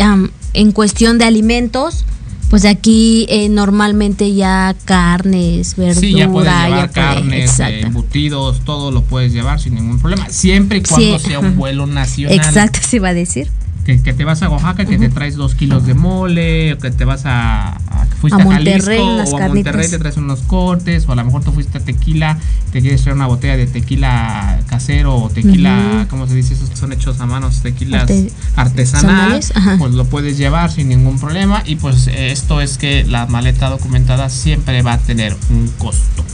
en 0.55 0.73
cuestión 0.73 1.19
de 1.19 1.25
alimentos, 1.25 2.05
pues 2.51 2.65
aquí 2.65 3.27
eh, 3.29 3.49
normalmente 3.49 4.35
ya 4.35 4.75
carnes, 4.85 5.77
verdura, 5.77 6.01
Sí, 6.01 6.15
ya 6.15 6.29
puedes 6.31 6.51
llevar 6.53 6.71
ya 6.71 6.77
puede- 6.77 6.93
carnes, 6.93 7.61
eh, 7.61 7.81
embutidos, 7.83 8.61
todo 8.65 8.91
lo 8.91 9.03
puedes 9.05 9.33
llevar 9.33 9.61
sin 9.61 9.75
ningún 9.75 9.99
problema, 10.01 10.29
siempre 10.31 10.79
y 10.79 10.83
cuando 10.83 11.19
Sí, 11.19 11.27
sea 11.27 11.39
un 11.41 11.57
vuelo 11.57 11.87
nacional. 11.87 12.35
Exacto, 12.37 12.81
se 12.83 12.97
iba 12.97 13.09
a 13.11 13.15
decir. 13.15 13.49
Que, 13.85 14.03
que 14.03 14.13
te 14.13 14.25
vas 14.27 14.43
a 14.43 14.51
Oaxaca, 14.51 14.85
que 14.85 14.99
te 14.99 15.09
traes 15.09 15.35
dos 15.37 15.55
kilos 15.55 15.87
de 15.87 15.95
mole, 15.95 16.75
o 16.75 16.79
que 16.79 16.91
te 16.91 17.07
vas 17.07 17.25
a, 17.25 17.69
a- 17.71 18.07
fuiste 18.21 18.39
A 18.39 18.43
a, 18.43 18.45
Monterrey, 18.45 18.99
Jalisco, 18.99 19.05
o 19.07 19.37
a 19.37 19.39
carnitas. 19.39 19.49
Monterrey 19.49 19.89
te 19.89 19.99
traes 19.99 20.17
unos 20.19 20.41
cortes, 20.41 21.09
o 21.09 21.13
a 21.13 21.15
lo 21.15 21.25
mejor 21.25 21.43
tú 21.43 21.53
fuiste 21.53 21.79
a 21.79 21.81
tequila, 21.81 22.37
te 22.71 22.83
quieres 22.83 23.01
traer 23.01 23.17
una 23.17 23.27
botella 23.29 23.57
de 23.57 23.67
tequila 23.67 24.61
casero 24.69 25.17
o 25.17 25.31
tequila. 25.31 26.07
¿cómo 26.11 26.27
se 26.27 26.35
dice? 26.35 26.53
Esos 26.53 26.69
que 26.69 26.77
son 26.77 26.93
hechos 26.93 27.19
a 27.21 27.25
manos, 27.27 27.63
tequilas 27.63 28.03
Arte- 28.03 28.31
artesanal, 28.57 29.33
artesanales, 29.33 29.79
pues 29.79 29.95
lo 29.95 30.05
puedes 30.05 30.37
llevar 30.37 30.71
sin 30.71 30.89
ningún 30.91 31.19
problema. 31.19 31.63
Y 31.65 31.77
pues 31.77 32.09
eh, 32.09 32.31
esto 32.31 32.61
es 32.61 32.77
que 32.77 33.05
la 33.05 33.25
maleta 33.27 33.71
documentada 33.71 34.29
siempre 34.29 34.83
va 34.83 34.95
a 34.95 34.99
tener 34.99 35.35
un 35.49 35.67
costo. 35.79 36.25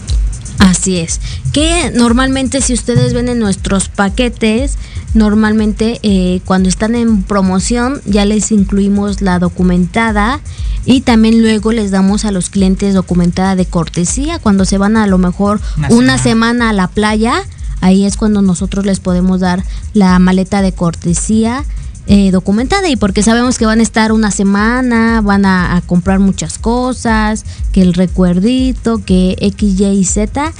Así 0.59 0.97
es. 0.99 1.21
Que 1.53 1.93
normalmente 1.95 2.61
si 2.63 2.73
ustedes 2.73 3.13
ven 3.13 3.29
en 3.29 3.39
nuestros 3.39 3.89
paquetes, 3.89 4.79
normalmente 5.15 6.01
eh, 6.03 6.41
cuando 6.45 6.69
están 6.69 6.95
en 6.95 7.23
promoción 7.23 8.01
ya 8.05 8.25
les 8.25 8.53
incluimos 8.53 9.23
la 9.23 9.39
documentada 9.39 10.41
y 10.85 11.01
también 11.01 11.41
luego 11.41 11.73
les 11.73 11.91
damos 11.91 12.25
a 12.25 12.31
los 12.31 12.51
clientes 12.51 12.95
documentada 12.95 13.57
de 13.57 13.65
cortesía 13.67 14.39
cuando 14.39 14.65
se 14.65 14.77
van 14.77 14.97
a, 14.97 15.07
lo 15.07 15.19
mejor 15.19 15.61
Una 15.79 15.89
una, 15.89 16.19
semana. 16.19 16.19
semana 16.19 16.71
a 16.71 16.73
la 16.73 16.89
playa. 16.89 17.43
Ahí 17.81 18.05
es 18.05 18.17
cuando 18.17 18.43
nosotros 18.43 18.85
les 18.87 19.01
podemos 19.01 19.41
dar 19.41 19.63
la 19.93 20.19
maleta 20.19 20.63
de 20.63 20.73
cortesía 20.73 21.65
eh, 22.07 22.31
documentada 22.31 22.89
y 22.91 22.97
porque 22.97 23.23
sabemos 23.23 23.57
que 23.57 23.65
van 23.65 23.81
a 23.81 23.83
estar 23.83 24.13
una 24.13 24.31
semana, 24.31 25.23
van 25.23 25.47
a, 25.47 25.77
a 25.77 25.81
comprar 25.81 26.19
muchas 26.19 26.59
cosas, 26.59 27.45
que 27.73 27.81
el 27.81 27.95
recuerdito, 27.95 29.03
que 29.05 29.37
X, 29.41 29.81
Y 29.81 29.85
y 29.87 30.05
Z, 30.05 30.53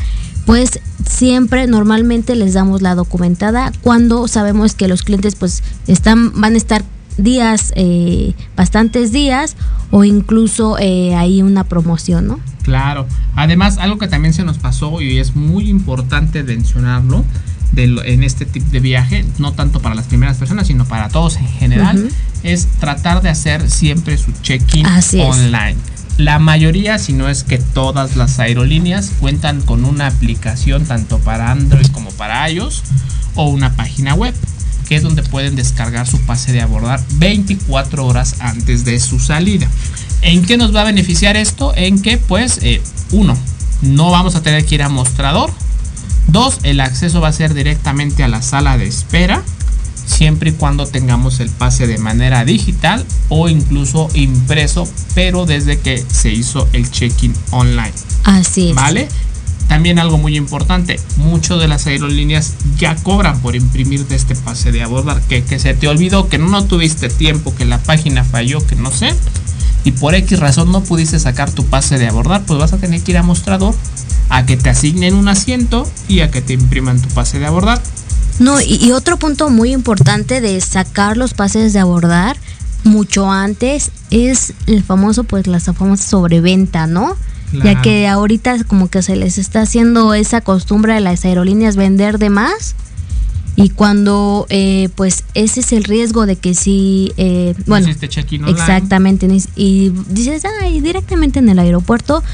pues 0.47 0.81
siempre 1.09 1.67
normalmente 1.67 2.35
les 2.35 2.55
damos 2.55 2.83
la 2.83 2.95
documentada 2.95 3.73
cuando 3.83 4.29
sabemos 4.29 4.75
que 4.75 4.89
los 4.89 5.03
clientes 5.03 5.35
pues 5.37 5.63
están, 5.87 6.39
van 6.41 6.55
a 6.55 6.57
estar 6.57 6.85
días, 7.17 7.73
eh, 7.77 8.35
bastantes 8.57 9.13
días, 9.13 9.57
o 9.91 10.03
incluso 10.05 10.77
eh, 10.81 11.15
hay 11.15 11.43
una 11.43 11.63
promoción, 11.65 12.27
¿no? 12.27 12.41
Claro. 12.63 13.07
Además, 13.37 13.79
algo 13.79 13.99
que 13.99 14.09
también 14.09 14.35
se 14.35 14.43
nos 14.45 14.59
pasó 14.59 15.01
y 15.01 15.19
es 15.19 15.37
muy 15.37 15.69
importante 15.69 16.43
mencionarlo 16.43 17.25
de 17.73 17.87
lo- 17.87 18.03
en 18.05 18.25
este 18.25 18.47
tipo 18.47 18.69
de 18.71 18.81
viaje, 18.81 19.25
no 19.39 19.53
tanto 19.53 19.81
para 19.81 19.95
las 19.95 20.07
primeras 20.07 20.39
personas, 20.39 20.67
sino 20.67 20.85
para 20.87 21.09
todos 21.09 21.37
en 21.37 21.47
general, 21.47 22.09
es 22.43 22.67
tratar 22.81 23.23
de 23.23 23.29
hacer 23.29 23.71
siempre 23.71 24.17
su 24.17 24.33
check-in 24.43 24.85
es. 25.37 25.51
La 26.17 26.39
mayoría, 26.39 26.99
si 26.99 27.13
no 27.13 27.29
es 27.29 27.43
que 27.43 27.59
todas 27.59 28.15
las 28.15 28.39
aerolíneas, 28.39 29.11
cuentan 29.19 29.61
con 29.61 29.85
una 29.85 30.07
aplicación 30.07 30.85
tanto 30.85 31.19
para 31.19 31.51
Android 31.51 31.87
como 31.87 32.11
para 32.13 32.49
iOS 32.49 32.83
o 33.35 33.49
una 33.49 33.75
página 33.75 34.15
web, 34.15 34.33
que 34.89 34.95
es 34.95 35.03
donde 35.03 35.25
pueden 35.25 35.57
descargar 35.57 36.07
su 36.07 36.21
pase 36.21 36.53
de 36.53 36.61
abordar 36.61 37.03
24 37.15 38.07
horas 38.07 38.37
antes 38.39 38.85
de 38.85 39.01
su 39.01 39.19
salida. 39.19 39.69
¿En 40.23 40.45
qué 40.47 40.57
nos 40.57 40.75
va 40.75 40.83
a 40.83 40.85
beneficiar 40.85 41.37
esto? 41.37 41.73
En 41.75 42.01
que, 42.01 42.17
pues, 42.17 42.61
eh, 42.63 42.81
uno, 43.11 43.37
no 43.83 44.11
vamos 44.13 44.37
a 44.37 44.43
tener 44.43 44.65
que 44.65 44.77
ir 44.77 44.83
a 44.83 44.89
mostrador. 44.89 45.51
Dos, 46.29 46.59
el 46.63 46.81
acceso 46.81 47.21
va 47.21 47.29
a 47.29 47.33
ser 47.33 47.55
directamente 47.55 48.23
a 48.23 48.29
la 48.29 48.41
sala 48.41 48.79
de 48.79 48.87
espera, 48.87 49.43
siempre 50.07 50.51
y 50.51 50.53
cuando 50.53 50.87
tengamos 50.87 51.41
el 51.41 51.51
pase 51.51 51.87
de 51.87 51.99
manera 51.99 52.45
digital 52.45 53.05
o 53.29 53.49
incluso 53.49 54.09
impreso, 54.15 54.89
pero 55.15 55.47
desde 55.47 55.79
que 55.79 56.05
se 56.07 56.31
hizo 56.31 56.69
el 56.73 56.91
check-in 56.91 57.35
online. 57.51 57.93
Así 58.25 58.71
es. 58.71 58.75
¿Vale? 58.75 59.09
También 59.69 59.99
algo 59.99 60.19
muy 60.19 60.37
importante, 60.37 61.01
muchas 61.17 61.59
de 61.59 61.69
las 61.69 61.87
aerolíneas 61.87 62.53
ya 62.79 62.95
cobran 62.97 63.41
por 63.41 63.57
imprimirte 63.57 64.15
este 64.15 64.35
pase 64.35 64.73
de 64.73 64.83
abordar, 64.83 65.23
que, 65.23 65.43
que 65.43 65.59
se 65.59 65.73
te 65.73 65.89
olvidó, 65.89 66.29
que 66.29 66.37
no 66.39 66.65
tuviste 66.65 67.09
tiempo, 67.09 67.55
que 67.55 67.65
la 67.65 67.79
página 67.79 68.25
falló, 68.25 68.65
que 68.65 68.77
no 68.77 68.91
sé, 68.91 69.15
y 69.85 69.93
por 69.93 70.15
X 70.15 70.41
razón 70.41 70.73
no 70.73 70.83
pudiste 70.83 71.19
sacar 71.19 71.51
tu 71.51 71.65
pase 71.65 71.99
de 71.99 72.09
abordar, 72.09 72.43
pues 72.47 72.59
vas 72.59 72.73
a 72.73 72.79
tener 72.79 73.03
que 73.03 73.13
ir 73.13 73.19
a 73.19 73.23
mostrador 73.23 73.75
a 74.31 74.47
que 74.47 74.57
te 74.57 74.71
asignen 74.71 75.15
un 75.15 75.29
asiento 75.29 75.89
y 76.09 76.21
a 76.21 76.31
que 76.31 76.41
te 76.41 76.55
impriman 76.55 77.01
tu 77.01 77.09
pase 77.11 77.39
de 77.39 77.47
abordar. 77.47 77.81
No, 78.39 78.61
y, 78.61 78.79
y 78.81 78.93
otro 78.93 79.19
punto 79.19 79.49
muy 79.51 79.73
importante 79.73 80.41
de 80.41 80.61
sacar 80.61 81.17
los 81.17 81.35
pases 81.35 81.73
de 81.73 81.79
abordar 81.79 82.37
mucho 82.85 83.31
antes 83.31 83.91
es 84.11 84.53
el 84.67 84.83
famoso, 84.83 85.25
pues 85.25 85.47
la 85.47 85.59
famosa 85.61 86.05
sobreventa, 86.05 86.87
¿no? 86.87 87.17
Ya 87.63 87.83
que 87.83 88.09
ahorita 88.09 88.65
como 88.65 88.89
que 88.89 89.01
se 89.01 89.15
les 89.15 89.39
está 89.39 89.63
haciendo 89.63 90.13
esa 90.13 90.41
costumbre 90.41 90.95
a 90.95 90.99
las 90.99 91.25
aerolíneas 91.25 91.77
vender 91.77 92.19
de 92.19 92.29
más 92.29 92.75
y 93.55 93.69
cuando 93.69 94.47
eh, 94.49 94.89
pues 94.97 95.23
ese 95.35 95.61
es 95.61 95.73
el 95.73 95.85
riesgo 95.85 96.27
de 96.27 96.35
que 96.35 96.55
si 96.55 97.13
eh, 97.17 97.55
bueno 97.67 97.87
exactamente 98.49 99.29
y 99.55 99.93
dices 100.09 100.43
ay 100.63 100.81
directamente 100.81 101.39
en 101.39 101.49
el 101.49 101.61
aeropuerto 101.61 102.25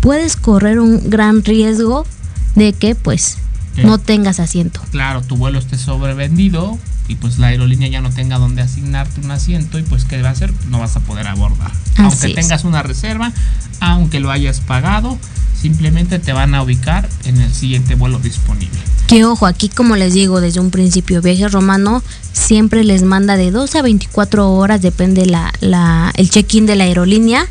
puedes 0.00 0.36
correr 0.36 0.80
un 0.80 1.10
gran 1.10 1.44
riesgo 1.44 2.06
de 2.54 2.72
que 2.72 2.94
pues 2.94 3.36
No 3.84 3.98
tengas 3.98 4.40
asiento 4.40 4.80
Claro, 4.90 5.22
tu 5.22 5.36
vuelo 5.36 5.58
esté 5.58 5.78
sobrevendido 5.78 6.78
y 7.08 7.16
pues 7.16 7.38
la 7.38 7.48
aerolínea 7.48 7.88
ya 7.88 8.00
no 8.00 8.10
tenga 8.10 8.38
donde 8.38 8.62
asignarte 8.62 9.20
un 9.20 9.30
asiento 9.30 9.78
y 9.78 9.82
pues 9.82 10.04
¿qué 10.04 10.22
va 10.22 10.28
a 10.28 10.32
hacer? 10.32 10.52
No 10.68 10.78
vas 10.78 10.96
a 10.96 11.00
poder 11.00 11.26
abordar. 11.26 11.70
Así 11.70 12.02
aunque 12.02 12.26
es. 12.28 12.34
tengas 12.34 12.64
una 12.64 12.82
reserva, 12.82 13.32
aunque 13.80 14.20
lo 14.20 14.30
hayas 14.30 14.60
pagado, 14.60 15.18
simplemente 15.60 16.18
te 16.18 16.32
van 16.32 16.54
a 16.54 16.62
ubicar 16.62 17.08
en 17.24 17.40
el 17.40 17.52
siguiente 17.52 17.94
vuelo 17.96 18.18
disponible. 18.20 18.78
Que 19.06 19.24
ojo, 19.24 19.46
aquí 19.46 19.68
como 19.68 19.96
les 19.96 20.14
digo 20.14 20.40
desde 20.40 20.60
un 20.60 20.70
principio, 20.70 21.20
Viaje 21.20 21.48
Romano 21.48 22.02
siempre 22.32 22.84
les 22.84 23.02
manda 23.02 23.36
de 23.36 23.50
12 23.50 23.78
a 23.78 23.82
24 23.82 24.52
horas, 24.52 24.80
depende 24.80 25.26
la, 25.26 25.52
la, 25.60 26.12
el 26.16 26.30
check-in 26.30 26.66
de 26.66 26.76
la 26.76 26.84
aerolínea, 26.84 27.44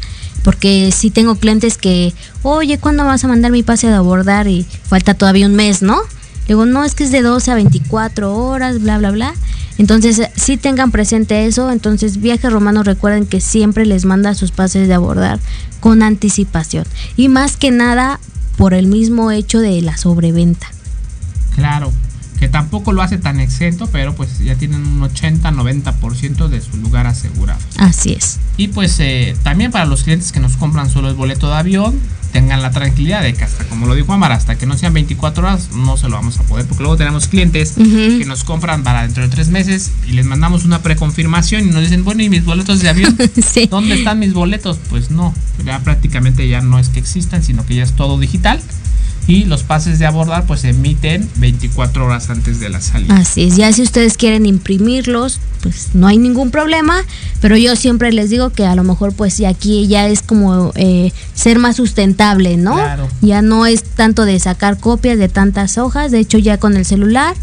porque 0.44 0.94
sí 0.96 1.10
tengo 1.10 1.36
clientes 1.36 1.78
que, 1.78 2.14
oye, 2.44 2.78
¿cuándo 2.78 3.04
vas 3.04 3.26
a 3.26 3.28
mandar 3.28 3.52
mi 3.52 3.62
pase 3.62 3.88
de 3.88 3.96
abordar? 3.96 4.48
Y 4.48 4.66
falta 4.88 5.16
todavía 5.16 5.48
un 5.48 5.56
mes, 5.56 5.82
¿no? 5.82 6.00
Digo, 6.50 6.66
no, 6.66 6.84
es 6.84 6.96
que 6.96 7.04
es 7.04 7.12
de 7.12 7.22
12 7.22 7.52
a 7.52 7.56
24 7.56 8.36
horas, 8.36 8.82
bla, 8.82 8.98
bla, 8.98 9.12
bla. 9.12 9.36
Entonces, 9.78 10.18
eh, 10.18 10.32
sí 10.36 10.58
tengan 10.58 10.90
presente 10.90 11.46
eso. 11.46 11.72
Entonces, 11.72 12.20
Viaje 12.20 12.50
Romano 12.50 12.82
recuerden 12.82 13.28
que 13.28 13.40
siempre 13.40 13.86
les 13.86 14.04
manda 14.04 14.34
sus 14.34 14.50
pases 14.50 14.88
de 14.88 14.96
abordar 14.96 15.40
con 15.80 16.02
anticipación. 16.02 16.86
Y 17.16 17.30
más 17.30 17.56
que 17.56 17.70
nada, 17.70 18.20
por 18.58 18.74
el 18.74 18.88
mismo 18.88 19.30
hecho 19.30 19.60
de 19.60 19.80
la 19.84 19.96
sobreventa. 19.96 20.66
Claro, 21.54 21.94
que 22.40 22.48
tampoco 22.48 22.94
lo 22.94 23.04
hace 23.04 23.20
tan 23.20 23.40
exento, 23.40 23.86
pero 23.86 24.16
pues 24.16 24.40
ya 24.40 24.56
tienen 24.56 24.88
un 24.88 25.02
80-90% 25.02 26.48
de 26.48 26.62
su 26.62 26.78
lugar 26.78 27.06
asegurado. 27.06 27.60
Así 27.78 28.14
es. 28.14 28.40
Y 28.58 28.70
pues 28.70 29.00
eh, 29.00 29.38
también 29.44 29.70
para 29.70 29.86
los 29.86 30.02
clientes 30.02 30.32
que 30.32 30.40
nos 30.40 30.58
compran 30.58 30.90
solo 30.90 31.10
el 31.10 31.16
boleto 31.16 31.48
de 31.48 31.58
avión, 31.58 32.00
tengan 32.32 32.62
la 32.62 32.72
tranquilidad 32.72 33.22
de 33.22 33.34
que 33.34 33.44
hasta, 33.44 33.64
como 33.66 33.88
lo 33.88 33.96
dijo 33.96 34.14
Amar, 34.14 34.32
hasta 34.32 34.58
que 34.58 34.66
no 34.66 34.78
sean 34.78 34.94
24 34.94 35.44
horas 35.44 35.70
no 35.74 35.98
se 35.98 36.08
lo 36.08 36.16
vamos 36.16 36.40
a 36.40 36.44
poder, 36.44 36.66
porque 36.66 36.84
luego 36.84 36.98
tenemos 36.98 37.28
clientes 37.28 37.74
que 37.76 38.26
nos 38.26 38.44
compran 38.44 38.84
para 38.84 39.04
dentro 39.04 39.24
de 39.24 39.30
tres 39.30 39.50
meses 39.50 39.92
y 40.08 40.12
les 40.14 40.26
mandamos 40.26 40.66
una 40.66 40.82
preconfirmación 40.82 41.68
y 41.68 41.72
nos 41.72 41.82
dicen, 41.82 42.04
bueno, 42.04 42.24
¿y 42.24 42.30
mis 42.30 42.46
boletos 42.46 42.82
de 42.82 42.90
avión? 42.90 43.18
Sí. 43.50 43.68
¿Dónde 43.68 43.96
están 43.96 44.20
mis 44.20 44.34
boletos? 44.34 44.78
Pues 44.90 45.12
no, 45.12 45.34
ya 45.66 45.80
prácticamente 45.80 46.48
ya 46.48 46.62
no 46.62 46.78
es 46.78 46.90
que 46.90 47.00
existan, 47.00 47.42
sino 47.42 47.66
que 47.66 47.76
ya 47.76 47.84
es 47.84 47.94
todo 47.94 48.20
digital. 48.20 48.60
Y 49.30 49.46
los 49.46 49.62
pases 49.62 50.00
de 50.00 50.08
abordar 50.08 50.46
pues 50.48 50.62
se 50.62 50.70
emiten 50.70 51.30
24 51.36 52.04
horas 52.04 52.32
antes 52.32 52.60
de 52.60 52.68
la 52.70 52.82
salida. 52.82 53.16
Así 53.16 53.44
es, 53.44 53.58
ya 53.58 53.72
si 53.72 53.84
ustedes 53.84 54.18
quieren 54.18 54.48
imprimirlos, 54.48 55.40
pues 55.62 55.90
no 55.94 56.08
hay 56.08 56.18
ningún 56.18 56.50
problema, 56.50 56.96
pero 57.40 57.56
yo 57.56 57.76
siempre 57.76 58.12
les 58.12 58.32
digo 58.32 58.50
que 58.50 58.66
a 58.66 58.74
lo 58.74 58.84
mejor 58.84 59.14
pues 59.14 59.40
aquí 59.42 59.88
ya 59.88 60.08
es 60.08 60.24
como 60.24 60.72
eh, 60.74 61.14
ser 61.36 61.60
más 61.60 61.76
sustentable, 61.76 62.58
¿no? 62.58 62.74
Claro. 62.74 63.08
Ya 63.22 63.44
no 63.44 63.68
es 63.68 63.84
tanto 63.84 64.26
de 64.26 64.40
sacar 64.40 64.80
copias 64.80 65.20
de 65.20 65.30
tantas 65.30 65.78
hojas, 65.78 66.12
de 66.12 66.20
hecho 66.20 66.40
ya 66.40 66.58
con 66.58 66.76
el 66.76 66.84
celular 66.84 67.36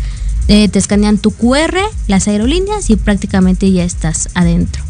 eh, 0.48 0.68
te 0.68 0.80
escanean 0.80 1.18
tu 1.18 1.30
QR, 1.30 1.76
las 2.08 2.26
aerolíneas 2.26 2.90
y 2.90 2.96
prácticamente 2.96 3.70
ya 3.70 3.84
estás 3.84 4.28
adentro. 4.34 4.82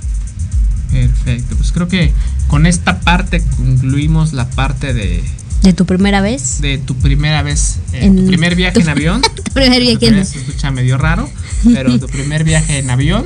Perfecto, 0.91 1.57
pues 1.57 1.73
creo 1.73 1.89
que 1.89 2.13
con 2.49 2.65
esta 2.65 3.01
parte 3.01 3.43
concluimos 3.57 4.33
la 4.33 4.49
parte 4.49 4.95
de, 4.95 5.23
De 5.67 5.73
tu 5.73 5.85
primera 5.85 6.21
vez. 6.21 6.61
de 6.61 6.79
tu 6.79 6.95
primera 6.95 7.43
vez, 7.43 7.79
eh, 7.93 8.05
En- 8.07 8.17
tu 8.17 8.27
primer 8.27 8.55
viaje 8.55 8.81
en 8.81 8.89
avión. 8.89 9.21
Tu 9.35 9.43
primer 9.53 9.81
viaje 9.81 9.99
Tu 9.99 10.05
en- 10.07 10.11
primer- 10.13 10.27
Se 10.27 10.39
escucha 10.39 10.71
medio 10.71 10.97
raro, 10.97 11.29
pero 11.75 11.99
tu 11.99 12.07
primer 12.07 12.45
viaje 12.45 12.79
en 12.79 12.89
avión. 12.91 13.25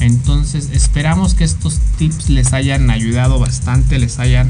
Entonces 0.00 0.68
esperamos 0.72 1.34
que 1.34 1.44
estos 1.44 1.78
tips 1.98 2.30
les 2.30 2.52
hayan 2.52 2.90
ayudado 2.90 3.38
bastante, 3.38 3.98
les 3.98 4.18
hayan 4.18 4.48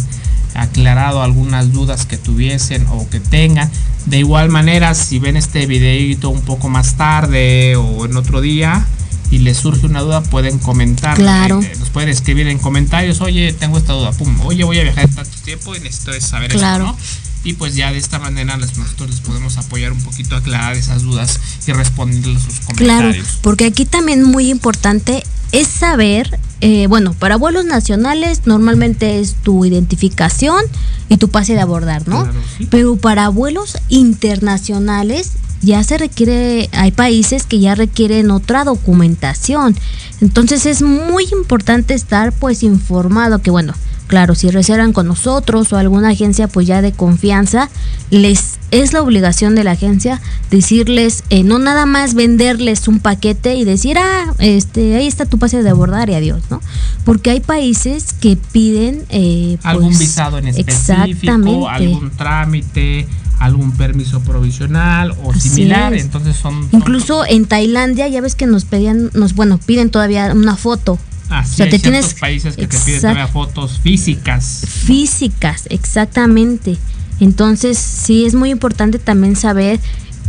aclarado 0.54 1.22
algunas 1.22 1.72
dudas 1.72 2.06
que 2.06 2.16
tuviesen 2.16 2.86
o 2.88 3.08
que 3.08 3.20
tengan. 3.20 3.70
De 4.06 4.18
igual 4.18 4.48
manera, 4.48 4.94
si 4.94 5.18
ven 5.18 5.36
este 5.36 5.66
videito 5.66 6.30
un 6.30 6.40
poco 6.42 6.68
más 6.68 6.94
tarde 6.96 7.76
o 7.76 8.04
en 8.06 8.16
otro 8.16 8.40
día 8.40 8.86
y 9.30 9.38
les 9.38 9.56
surge 9.58 9.86
una 9.86 10.00
duda, 10.00 10.22
pueden 10.22 10.58
comentar. 10.58 11.16
Claro. 11.16 11.60
eh, 11.62 11.72
nos 11.78 11.90
pueden 11.90 12.08
escribir 12.08 12.48
en 12.48 12.58
comentarios, 12.58 13.20
oye, 13.20 13.52
tengo 13.52 13.78
esta 13.78 13.92
duda, 13.92 14.12
pum, 14.12 14.40
oye, 14.42 14.64
voy 14.64 14.78
a 14.78 14.82
viajar 14.82 15.08
tanto 15.08 15.36
tiempo 15.44 15.74
y 15.76 15.80
necesito 15.80 16.12
saber 16.20 16.50
Claro. 16.50 16.84
esto, 16.90 16.96
¿no? 16.96 17.30
Y 17.42 17.54
pues 17.54 17.74
ya 17.74 17.90
de 17.90 17.96
esta 17.98 18.18
manera 18.18 18.56
nosotros 18.58 19.08
les 19.08 19.20
podemos 19.20 19.56
apoyar 19.56 19.92
un 19.92 20.00
poquito 20.02 20.34
a 20.34 20.38
aclarar 20.38 20.76
esas 20.76 21.02
dudas 21.02 21.40
y 21.66 21.72
responderles 21.72 22.42
sus 22.42 22.60
Claro, 22.76 22.98
comentarios. 23.02 23.38
porque 23.40 23.64
aquí 23.64 23.86
también 23.86 24.24
muy 24.24 24.50
importante 24.50 25.22
es 25.52 25.66
saber, 25.66 26.38
eh, 26.60 26.86
bueno, 26.88 27.14
para 27.14 27.36
vuelos 27.36 27.64
nacionales 27.64 28.42
normalmente 28.44 29.20
es 29.20 29.34
tu 29.42 29.64
identificación 29.64 30.62
y 31.08 31.16
tu 31.16 31.28
pase 31.30 31.54
de 31.54 31.60
abordar, 31.60 32.06
¿no? 32.06 32.24
Claro, 32.24 32.38
sí. 32.58 32.68
Pero 32.70 32.96
para 32.96 33.28
vuelos 33.30 33.78
internacionales 33.88 35.32
ya 35.62 35.82
se 35.84 35.98
requiere, 35.98 36.68
hay 36.72 36.90
países 36.90 37.44
que 37.44 37.60
ya 37.60 37.74
requieren 37.74 38.30
otra 38.30 38.64
documentación. 38.64 39.76
Entonces 40.20 40.66
es 40.66 40.82
muy 40.82 41.26
importante 41.32 41.94
estar 41.94 42.32
pues 42.32 42.62
informado 42.62 43.40
que 43.40 43.50
bueno, 43.50 43.74
claro, 44.06 44.34
si 44.34 44.50
reservan 44.50 44.92
con 44.92 45.06
nosotros 45.06 45.72
o 45.72 45.76
alguna 45.76 46.10
agencia 46.10 46.48
pues 46.48 46.66
ya 46.66 46.82
de 46.82 46.92
confianza, 46.92 47.70
les 48.10 48.58
es 48.70 48.92
la 48.92 49.02
obligación 49.02 49.54
de 49.54 49.64
la 49.64 49.72
agencia 49.72 50.20
decirles, 50.50 51.24
eh, 51.30 51.42
no 51.42 51.58
nada 51.58 51.86
más 51.86 52.14
venderles 52.14 52.88
un 52.88 53.00
paquete 53.00 53.56
y 53.56 53.64
decir, 53.64 53.98
ah, 53.98 54.32
este, 54.38 54.96
ahí 54.96 55.06
está 55.06 55.26
tu 55.26 55.38
pase 55.38 55.62
de 55.62 55.70
abordar 55.70 56.08
y 56.10 56.14
adiós, 56.14 56.42
¿no? 56.50 56.60
Porque 57.04 57.30
hay 57.30 57.40
países 57.40 58.12
que 58.12 58.36
piden 58.36 59.04
eh, 59.10 59.58
algún 59.62 59.88
pues, 59.88 59.98
visado 59.98 60.38
en 60.38 60.48
específico, 60.48 61.68
algún 61.68 62.10
trámite, 62.16 63.06
algún 63.40 63.72
permiso 63.72 64.20
provisional 64.20 65.12
o 65.24 65.34
similar, 65.34 65.92
es. 65.94 66.02
entonces 66.04 66.36
son, 66.36 66.70
son- 66.70 66.80
Incluso 66.80 67.24
en 67.26 67.46
Tailandia 67.46 68.06
ya 68.06 68.20
ves 68.20 68.34
que 68.36 68.46
nos 68.46 68.64
pedían, 68.64 69.10
nos 69.14 69.34
bueno, 69.34 69.58
piden 69.58 69.90
todavía 69.90 70.32
una 70.34 70.56
foto 70.56 70.98
así 71.30 71.54
o 71.54 71.56
sea, 71.56 71.64
hay 71.66 71.70
te 71.72 71.78
tienes- 71.78 72.14
países 72.20 72.54
que 72.56 72.66
te 72.68 72.78
piden 72.78 73.00
todavía 73.00 73.26
fotos 73.26 73.80
físicas. 73.82 74.62
físicas, 74.66 75.64
exactamente. 75.70 76.76
Entonces, 77.18 77.76
sí 77.78 78.24
es 78.26 78.34
muy 78.34 78.50
importante 78.50 78.98
también 78.98 79.36
saber 79.36 79.78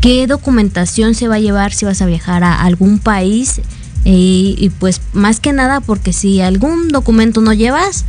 qué 0.02 0.26
documentación 0.28 1.14
se 1.16 1.28
va 1.28 1.36
a 1.36 1.40
llevar 1.40 1.74
si 1.74 1.86
vas 1.86 2.02
a 2.02 2.06
viajar 2.06 2.44
a 2.44 2.62
algún 2.64 3.00
país 3.00 3.62
Y, 4.04 4.56
y 4.58 4.70
pues 4.72 5.00
más 5.14 5.40
que 5.40 5.54
nada 5.54 5.80
porque 5.80 6.12
si 6.12 6.42
algún 6.42 6.88
documento 6.90 7.40
no 7.42 7.54
llevas, 7.54 8.04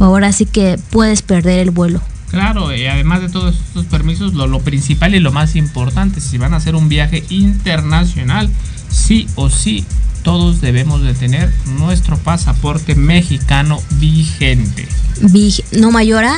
ahora 0.00 0.32
sí 0.32 0.44
que 0.44 0.76
puedes 0.90 1.22
perder 1.22 1.60
el 1.60 1.70
vuelo. 1.70 2.00
Claro, 2.30 2.74
y 2.74 2.86
además 2.86 3.20
de 3.22 3.28
todos 3.28 3.54
estos 3.54 3.84
permisos, 3.86 4.34
lo, 4.34 4.46
lo 4.46 4.60
principal 4.60 5.14
y 5.14 5.20
lo 5.20 5.32
más 5.32 5.54
importante, 5.56 6.20
si 6.20 6.38
van 6.38 6.54
a 6.54 6.56
hacer 6.56 6.74
un 6.74 6.88
viaje 6.88 7.24
internacional, 7.30 8.50
sí 8.90 9.28
o 9.36 9.48
sí, 9.48 9.84
todos 10.22 10.60
debemos 10.60 11.02
de 11.02 11.14
tener 11.14 11.52
nuestro 11.78 12.16
pasaporte 12.18 12.94
mexicano 12.96 13.80
vigente. 14.00 14.88
Vig- 15.20 15.62
¿No 15.78 15.90
mayora? 15.92 16.36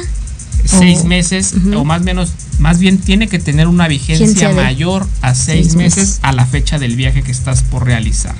Seis 0.64 1.04
meses, 1.04 1.54
o 1.74 1.84
más 1.84 2.02
menos, 2.02 2.32
más 2.58 2.78
bien 2.78 2.98
tiene 2.98 3.28
que 3.28 3.38
tener 3.38 3.66
una 3.68 3.88
vigencia 3.88 4.50
mayor 4.52 5.06
a 5.22 5.34
seis, 5.34 5.68
seis 5.68 5.76
meses, 5.76 5.96
meses. 5.98 6.18
a 6.22 6.32
la 6.32 6.44
fecha 6.44 6.78
del 6.78 6.96
viaje 6.96 7.22
que 7.22 7.30
estás 7.32 7.62
por 7.62 7.86
realizar. 7.86 8.34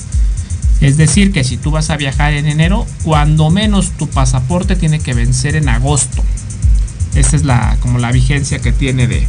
Es 0.81 0.97
decir, 0.97 1.33
que 1.33 1.43
si 1.45 1.57
tú 1.57 1.71
vas 1.71 1.89
a 1.91 1.97
viajar 1.97 2.35
en 2.35 2.47
enero, 2.47 2.87
cuando 3.03 3.51
menos 3.51 3.91
tu 3.93 4.09
pasaporte 4.09 4.77
tiene 4.77 5.01
que 5.01 5.15
vencer 5.15 5.57
en 5.57 5.69
agosto. 5.69 6.23
Esa 7.15 7.37
es 7.37 7.45
la 7.45 7.77
como 7.81 7.99
la 7.99 8.13
vigencia 8.13 8.59
que 8.61 8.73
tiene 8.73 9.07
de, 9.07 9.27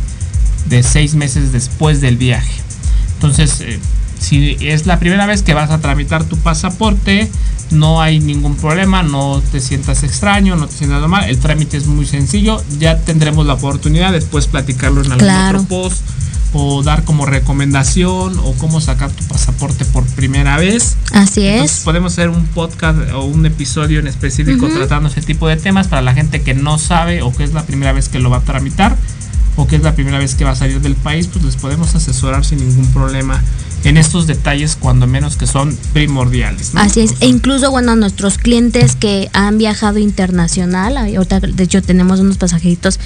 de 0.67 0.83
seis 0.83 1.15
meses 1.15 1.51
después 1.51 2.01
del 2.01 2.17
viaje. 2.17 2.51
Entonces, 3.15 3.61
eh, 3.61 3.79
si 4.19 4.57
es 4.61 4.85
la 4.85 4.99
primera 4.99 5.25
vez 5.25 5.43
que 5.43 5.53
vas 5.53 5.71
a 5.71 5.79
tramitar 5.79 6.23
tu 6.23 6.37
pasaporte, 6.37 7.29
no 7.71 8.01
hay 8.01 8.19
ningún 8.19 8.55
problema, 8.55 9.03
no 9.03 9.41
te 9.51 9.59
sientas 9.59 10.03
extraño, 10.03 10.55
no 10.55 10.67
te 10.67 10.75
sientas 10.75 11.07
mal. 11.07 11.29
El 11.29 11.37
trámite 11.37 11.77
es 11.77 11.85
muy 11.87 12.05
sencillo. 12.05 12.61
Ya 12.79 12.97
tendremos 12.99 13.45
la 13.45 13.53
oportunidad 13.53 14.11
de 14.11 14.19
después 14.19 14.47
platicarlo 14.47 15.01
en 15.01 15.11
algún 15.11 15.19
Claro. 15.19 15.61
otro 15.61 15.69
post 15.69 16.01
o 16.53 16.81
dar 16.83 17.03
como 17.03 17.25
recomendación 17.25 18.39
o 18.39 18.53
cómo 18.53 18.81
sacar 18.81 19.11
tu 19.11 19.23
pasaporte 19.25 19.85
por 19.85 20.05
primera 20.05 20.57
vez. 20.57 20.97
Así 21.13 21.45
Entonces 21.45 21.77
es. 21.79 21.83
podemos 21.83 22.13
hacer 22.13 22.29
un 22.29 22.45
podcast 22.47 22.97
o 23.13 23.25
un 23.25 23.45
episodio 23.45 23.99
en 23.99 24.07
específico 24.07 24.67
tratando 24.67 25.09
ese 25.09 25.21
tipo 25.21 25.47
de 25.47 25.57
temas 25.57 25.87
para 25.87 26.01
la 26.01 26.13
gente 26.13 26.41
que 26.41 26.53
no 26.53 26.77
sabe 26.77 27.21
o 27.21 27.33
que 27.33 27.43
es 27.43 27.53
la 27.53 27.63
primera 27.63 27.93
vez 27.93 28.09
que 28.09 28.19
lo 28.19 28.29
va 28.29 28.37
a 28.37 28.41
tramitar 28.41 28.95
o 29.55 29.67
que 29.67 29.75
es 29.75 29.83
la 29.83 29.93
primera 29.93 30.17
vez 30.17 30.35
que 30.35 30.45
va 30.45 30.51
a 30.51 30.55
salir 30.55 30.79
del 30.81 30.95
país, 30.95 31.27
pues 31.27 31.43
les 31.43 31.55
podemos 31.57 31.93
asesorar 31.93 32.45
sin 32.45 32.59
ningún 32.59 32.87
problema 32.93 33.41
en 33.83 33.97
estos 33.97 34.27
detalles 34.27 34.75
cuando 34.75 35.07
menos 35.07 35.37
que 35.37 35.47
son 35.47 35.77
primordiales. 35.93 36.73
¿no? 36.73 36.81
Así 36.81 37.01
es, 37.01 37.15
e 37.19 37.27
incluso 37.27 37.71
bueno, 37.71 37.95
nuestros 37.95 38.37
clientes 38.37 38.95
que 38.95 39.29
han 39.33 39.57
viajado 39.57 39.99
internacional, 39.99 40.97
ahorita 40.97 41.39
de 41.39 41.63
hecho 41.63 41.81
tenemos 41.81 42.19
unos 42.19 42.37
pasajeritos 42.37 42.99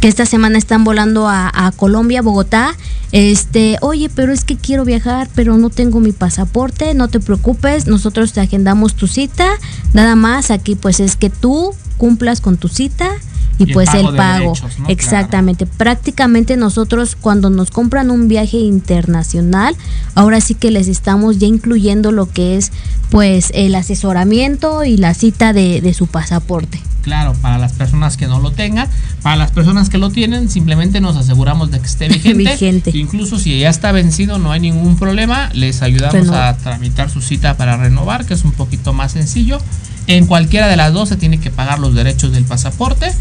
que 0.00 0.08
esta 0.08 0.26
semana 0.26 0.58
están 0.58 0.84
volando 0.84 1.28
a, 1.28 1.50
a 1.52 1.72
Colombia, 1.72 2.22
Bogotá, 2.22 2.76
este, 3.12 3.76
oye, 3.80 4.08
pero 4.08 4.32
es 4.32 4.44
que 4.44 4.56
quiero 4.56 4.84
viajar, 4.84 5.28
pero 5.34 5.58
no 5.58 5.70
tengo 5.70 6.00
mi 6.00 6.12
pasaporte, 6.12 6.94
no 6.94 7.08
te 7.08 7.20
preocupes, 7.20 7.86
nosotros 7.86 8.32
te 8.32 8.40
agendamos 8.40 8.94
tu 8.94 9.06
cita, 9.08 9.48
nada 9.92 10.14
más 10.14 10.50
aquí 10.50 10.76
pues 10.76 11.00
es 11.00 11.16
que 11.16 11.30
tú 11.30 11.74
cumplas 12.00 12.40
con 12.40 12.56
tu 12.56 12.68
cita 12.68 13.10
y, 13.58 13.64
Y 13.64 13.66
el 13.68 13.72
pues 13.74 13.90
pago 13.90 14.08
el 14.10 14.16
pago. 14.16 14.38
derechos, 14.54 14.78
¿no? 14.78 14.88
Exactamente. 14.88 15.66
Prácticamente 15.66 16.56
nosotros 16.56 17.14
cuando 17.14 17.50
nos 17.50 17.70
compran 17.70 18.10
un 18.10 18.26
viaje 18.26 18.56
internacional, 18.56 19.76
ahora 20.14 20.40
sí 20.40 20.54
que 20.54 20.70
les 20.70 20.88
estamos 20.88 21.38
ya 21.38 21.46
incluyendo 21.46 22.10
lo 22.10 22.24
que 22.30 22.56
es 22.56 22.72
pues 23.10 23.50
el 23.54 23.74
asesoramiento 23.74 24.82
y 24.84 24.96
la 24.96 25.12
cita 25.12 25.52
de, 25.52 25.82
de 25.82 25.92
su 25.92 26.06
pasaporte. 26.06 26.80
Claro, 27.02 27.32
para 27.40 27.56
las 27.58 27.72
personas 27.72 28.16
que 28.18 28.26
no 28.26 28.40
lo 28.40 28.50
tengan, 28.50 28.86
para 29.22 29.36
las 29.36 29.50
personas 29.52 29.88
que 29.88 29.96
lo 29.98 30.10
tienen, 30.10 30.48
simplemente 30.50 31.00
nos 31.00 31.16
aseguramos 31.16 31.70
de 31.70 31.80
que 31.80 31.86
esté 31.86 32.08
vigente. 32.14 32.34
Vigente. 32.38 32.90
Incluso 32.94 33.38
si 33.38 33.58
ya 33.60 33.68
está 33.70 33.92
vencido, 33.92 34.38
no 34.38 34.52
hay 34.52 34.60
ningún 34.60 34.96
problema. 34.96 35.50
Les 35.54 35.82
ayudamos 35.82 36.14
Renovar. 36.14 36.54
a 36.54 36.56
tramitar 36.56 37.10
su 37.10 37.20
cita 37.20 37.56
para 37.56 37.76
renovar, 37.76 38.24
que 38.26 38.34
es 38.34 38.44
un 38.44 38.52
poquito 38.52 38.92
más 38.92 39.12
sencillo. 39.12 39.58
En 40.10 40.26
cualquiera 40.26 40.66
de 40.66 40.76
las 40.76 40.92
dos 40.92 41.08
se 41.08 41.16
tiene 41.16 41.38
que 41.38 41.50
pagar 41.50 41.78
los 41.78 41.94
derechos 41.94 42.32
del 42.32 42.44
pasaporte. 42.44 43.12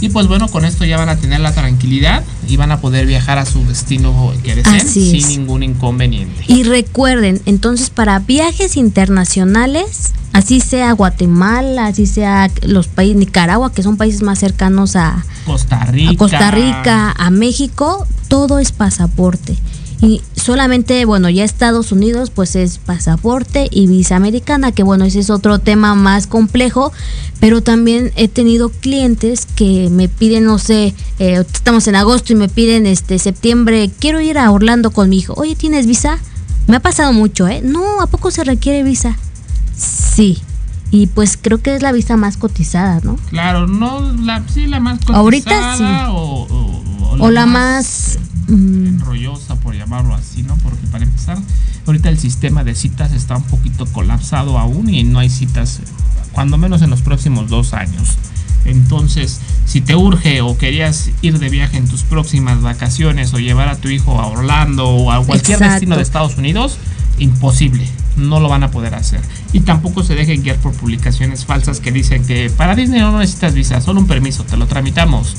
Y 0.00 0.08
pues 0.08 0.28
bueno, 0.28 0.48
con 0.48 0.64
esto 0.64 0.84
ya 0.86 0.96
van 0.96 1.10
a 1.10 1.16
tener 1.16 1.40
la 1.40 1.52
tranquilidad 1.52 2.24
y 2.48 2.56
van 2.56 2.70
a 2.72 2.80
poder 2.80 3.04
viajar 3.04 3.36
a 3.36 3.44
su 3.44 3.64
destino 3.66 4.32
que 4.42 4.54
deseen 4.54 4.88
sin 4.88 5.28
ningún 5.28 5.62
inconveniente. 5.62 6.44
Y 6.46 6.62
recuerden, 6.62 7.42
entonces 7.46 7.90
para 7.90 8.18
viajes 8.20 8.76
internacionales, 8.76 10.14
así 10.32 10.60
sea 10.60 10.92
Guatemala, 10.92 11.86
así 11.86 12.06
sea 12.06 12.50
los 12.62 12.86
países 12.86 13.16
Nicaragua, 13.16 13.72
que 13.72 13.82
son 13.82 13.96
países 13.96 14.22
más 14.22 14.38
cercanos 14.38 14.96
a, 14.96 15.24
Costa 15.44 15.84
Rica. 15.84 16.10
a 16.12 16.16
Costa 16.16 16.50
Rica, 16.50 17.14
a 17.18 17.30
México, 17.30 18.06
todo 18.28 18.58
es 18.58 18.72
pasaporte. 18.72 19.56
Y 20.00 20.22
solamente, 20.36 21.04
bueno, 21.06 21.28
ya 21.28 21.42
Estados 21.44 21.90
Unidos, 21.90 22.30
pues 22.30 22.54
es 22.54 22.78
pasaporte 22.78 23.66
y 23.70 23.88
visa 23.88 24.14
americana, 24.14 24.70
que 24.70 24.84
bueno, 24.84 25.04
ese 25.04 25.18
es 25.18 25.28
otro 25.28 25.58
tema 25.58 25.96
más 25.96 26.28
complejo, 26.28 26.92
pero 27.40 27.62
también 27.62 28.12
he 28.14 28.28
tenido 28.28 28.68
clientes 28.68 29.46
que 29.56 29.88
me 29.90 30.08
piden, 30.08 30.44
no 30.44 30.58
sé, 30.58 30.94
eh, 31.18 31.44
estamos 31.52 31.88
en 31.88 31.96
agosto 31.96 32.32
y 32.32 32.36
me 32.36 32.48
piden 32.48 32.86
este 32.86 33.18
septiembre, 33.18 33.90
quiero 33.98 34.20
ir 34.20 34.38
a 34.38 34.50
Orlando 34.52 34.92
con 34.92 35.08
mi 35.08 35.18
hijo. 35.18 35.34
Oye, 35.36 35.56
¿tienes 35.56 35.86
visa? 35.86 36.18
Me 36.68 36.76
ha 36.76 36.80
pasado 36.80 37.12
mucho, 37.12 37.48
¿eh? 37.48 37.60
No, 37.64 38.00
¿a 38.00 38.06
poco 38.06 38.30
se 38.30 38.44
requiere 38.44 38.84
visa? 38.84 39.18
Sí. 39.76 40.38
Y 40.90 41.08
pues 41.08 41.36
creo 41.40 41.58
que 41.60 41.74
es 41.74 41.82
la 41.82 41.92
visa 41.92 42.16
más 42.16 42.36
cotizada, 42.36 43.00
¿no? 43.02 43.16
Claro, 43.30 43.66
no, 43.66 44.00
la, 44.22 44.42
sí, 44.48 44.66
la 44.66 44.78
más 44.80 44.98
cotizada 45.00 45.18
Ahorita 45.18 45.76
sí. 45.76 45.84
O, 46.10 46.46
o- 46.48 47.16
O 47.20 47.30
la 47.30 47.46
más... 47.46 48.18
mm, 48.20 48.27
enrollosa, 48.48 49.56
por 49.56 49.74
llamarlo 49.74 50.14
así, 50.14 50.42
¿no? 50.42 50.56
Porque 50.56 50.86
para 50.86 51.04
empezar, 51.04 51.38
ahorita 51.86 52.08
el 52.08 52.18
sistema 52.18 52.64
de 52.64 52.74
citas 52.74 53.12
está 53.12 53.36
un 53.36 53.44
poquito 53.44 53.86
colapsado 53.86 54.58
aún 54.58 54.88
y 54.88 55.04
no 55.04 55.18
hay 55.18 55.30
citas, 55.30 55.80
cuando 56.32 56.56
menos 56.58 56.82
en 56.82 56.90
los 56.90 57.02
próximos 57.02 57.48
dos 57.48 57.74
años. 57.74 58.16
Entonces, 58.64 59.40
si 59.66 59.80
te 59.80 59.96
urge 59.96 60.40
o 60.40 60.58
querías 60.58 61.10
ir 61.22 61.38
de 61.38 61.48
viaje 61.48 61.76
en 61.78 61.88
tus 61.88 62.02
próximas 62.02 62.60
vacaciones 62.60 63.32
o 63.32 63.38
llevar 63.38 63.68
a 63.68 63.76
tu 63.76 63.88
hijo 63.88 64.20
a 64.20 64.26
Orlando 64.26 64.88
o 64.88 65.12
a 65.12 65.24
cualquier 65.24 65.56
Exacto. 65.56 65.72
destino 65.72 65.96
de 65.96 66.02
Estados 66.02 66.36
Unidos, 66.36 66.78
imposible, 67.18 67.86
no 68.16 68.40
lo 68.40 68.48
van 68.48 68.62
a 68.62 68.70
poder 68.70 68.94
hacer. 68.94 69.20
Y 69.52 69.60
tampoco 69.60 70.02
se 70.02 70.14
dejen 70.14 70.42
guiar 70.42 70.56
por 70.56 70.72
publicaciones 70.72 71.44
falsas 71.44 71.80
que 71.80 71.92
dicen 71.92 72.26
que 72.26 72.50
para 72.50 72.74
Disney 72.74 73.00
no 73.00 73.18
necesitas 73.18 73.54
visa, 73.54 73.80
solo 73.80 74.00
un 74.00 74.06
permiso, 74.06 74.44
te 74.44 74.56
lo 74.56 74.66
tramitamos. 74.66 75.36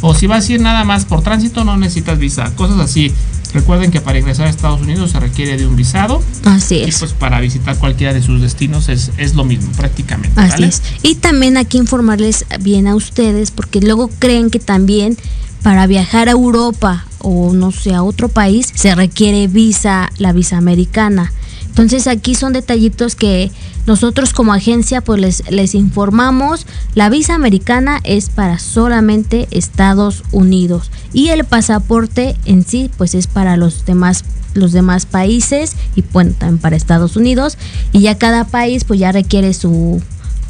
O 0.00 0.14
si 0.14 0.26
vas 0.26 0.48
a 0.48 0.52
ir 0.52 0.60
nada 0.60 0.84
más 0.84 1.04
por 1.04 1.22
tránsito, 1.22 1.64
no 1.64 1.76
necesitas 1.76 2.18
visa. 2.18 2.54
Cosas 2.56 2.78
así. 2.78 3.12
Recuerden 3.52 3.90
que 3.90 4.00
para 4.00 4.18
ingresar 4.18 4.46
a 4.46 4.50
Estados 4.50 4.80
Unidos 4.82 5.12
se 5.12 5.20
requiere 5.20 5.56
de 5.56 5.66
un 5.66 5.74
visado. 5.74 6.22
Así 6.44 6.76
Y 6.76 6.82
es. 6.84 6.98
pues 6.98 7.12
para 7.14 7.40
visitar 7.40 7.78
cualquiera 7.78 8.12
de 8.12 8.20
sus 8.22 8.42
destinos 8.42 8.88
es, 8.90 9.10
es 9.16 9.34
lo 9.34 9.44
mismo, 9.44 9.72
prácticamente. 9.72 10.38
Así 10.38 10.50
¿vale? 10.52 10.66
es. 10.66 10.82
Y 11.02 11.14
también 11.14 11.56
hay 11.56 11.64
que 11.64 11.78
informarles 11.78 12.44
bien 12.60 12.86
a 12.86 12.94
ustedes, 12.94 13.50
porque 13.50 13.80
luego 13.80 14.10
creen 14.18 14.50
que 14.50 14.58
también 14.58 15.16
para 15.62 15.86
viajar 15.86 16.28
a 16.28 16.32
Europa 16.32 17.06
o 17.20 17.52
no 17.52 17.72
sé, 17.72 17.94
a 17.94 18.02
otro 18.02 18.28
país, 18.28 18.68
se 18.74 18.94
requiere 18.94 19.48
visa, 19.48 20.10
la 20.18 20.32
visa 20.32 20.56
americana. 20.56 21.32
Entonces 21.78 22.08
aquí 22.08 22.34
son 22.34 22.52
detallitos 22.52 23.14
que 23.14 23.52
nosotros 23.86 24.32
como 24.32 24.52
agencia 24.52 25.00
pues 25.00 25.44
les, 25.48 25.74
informamos. 25.76 26.66
La 26.96 27.08
visa 27.08 27.36
americana 27.36 28.00
es 28.02 28.30
para 28.30 28.58
solamente 28.58 29.46
Estados 29.52 30.24
Unidos 30.32 30.90
y 31.12 31.28
el 31.28 31.44
pasaporte 31.44 32.34
en 32.46 32.64
sí 32.64 32.90
pues 32.98 33.14
es 33.14 33.28
para 33.28 33.56
los 33.56 33.84
demás 33.84 34.24
los 34.54 34.72
demás 34.72 35.06
países 35.06 35.76
y 35.94 36.02
bueno 36.12 36.32
también 36.36 36.58
para 36.58 36.74
Estados 36.74 37.14
Unidos 37.14 37.56
y 37.92 38.00
ya 38.00 38.18
cada 38.18 38.42
país 38.42 38.82
pues 38.82 38.98
ya 38.98 39.12
requiere 39.12 39.54
su 39.54 40.02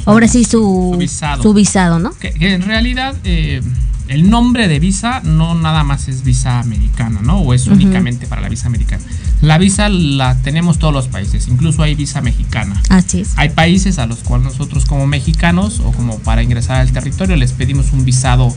ahora 0.05 0.27
sí 0.27 0.43
su 0.43 0.91
Su 0.93 0.97
visado. 0.97 1.43
su 1.43 1.53
visado, 1.53 1.99
¿no? 1.99 2.11
Que, 2.17 2.31
que 2.31 2.53
en 2.53 2.61
realidad 2.63 3.15
eh, 3.23 3.61
el 4.07 4.29
nombre 4.29 4.67
de 4.67 4.79
visa 4.79 5.21
no 5.23 5.53
nada 5.55 5.83
más 5.83 6.07
es 6.07 6.23
visa 6.23 6.59
americana, 6.59 7.19
¿no? 7.21 7.39
O 7.39 7.53
es 7.53 7.63
Ujú. 7.67 7.75
únicamente 7.75 8.25
para 8.27 8.41
la 8.41 8.49
visa 8.49 8.67
americana. 8.67 9.03
La 9.41 9.57
visa 9.57 9.87
la 9.87 10.35
tenemos 10.41 10.79
todos 10.79 10.93
los 10.93 11.07
países, 11.07 11.47
incluso 11.47 11.81
hay 11.83 11.95
visa 11.95 12.19
mexicana. 12.21 12.81
Así 12.89 13.21
es. 13.21 13.29
Hay 13.37 13.49
países 13.49 13.97
a 13.99 14.05
los 14.05 14.19
cuales 14.19 14.45
nosotros 14.47 14.85
como 14.85 15.07
mexicanos 15.07 15.79
o 15.79 15.91
como 15.91 16.17
para 16.19 16.43
ingresar 16.43 16.77
al 16.81 16.91
territorio 16.91 17.35
les 17.37 17.53
pedimos 17.53 17.93
un 17.93 18.03
visado 18.03 18.53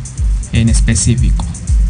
en 0.53 0.69
específico. 0.69 1.45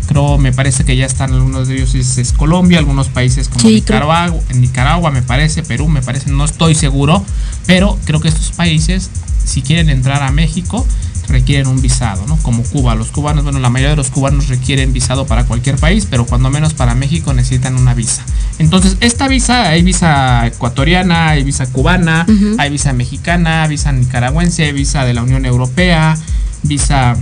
Creo, 0.08 0.36
me 0.36 0.52
parece 0.52 0.84
que 0.84 0.96
ya 0.96 1.06
están 1.06 1.32
algunos 1.32 1.68
de 1.68 1.76
ellos 1.76 1.94
es, 1.94 2.18
es 2.18 2.32
Colombia, 2.32 2.78
algunos 2.78 3.08
países 3.08 3.48
como 3.48 3.60
Sí, 3.60 3.76
Nicaragua, 3.76 4.34
Nicaragua 4.54 5.10
me 5.12 5.22
parece, 5.22 5.62
Perú 5.62 5.88
me 5.88 6.02
parece, 6.02 6.28
no 6.30 6.44
estoy 6.44 6.74
seguro, 6.74 7.24
pero 7.66 7.96
creo 8.04 8.20
que 8.20 8.28
estos 8.28 8.50
países 8.50 9.08
si 9.44 9.62
quieren 9.62 9.90
entrar 9.90 10.22
a 10.22 10.30
México 10.30 10.86
requieren 11.28 11.66
un 11.68 11.80
visado, 11.80 12.26
¿no? 12.26 12.36
Como 12.38 12.62
Cuba, 12.64 12.94
los 12.94 13.10
cubanos, 13.10 13.44
bueno, 13.44 13.58
la 13.60 13.70
mayoría 13.70 13.90
de 13.90 13.96
los 13.96 14.10
cubanos 14.10 14.48
requieren 14.48 14.92
visado 14.92 15.26
para 15.26 15.44
cualquier 15.44 15.76
país, 15.76 16.06
pero 16.10 16.26
cuando 16.26 16.50
menos 16.50 16.74
para 16.74 16.94
México 16.94 17.32
necesitan 17.32 17.76
una 17.76 17.94
visa. 17.94 18.22
Entonces, 18.58 18.96
esta 19.00 19.28
visa, 19.28 19.68
hay 19.68 19.82
visa 19.82 20.46
ecuatoriana, 20.46 21.28
hay 21.30 21.42
visa 21.44 21.66
cubana, 21.66 22.26
hay 22.58 22.70
visa 22.70 22.92
mexicana, 22.92 23.66
visa 23.66 23.92
nicaragüense, 23.92 24.72
visa 24.72 25.04
de 25.04 25.14
la 25.14 25.22
Unión 25.22 25.46
Europea, 25.46 26.18
visa 26.64 27.16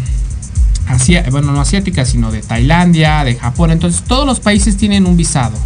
asia- 0.88 1.24
bueno, 1.30 1.52
no 1.52 1.60
asiática, 1.60 2.04
sino 2.04 2.32
de 2.32 2.42
Tailandia, 2.42 3.22
de 3.24 3.36
Japón. 3.36 3.70
Entonces, 3.70 4.02
todos 4.02 4.26
los 4.26 4.40
países 4.40 4.76
tienen 4.76 5.06
un 5.06 5.16
visado. 5.16 5.56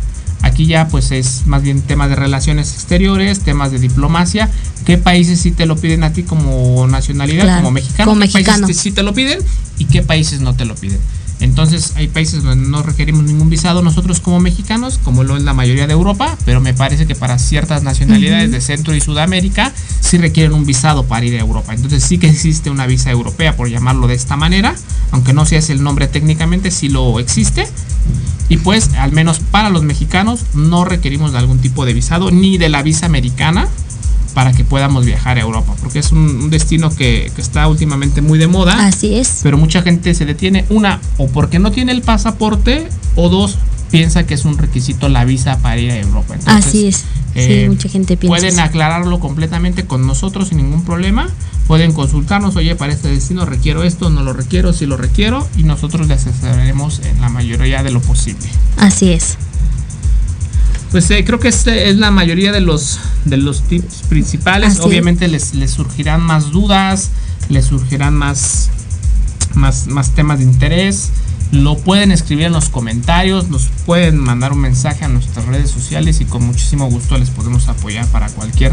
¿A 0.44 0.48
Aquí 0.54 0.66
ya 0.66 0.86
pues 0.86 1.10
es 1.10 1.46
más 1.46 1.62
bien 1.62 1.80
temas 1.80 2.10
de 2.10 2.16
relaciones 2.16 2.74
exteriores, 2.74 3.40
temas 3.40 3.72
de 3.72 3.78
diplomacia. 3.80 4.50
¿Qué 4.84 4.98
países 4.98 5.40
sí 5.40 5.50
te 5.50 5.66
lo 5.66 5.74
piden 5.76 6.04
a 6.04 6.12
ti 6.12 6.22
como 6.22 6.86
nacionalidad, 6.86 7.42
Claro, 7.44 7.62
como 7.62 7.70
mexicano? 7.72 8.10
como 8.10 8.20
¿Qué 8.20 8.26
mexicano. 8.26 8.66
países 8.66 8.82
sí 8.82 8.92
te 8.92 9.02
lo 9.02 9.14
piden 9.14 9.40
y 9.78 9.86
qué 9.86 10.02
países 10.02 10.42
no 10.42 10.54
te 10.54 10.64
lo 10.64 10.74
piden? 10.76 11.00
Entonces 11.40 11.92
hay 11.96 12.06
países 12.08 12.42
donde 12.44 12.68
no 12.68 12.82
requerimos 12.82 13.24
ningún 13.24 13.50
visado 13.50 13.82
nosotros 13.82 14.20
como 14.20 14.38
mexicanos, 14.38 15.00
como 15.02 15.24
lo 15.24 15.36
es 15.36 15.42
la 15.42 15.54
mayoría 15.54 15.86
de 15.86 15.92
Europa, 15.92 16.38
pero 16.44 16.60
me 16.60 16.72
parece 16.72 17.06
que 17.06 17.14
para 17.16 17.38
ciertas 17.38 17.82
nacionalidades 17.82 18.52
de 18.52 18.60
Centro 18.60 18.94
y 18.94 19.00
Sudamérica 19.00 19.72
sí 20.00 20.18
requieren 20.18 20.52
un 20.52 20.64
visado 20.64 21.04
para 21.04 21.26
ir 21.26 21.34
a 21.34 21.40
Europa. 21.40 21.74
Entonces 21.74 22.04
sí 22.04 22.18
que 22.18 22.28
existe 22.28 22.70
una 22.70 22.86
visa 22.86 23.10
europea, 23.10 23.56
por 23.56 23.68
llamarlo 23.68 24.06
de 24.06 24.14
esta 24.14 24.36
manera, 24.36 24.74
aunque 25.10 25.32
no 25.32 25.44
sea 25.46 25.58
ese 25.58 25.72
el 25.72 25.82
nombre 25.82 26.06
técnicamente, 26.06 26.70
sí 26.70 26.88
lo 26.88 27.18
existe. 27.18 27.66
Y 28.48 28.58
pues 28.58 28.90
al 28.98 29.12
menos 29.12 29.40
para 29.40 29.70
los 29.70 29.82
mexicanos 29.82 30.40
no 30.54 30.84
requerimos 30.84 31.32
de 31.32 31.38
algún 31.38 31.58
tipo 31.58 31.84
de 31.86 31.94
visado 31.94 32.30
ni 32.30 32.58
de 32.58 32.68
la 32.68 32.82
visa 32.82 33.06
americana 33.06 33.68
para 34.34 34.52
que 34.52 34.64
podamos 34.64 35.06
viajar 35.06 35.38
a 35.38 35.42
Europa, 35.42 35.74
porque 35.80 36.00
es 36.00 36.10
un, 36.10 36.18
un 36.18 36.50
destino 36.50 36.90
que, 36.90 37.30
que 37.36 37.40
está 37.40 37.68
últimamente 37.68 38.20
muy 38.20 38.36
de 38.38 38.48
moda 38.48 38.86
Así 38.86 39.14
es. 39.14 39.40
pero 39.44 39.56
mucha 39.56 39.80
gente 39.82 40.12
se 40.12 40.26
detiene 40.26 40.64
una 40.70 41.00
o 41.18 41.28
porque 41.28 41.60
no 41.60 41.70
tiene 41.70 41.92
el 41.92 42.02
pasaporte 42.02 42.88
o 43.14 43.28
dos 43.28 43.58
piensa 43.94 44.26
que 44.26 44.34
es 44.34 44.44
un 44.44 44.58
requisito 44.58 45.08
la 45.08 45.24
visa 45.24 45.58
para 45.58 45.78
ir 45.78 45.92
a 45.92 45.96
Europa. 45.98 46.34
Entonces, 46.34 46.66
Así 46.66 46.86
es. 46.88 47.04
eh, 47.36 47.62
sí, 47.62 47.68
mucha 47.68 47.88
gente 47.88 48.16
piensa. 48.16 48.36
Pueden 48.36 48.54
eso. 48.54 48.62
aclararlo 48.62 49.20
completamente 49.20 49.86
con 49.86 50.04
nosotros 50.04 50.48
sin 50.48 50.58
ningún 50.58 50.84
problema. 50.84 51.28
Pueden 51.68 51.92
consultarnos, 51.92 52.56
oye, 52.56 52.74
para 52.74 52.92
este 52.92 53.08
destino 53.08 53.46
requiero 53.46 53.84
esto, 53.84 54.10
no 54.10 54.24
lo 54.24 54.32
requiero, 54.32 54.72
si 54.72 54.86
lo 54.86 54.96
requiero, 54.96 55.46
y 55.56 55.62
nosotros 55.62 56.08
les 56.08 56.26
asesoraremos 56.26 57.02
en 57.04 57.20
la 57.20 57.28
mayoría 57.28 57.84
de 57.84 57.92
lo 57.92 58.00
posible. 58.00 58.48
Así 58.78 59.12
es. 59.12 59.36
Pues 60.90 61.08
eh, 61.12 61.24
creo 61.24 61.38
que 61.38 61.48
este 61.48 61.88
es 61.88 61.96
la 61.96 62.10
mayoría 62.10 62.50
de 62.50 62.60
los, 62.60 62.98
de 63.24 63.36
los 63.36 63.62
tips 63.62 64.02
principales. 64.08 64.72
Así. 64.72 64.82
Obviamente 64.82 65.28
les, 65.28 65.54
les 65.54 65.70
surgirán 65.70 66.20
más 66.20 66.50
dudas, 66.50 67.10
les 67.48 67.66
surgirán 67.66 68.14
más, 68.14 68.70
más, 69.54 69.86
más 69.86 70.10
temas 70.16 70.38
de 70.38 70.44
interés. 70.44 71.10
Lo 71.52 71.76
pueden 71.78 72.10
escribir 72.10 72.46
en 72.46 72.52
los 72.52 72.68
comentarios, 72.68 73.48
nos 73.48 73.68
pueden 73.86 74.16
mandar 74.18 74.52
un 74.52 74.60
mensaje 74.60 75.04
a 75.04 75.08
nuestras 75.08 75.46
redes 75.46 75.70
sociales 75.70 76.20
y 76.20 76.24
con 76.24 76.44
muchísimo 76.44 76.90
gusto 76.90 77.16
les 77.16 77.30
podemos 77.30 77.68
apoyar 77.68 78.06
para 78.08 78.28
cualquier 78.28 78.72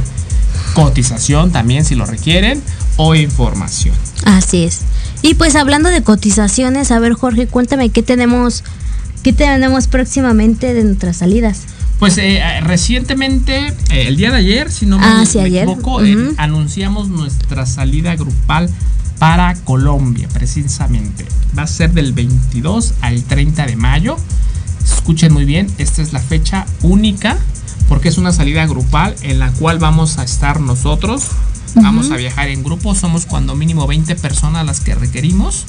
cotización 0.74 1.52
también 1.52 1.86
si 1.86 1.96
lo 1.96 2.06
requieren 2.06 2.62
o 2.98 3.16
información. 3.16 3.96
Así 4.26 4.64
es. 4.64 4.82
Y 5.22 5.36
pues 5.36 5.56
hablando 5.56 5.90
de 5.90 6.02
cotizaciones, 6.04 6.92
a 6.92 7.00
ver 7.00 7.14
Jorge, 7.14 7.48
cuéntame 7.48 7.90
qué 7.90 8.02
tenemos, 8.04 8.64
qué 9.24 9.34
tenemos 9.34 9.88
próximamente 9.88 10.74
de 10.74 10.84
nuestras 10.84 11.18
salidas. 11.18 11.62
Pues 12.00 12.18
eh, 12.18 12.42
recientemente, 12.62 13.68
eh, 13.92 14.08
el 14.08 14.16
día 14.18 14.32
de 14.32 14.38
ayer, 14.38 14.72
si 14.72 14.88
no 14.88 14.98
me, 14.98 15.06
Ah, 15.06 15.24
sí, 15.30 15.38
me 15.38 15.44
ayer. 15.46 15.64
equivoco, 15.70 16.04
eh, 16.04 16.18
anunciamos 16.38 17.10
nuestra 17.10 17.68
salida 17.68 18.16
grupal 18.16 18.70
para 19.22 19.54
Colombia, 19.54 20.28
precisamente. 20.34 21.28
Va 21.56 21.62
a 21.62 21.68
ser 21.68 21.94
del 21.94 22.12
22 22.12 22.96
al 23.02 23.22
30 23.22 23.68
de 23.68 23.76
mayo. 23.76 24.18
Escuchen 24.84 25.32
muy 25.32 25.46
bien, 25.46 25.68
esta 25.78 26.02
es 26.02 26.12
la 26.12 26.20
fecha 26.20 26.66
única 26.82 27.38
porque 27.88 28.10
es 28.10 28.18
una 28.18 28.32
salida 28.32 28.66
grupal 28.66 29.16
en 29.22 29.38
la 29.38 29.52
cual 29.52 29.78
vamos 29.78 30.18
a 30.18 30.24
estar 30.24 30.60
nosotros. 30.60 31.28
Vamos 31.76 32.10
a 32.10 32.16
viajar 32.16 32.48
en 32.48 32.64
grupo, 32.64 32.96
somos 32.96 33.28
cuando 33.28 33.56
mínimo 33.56 33.86
20 33.86 34.16
personas 34.16 34.66
las 34.66 34.80
que 34.80 34.96
requerimos 34.96 35.68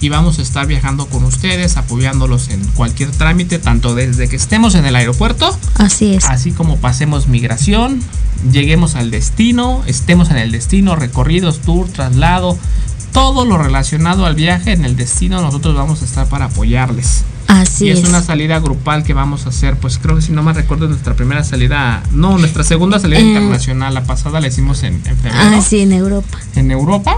y 0.00 0.08
vamos 0.08 0.38
a 0.38 0.42
estar 0.42 0.66
viajando 0.66 1.04
con 1.04 1.24
ustedes, 1.24 1.76
apoyándolos 1.76 2.48
en 2.48 2.64
cualquier 2.68 3.10
trámite, 3.10 3.58
tanto 3.58 3.94
desde 3.94 4.28
que 4.28 4.36
estemos 4.36 4.74
en 4.74 4.86
el 4.86 4.96
aeropuerto 4.96 5.54
Así 5.74 6.14
es. 6.14 6.24
así 6.24 6.52
como 6.52 6.78
pasemos 6.78 7.28
migración, 7.28 8.00
lleguemos 8.50 8.94
al 8.94 9.10
destino, 9.10 9.82
estemos 9.86 10.30
en 10.30 10.38
el 10.38 10.52
destino, 10.52 10.96
recorridos, 10.96 11.60
tour, 11.60 11.86
traslado, 11.88 12.58
todo 13.14 13.46
lo 13.46 13.56
relacionado 13.56 14.26
al 14.26 14.34
viaje 14.34 14.72
en 14.72 14.84
el 14.84 14.96
destino, 14.96 15.40
nosotros 15.40 15.74
vamos 15.74 16.02
a 16.02 16.04
estar 16.04 16.26
para 16.26 16.46
apoyarles. 16.46 17.22
Así 17.46 17.86
y 17.86 17.90
es, 17.90 18.00
es. 18.00 18.08
una 18.08 18.22
salida 18.22 18.58
grupal 18.58 19.04
que 19.04 19.14
vamos 19.14 19.46
a 19.46 19.50
hacer, 19.50 19.76
pues 19.76 19.98
creo 19.98 20.16
que 20.16 20.22
si 20.22 20.32
no 20.32 20.42
me 20.42 20.52
recuerdo, 20.52 20.88
nuestra 20.88 21.14
primera 21.14 21.44
salida, 21.44 22.02
no, 22.10 22.36
nuestra 22.38 22.64
segunda 22.64 22.98
salida 22.98 23.20
Eh. 23.20 23.22
internacional, 23.22 23.94
la 23.94 24.02
pasada 24.04 24.40
la 24.40 24.48
hicimos 24.48 24.82
en, 24.82 24.94
en 24.94 25.16
febrero, 25.16 25.36
Ah, 25.38 25.60
sí, 25.62 25.80
en 25.80 25.92
Europa. 25.92 26.38
en 26.56 26.70
Europa. 26.70 27.16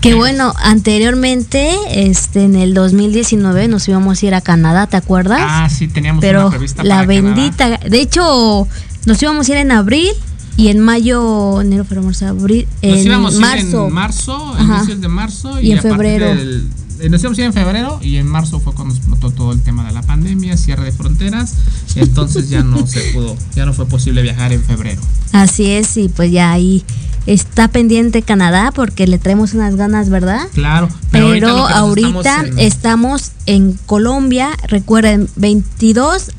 Que 0.00 0.14
bueno, 0.14 0.52
anteriormente, 0.60 1.70
este, 1.90 2.42
en 2.44 2.56
el 2.56 2.74
2019 2.74 3.68
nos 3.68 3.86
íbamos 3.88 4.20
a 4.22 4.26
ir 4.26 4.34
a 4.34 4.40
Canadá, 4.40 4.86
¿te 4.88 4.96
acuerdas? 4.96 5.40
Ah, 5.44 5.68
sí, 5.70 5.86
teníamos 5.88 6.20
Pero 6.22 6.40
una 6.42 6.50
prevista 6.50 6.82
la 6.82 6.96
para 6.96 7.06
Canadá. 7.06 7.34
bendita, 7.34 7.68
de 7.88 8.00
hecho, 8.00 8.66
nos 9.06 9.22
íbamos 9.22 9.48
a 9.48 9.52
ir 9.52 9.58
en 9.58 9.70
abril 9.72 10.10
y 10.56 10.68
en 10.68 10.80
mayo, 10.80 11.60
enero, 11.60 11.84
febrero, 11.84 12.06
marzo, 12.06 12.26
abril, 12.26 12.66
Nos 12.82 12.92
en 12.92 12.98
ir 13.06 13.18
marzo. 13.40 13.86
en 13.88 13.92
marzo, 13.92 14.54
Ajá. 14.54 14.76
inicios 14.78 15.00
de 15.00 15.08
marzo 15.08 15.60
Y 15.60 15.72
en 15.72 15.78
a 15.78 15.82
febrero. 15.82 16.26
del- 16.26 16.68
eh, 17.00 17.08
nos 17.08 17.20
íbamos 17.22 17.38
a 17.38 17.40
ir 17.40 17.46
en 17.48 17.52
febrero 17.52 17.98
y 18.02 18.16
en 18.16 18.26
marzo 18.28 18.60
fue 18.60 18.74
cuando 18.74 18.94
explotó 18.94 19.30
todo 19.30 19.52
el 19.52 19.60
tema 19.60 19.84
de 19.86 19.92
la 19.92 20.02
pandemia, 20.02 20.56
cierre 20.56 20.84
de 20.84 20.92
fronteras, 20.92 21.54
entonces 21.96 22.48
ya 22.48 22.62
no 22.62 22.86
se 22.86 23.00
pudo, 23.12 23.36
ya 23.56 23.66
no 23.66 23.72
fue 23.72 23.86
posible 23.86 24.22
viajar 24.22 24.52
en 24.52 24.62
febrero. 24.62 25.00
Así 25.32 25.70
es, 25.70 25.96
y 25.96 26.08
pues 26.08 26.30
ya 26.30 26.52
ahí 26.52 26.84
está 27.26 27.68
pendiente 27.68 28.22
Canadá 28.22 28.72
porque 28.74 29.06
le 29.06 29.18
traemos 29.18 29.54
unas 29.54 29.74
ganas, 29.76 30.10
¿verdad? 30.10 30.46
Claro, 30.54 30.88
Pero, 31.10 31.40
nos 31.56 31.70
ahorita 31.72 32.08
estamos 32.20 32.26
en- 32.50 32.58
estamos 32.58 33.30
en 33.46 33.78
Colombia, 33.86 34.50
recuerden, 34.68 35.28
22, 35.36 36.30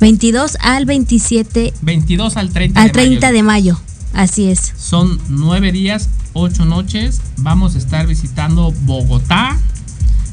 22 0.00 0.56
al 0.60 0.86
27, 0.86 1.74
22 1.82 2.36
al 2.38 2.50
30 2.50 2.80
al 2.80 2.86
de 2.86 2.92
30 2.92 3.26
mayo. 3.26 3.32
de 3.34 3.42
mayo. 3.42 3.80
Así 4.14 4.48
es. 4.48 4.72
Son 4.78 5.20
nueve 5.28 5.72
días, 5.72 6.08
ocho 6.32 6.64
noches. 6.64 7.20
Vamos 7.36 7.74
a 7.74 7.78
estar 7.78 8.06
visitando 8.06 8.72
Bogotá. 8.82 9.58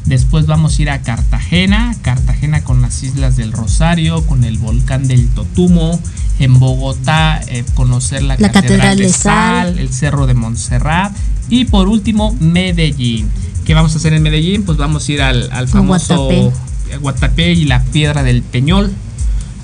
Después 0.06 0.46
vamos 0.46 0.80
a 0.80 0.82
ir 0.82 0.90
a 0.90 1.02
Cartagena. 1.02 1.96
Cartagena 2.02 2.64
con 2.64 2.82
las 2.82 3.04
Islas 3.04 3.36
del 3.36 3.52
Rosario, 3.52 4.26
con 4.26 4.46
el 4.46 4.58
volcán 4.58 5.06
del 5.06 5.28
Totumo. 5.28 6.00
En 6.40 6.58
Bogotá, 6.60 7.42
eh, 7.48 7.66
conocer 7.74 8.24
la, 8.24 8.38
La 8.40 8.52
Catedral, 8.52 8.80
Catedral 8.80 8.98
de, 8.98 9.10
Sal. 9.10 9.80
el 9.80 9.94
Cerro 9.94 10.28
de 10.28 10.34
Montserrat. 10.34 11.14
Y 11.50 11.66
por 11.66 11.90
último, 11.90 12.36
Medellín. 12.40 13.28
¿Qué 13.66 13.74
vamos 13.74 13.94
a 13.94 13.98
hacer 13.98 14.14
en 14.14 14.24
Medellín? 14.24 14.64
Pues 14.64 14.78
vamos 14.78 15.08
a 15.08 15.12
ir 15.12 15.22
al, 15.22 15.52
al 15.52 15.68
famoso 15.68 16.28
Guatapé. 16.28 16.98
Guatapé 17.02 17.52
y 17.52 17.66
la 17.66 17.84
Piedra 17.84 18.24
del 18.24 18.44
Peñol 18.44 18.94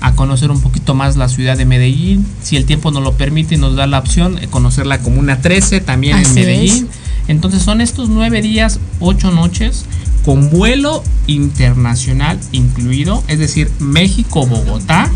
a 0.04 0.14
conocer 0.14 0.50
un 0.50 0.60
poquito 0.60 0.94
más 0.94 1.16
la 1.16 1.30
ciudad 1.30 1.56
de 1.56 1.64
Medellín. 1.64 2.26
Si 2.42 2.56
el 2.56 2.66
tiempo 2.66 2.90
nos 2.90 3.02
lo 3.02 3.14
permite 3.14 3.54
y 3.54 3.58
nos 3.58 3.74
da 3.74 3.86
la 3.86 3.98
opción, 3.98 4.36
eh, 4.38 4.48
conocer 4.48 4.84
la 4.84 4.98
Comuna 4.98 5.40
13 5.40 5.80
también 5.80 6.18
Así 6.18 6.28
en 6.28 6.34
Medellín. 6.34 6.88
Entonces 7.26 7.62
son 7.62 7.80
estos 7.80 8.10
nueve 8.10 8.42
días, 8.42 8.80
ocho 9.00 9.30
noches, 9.30 9.86
con 10.26 10.50
vuelo 10.50 11.02
internacional 11.26 12.38
incluido, 12.52 13.24
es 13.28 13.38
decir, 13.38 13.70
México-Bogotá 13.78 15.10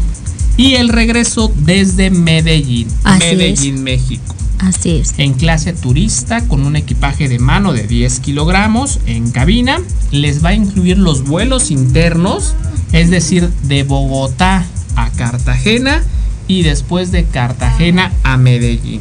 y 0.56 0.76
el 0.76 0.88
regreso 0.88 1.52
desde 1.54 2.08
Medellín, 2.08 2.88
Así 3.04 3.36
Medellín, 3.36 3.82
México. 3.82 4.34
Así 4.58 4.96
es. 4.96 5.14
En 5.18 5.34
clase 5.34 5.74
turista 5.74 6.48
con 6.48 6.64
un 6.64 6.76
equipaje 6.76 7.28
de 7.28 7.38
mano 7.38 7.74
de 7.74 7.86
10 7.86 8.20
kilogramos 8.20 9.00
en 9.04 9.30
cabina, 9.32 9.80
les 10.12 10.42
va 10.42 10.48
a 10.48 10.54
incluir 10.54 10.96
los 10.96 11.24
vuelos 11.24 11.70
internos, 11.70 12.54
es 12.92 13.10
decir, 13.10 13.50
de 13.64 13.82
Bogotá 13.82 14.66
a 14.98 15.10
Cartagena 15.10 16.02
y 16.46 16.62
después 16.62 17.12
de 17.12 17.24
Cartagena 17.24 18.12
a 18.22 18.36
Medellín. 18.36 19.00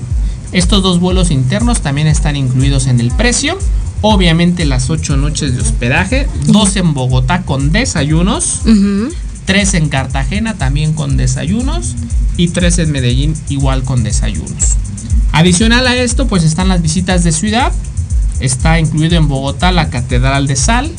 Estos 0.51 0.83
dos 0.83 0.99
vuelos 0.99 1.31
internos 1.31 1.81
también 1.81 2.07
están 2.07 2.35
incluidos 2.35 2.87
en 2.87 2.99
el 2.99 3.11
precio. 3.11 3.57
Obviamente 4.01 4.65
las 4.65 4.89
8 4.89 5.17
noches 5.17 5.55
de 5.55 5.61
hospedaje, 5.61 6.27
dos 6.45 6.75
en 6.75 6.93
Bogotá 6.93 7.41
con 7.41 7.71
desayunos, 7.71 8.61
tres 9.45 9.73
en 9.73 9.89
Cartagena 9.89 10.53
también 10.53 10.93
con 10.93 11.17
desayunos 11.17 11.95
y 12.37 12.49
tres 12.49 12.77
en 12.77 12.91
Medellín 12.91 13.33
igual 13.49 13.83
con 13.83 14.03
desayunos. 14.03 14.75
Adicional 15.31 15.87
a 15.87 15.95
esto, 15.95 16.27
pues 16.27 16.43
están 16.43 16.67
las 16.67 16.81
visitas 16.81 17.23
de 17.23 17.31
ciudad. 17.31 17.71
Está 18.39 18.79
incluido 18.79 19.17
en 19.17 19.27
Bogotá 19.27 19.71
la 19.71 19.89
Catedral 19.89 20.47
de 20.47 20.55
Sal. 20.55 20.91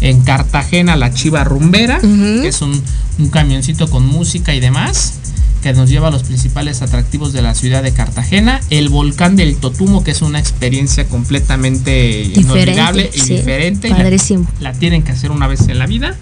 En 0.00 0.20
Cartagena 0.22 0.96
la 0.96 1.12
Chiva 1.14 1.44
Rumbera, 1.44 1.98
que 2.00 2.48
es 2.48 2.60
un, 2.62 2.82
un 3.18 3.28
camioncito 3.30 3.88
con 3.88 4.06
música 4.06 4.54
y 4.54 4.60
demás, 4.60 5.14
que 5.62 5.72
nos 5.72 5.88
lleva 5.88 6.08
a 6.08 6.10
los 6.10 6.24
principales 6.24 6.82
atractivos 6.82 7.32
de 7.32 7.40
la 7.40 7.54
ciudad 7.54 7.82
de 7.82 7.92
Cartagena. 7.94 8.60
El 8.68 8.90
volcán 8.90 9.34
del 9.34 9.56
Totumo, 9.56 10.04
que 10.04 10.10
es 10.10 10.20
una 10.20 10.38
experiencia 10.38 11.06
completamente 11.08 12.22
inolvidable 12.34 13.10
y 13.14 13.18
sí, 13.20 13.36
diferente. 13.36 13.88
la- 13.88 13.96
Padrísimo. 13.96 14.46
la 14.60 14.72
tienen 14.74 15.02
que 15.02 15.12
hacer 15.12 15.30
una 15.30 15.46
vez 15.46 15.68
en 15.68 15.78
la 15.78 15.86
vida. 15.86 16.16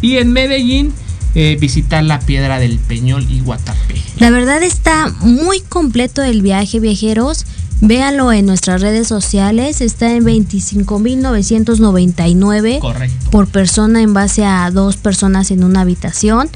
Y 0.00 0.16
en 0.16 0.32
Medellín, 0.32 0.92
eh, 1.34 1.56
visitar 1.60 2.02
la 2.02 2.18
Piedra 2.20 2.58
del 2.58 2.78
Peñol 2.78 3.24
y 3.30 3.40
Guatapé. 3.40 3.94
La 4.18 4.30
verdad 4.30 4.62
está 4.64 5.08
muy 5.20 5.60
completo 5.60 6.22
el 6.24 6.42
viaje, 6.42 6.80
viajeros. 6.80 7.44
Véanlo 7.80 8.32
en 8.32 8.46
nuestras 8.46 8.80
redes 8.80 9.06
sociales. 9.06 9.80
Está 9.80 10.12
en 10.14 10.24
25.999 10.24 12.80
Correcto. 12.80 13.30
por 13.30 13.46
persona 13.48 14.02
en 14.02 14.14
base 14.14 14.44
a 14.44 14.70
dos 14.70 14.96
personas 14.96 15.50
en 15.50 15.62
una 15.64 15.82
habitación. 15.82 16.48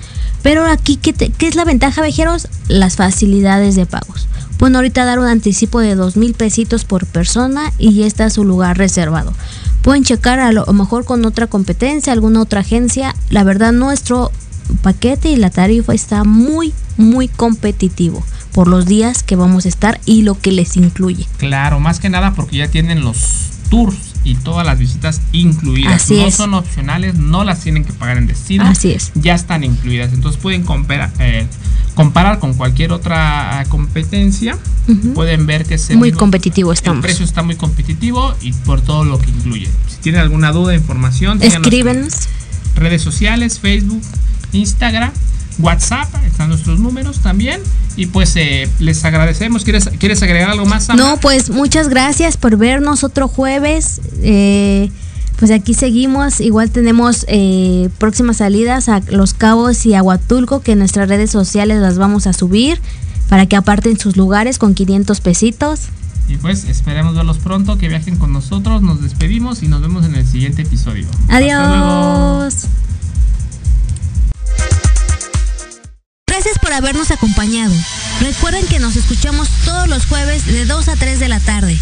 Pero 0.42 0.66
aquí, 0.66 0.96
¿qué, 0.96 1.12
te- 1.12 1.30
qué 1.30 1.46
es 1.46 1.54
la 1.54 1.64
ventaja, 1.64 2.02
viajeros? 2.02 2.48
Las 2.68 2.96
facilidades 2.96 3.76
de 3.76 3.86
pagos. 3.86 4.26
Pueden 4.58 4.76
ahorita 4.76 5.04
dar 5.04 5.18
un 5.20 5.26
anticipo 5.26 5.80
de 5.80 5.94
dos 5.94 6.16
mil 6.16 6.34
pesitos 6.34 6.84
por 6.84 7.06
persona 7.06 7.72
y 7.78 7.94
ya 7.94 8.06
está 8.06 8.28
su 8.30 8.44
lugar 8.44 8.76
reservado. 8.78 9.32
Pueden 9.82 10.04
checar 10.04 10.40
a 10.40 10.52
lo 10.52 10.64
mejor 10.66 11.04
con 11.04 11.24
otra 11.24 11.46
competencia, 11.46 12.12
alguna 12.12 12.40
otra 12.42 12.60
agencia. 12.60 13.14
La 13.30 13.44
verdad, 13.44 13.72
nuestro 13.72 14.30
paquete 14.82 15.30
y 15.30 15.36
la 15.36 15.50
tarifa 15.50 15.94
está 15.94 16.24
muy, 16.24 16.72
muy 16.96 17.28
competitivo 17.28 18.22
por 18.52 18.68
los 18.68 18.86
días 18.86 19.22
que 19.22 19.36
vamos 19.36 19.64
a 19.64 19.68
estar 19.68 20.00
y 20.04 20.22
lo 20.22 20.38
que 20.38 20.52
les 20.52 20.76
incluye. 20.76 21.26
Claro, 21.38 21.80
más 21.80 22.00
que 22.00 22.10
nada 22.10 22.34
porque 22.34 22.56
ya 22.58 22.68
tienen 22.68 23.00
los 23.02 23.18
tours 23.70 23.96
y 24.24 24.34
todas 24.36 24.66
las 24.66 24.78
visitas 24.78 25.20
incluidas. 25.32 25.94
Así 26.02 26.14
no 26.20 26.26
es. 26.26 26.34
son 26.34 26.54
opcionales, 26.54 27.14
no 27.14 27.42
las 27.44 27.60
tienen 27.60 27.84
que 27.84 27.92
pagar 27.92 28.18
en 28.18 28.26
destino. 28.26 28.64
Así 28.66 28.92
es. 28.92 29.10
Ya 29.14 29.34
están 29.34 29.64
incluidas. 29.64 30.12
Entonces 30.12 30.40
pueden 30.40 30.62
comparar, 30.62 31.10
eh, 31.18 31.46
comparar 31.94 32.38
con 32.38 32.52
cualquier 32.54 32.92
otra 32.92 33.60
ah, 33.60 33.64
competencia. 33.64 34.58
Pueden 35.14 35.46
ver 35.46 35.64
que 35.64 35.74
es 35.74 35.88
el 35.90 35.96
Muy 35.96 36.08
mismo- 36.10 36.18
competitivo 36.20 36.70
El 36.72 36.76
estamos. 36.76 37.02
precio 37.02 37.24
está 37.24 37.42
muy 37.42 37.56
competitivo 37.56 38.34
y 38.42 38.52
por 38.52 38.80
todo 38.82 39.04
lo 39.04 39.18
que 39.18 39.30
incluye. 39.30 39.68
Si 39.88 39.96
tienen 40.02 40.20
alguna 40.20 40.52
duda, 40.52 40.74
información, 40.74 41.42
Escríbenos. 41.42 42.28
redes 42.76 43.00
sociales, 43.00 43.58
Facebook, 43.60 44.02
Instagram, 44.52 45.12
WhatsApp, 45.58 46.08
están 46.26 46.48
nuestros 46.48 46.78
números 46.78 47.20
también. 47.20 47.60
Y 47.96 48.06
pues 48.06 48.34
eh, 48.36 48.68
les 48.78 49.04
agradecemos. 49.04 49.64
¿Quieres, 49.64 49.90
¿Quieres 49.98 50.22
agregar 50.22 50.50
algo 50.50 50.66
más? 50.66 50.84
Sandra? 50.84 51.04
No, 51.04 51.16
pues 51.18 51.50
muchas 51.50 51.88
gracias 51.88 52.36
por 52.36 52.56
vernos 52.56 53.04
otro 53.04 53.28
jueves. 53.28 54.00
Eh, 54.22 54.90
pues 55.38 55.50
aquí 55.50 55.74
seguimos. 55.74 56.40
Igual 56.40 56.70
tenemos 56.70 57.24
eh, 57.28 57.90
próximas 57.98 58.38
salidas 58.38 58.88
a 58.88 59.00
Los 59.08 59.34
Cabos 59.34 59.84
y 59.86 59.94
a 59.94 60.02
Huatulco 60.02 60.60
que 60.60 60.72
en 60.72 60.78
nuestras 60.78 61.08
redes 61.08 61.30
sociales 61.30 61.80
las 61.80 61.98
vamos 61.98 62.26
a 62.26 62.32
subir 62.32 62.80
para 63.28 63.46
que 63.46 63.56
aparten 63.56 63.98
sus 63.98 64.16
lugares 64.16 64.58
con 64.58 64.74
500 64.74 65.20
pesitos. 65.20 65.88
Y 66.28 66.36
pues 66.36 66.64
esperemos 66.64 67.14
verlos 67.14 67.38
pronto, 67.38 67.76
que 67.76 67.88
viajen 67.88 68.16
con 68.16 68.32
nosotros. 68.32 68.82
Nos 68.82 69.02
despedimos 69.02 69.62
y 69.62 69.68
nos 69.68 69.82
vemos 69.82 70.04
en 70.04 70.14
el 70.14 70.26
siguiente 70.26 70.62
episodio. 70.62 71.06
Adiós. 71.28 72.68
Gracias 76.32 76.58
por 76.58 76.72
habernos 76.72 77.10
acompañado. 77.10 77.74
Recuerden 78.22 78.66
que 78.66 78.78
nos 78.78 78.96
escuchamos 78.96 79.50
todos 79.66 79.86
los 79.86 80.06
jueves 80.06 80.46
de 80.46 80.64
2 80.64 80.88
a 80.88 80.96
3 80.96 81.20
de 81.20 81.28
la 81.28 81.40
tarde. 81.40 81.78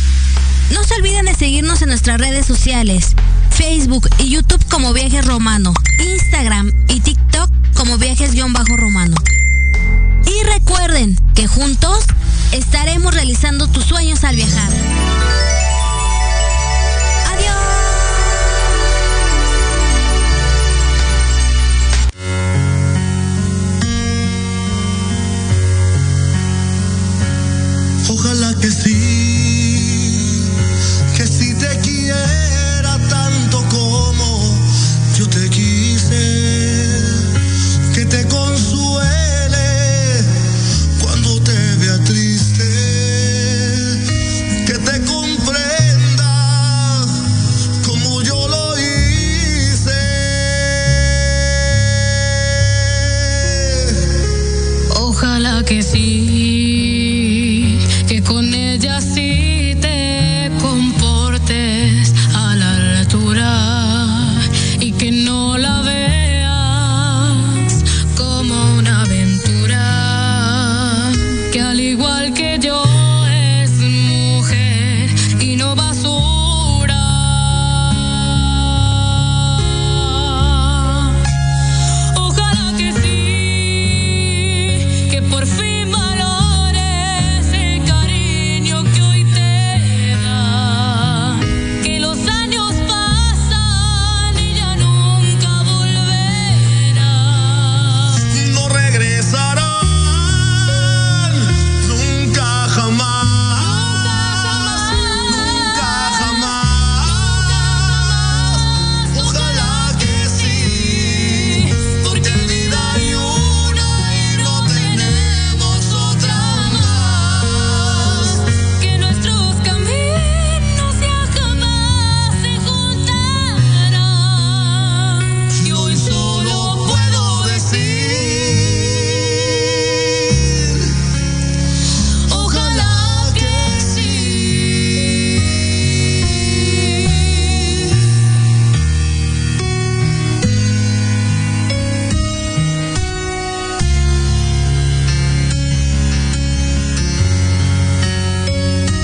No 0.72 0.82
se 0.82 0.96
olviden 0.96 1.26
de 1.26 1.34
seguirnos 1.34 1.82
en 1.82 1.90
nuestras 1.90 2.18
redes 2.18 2.46
sociales, 2.46 3.14
Facebook 3.51 4.09
y 4.18 4.30
YouTube 4.30 4.61
como 4.68 4.92
Viajes 4.92 5.24
Romano, 5.24 5.72
Instagram 6.01 6.72
y 6.88 6.98
TikTok 6.98 7.48
como 7.74 7.96
Viajes-Romano. 7.96 9.14
Y 10.26 10.44
recuerden 10.46 11.16
que 11.36 11.46
juntos 11.46 12.07
estaremos 12.51 13.14
realizando 13.14 13.68
tus 13.68 13.84
sueños 13.84 14.24
al 14.24 14.34
viajar. 14.34 14.72
Que 28.61 28.70
sí, 28.70 30.50
que 31.16 31.26
sí 31.26 31.54
te 31.54 31.78
quiera 31.80 32.98
tanto 33.08 33.64
como 33.68 34.58
yo 35.14 35.26
te 35.28 35.48
quise, 35.48 36.20
que 37.94 38.04
te 38.04 38.26
consuele 38.28 39.20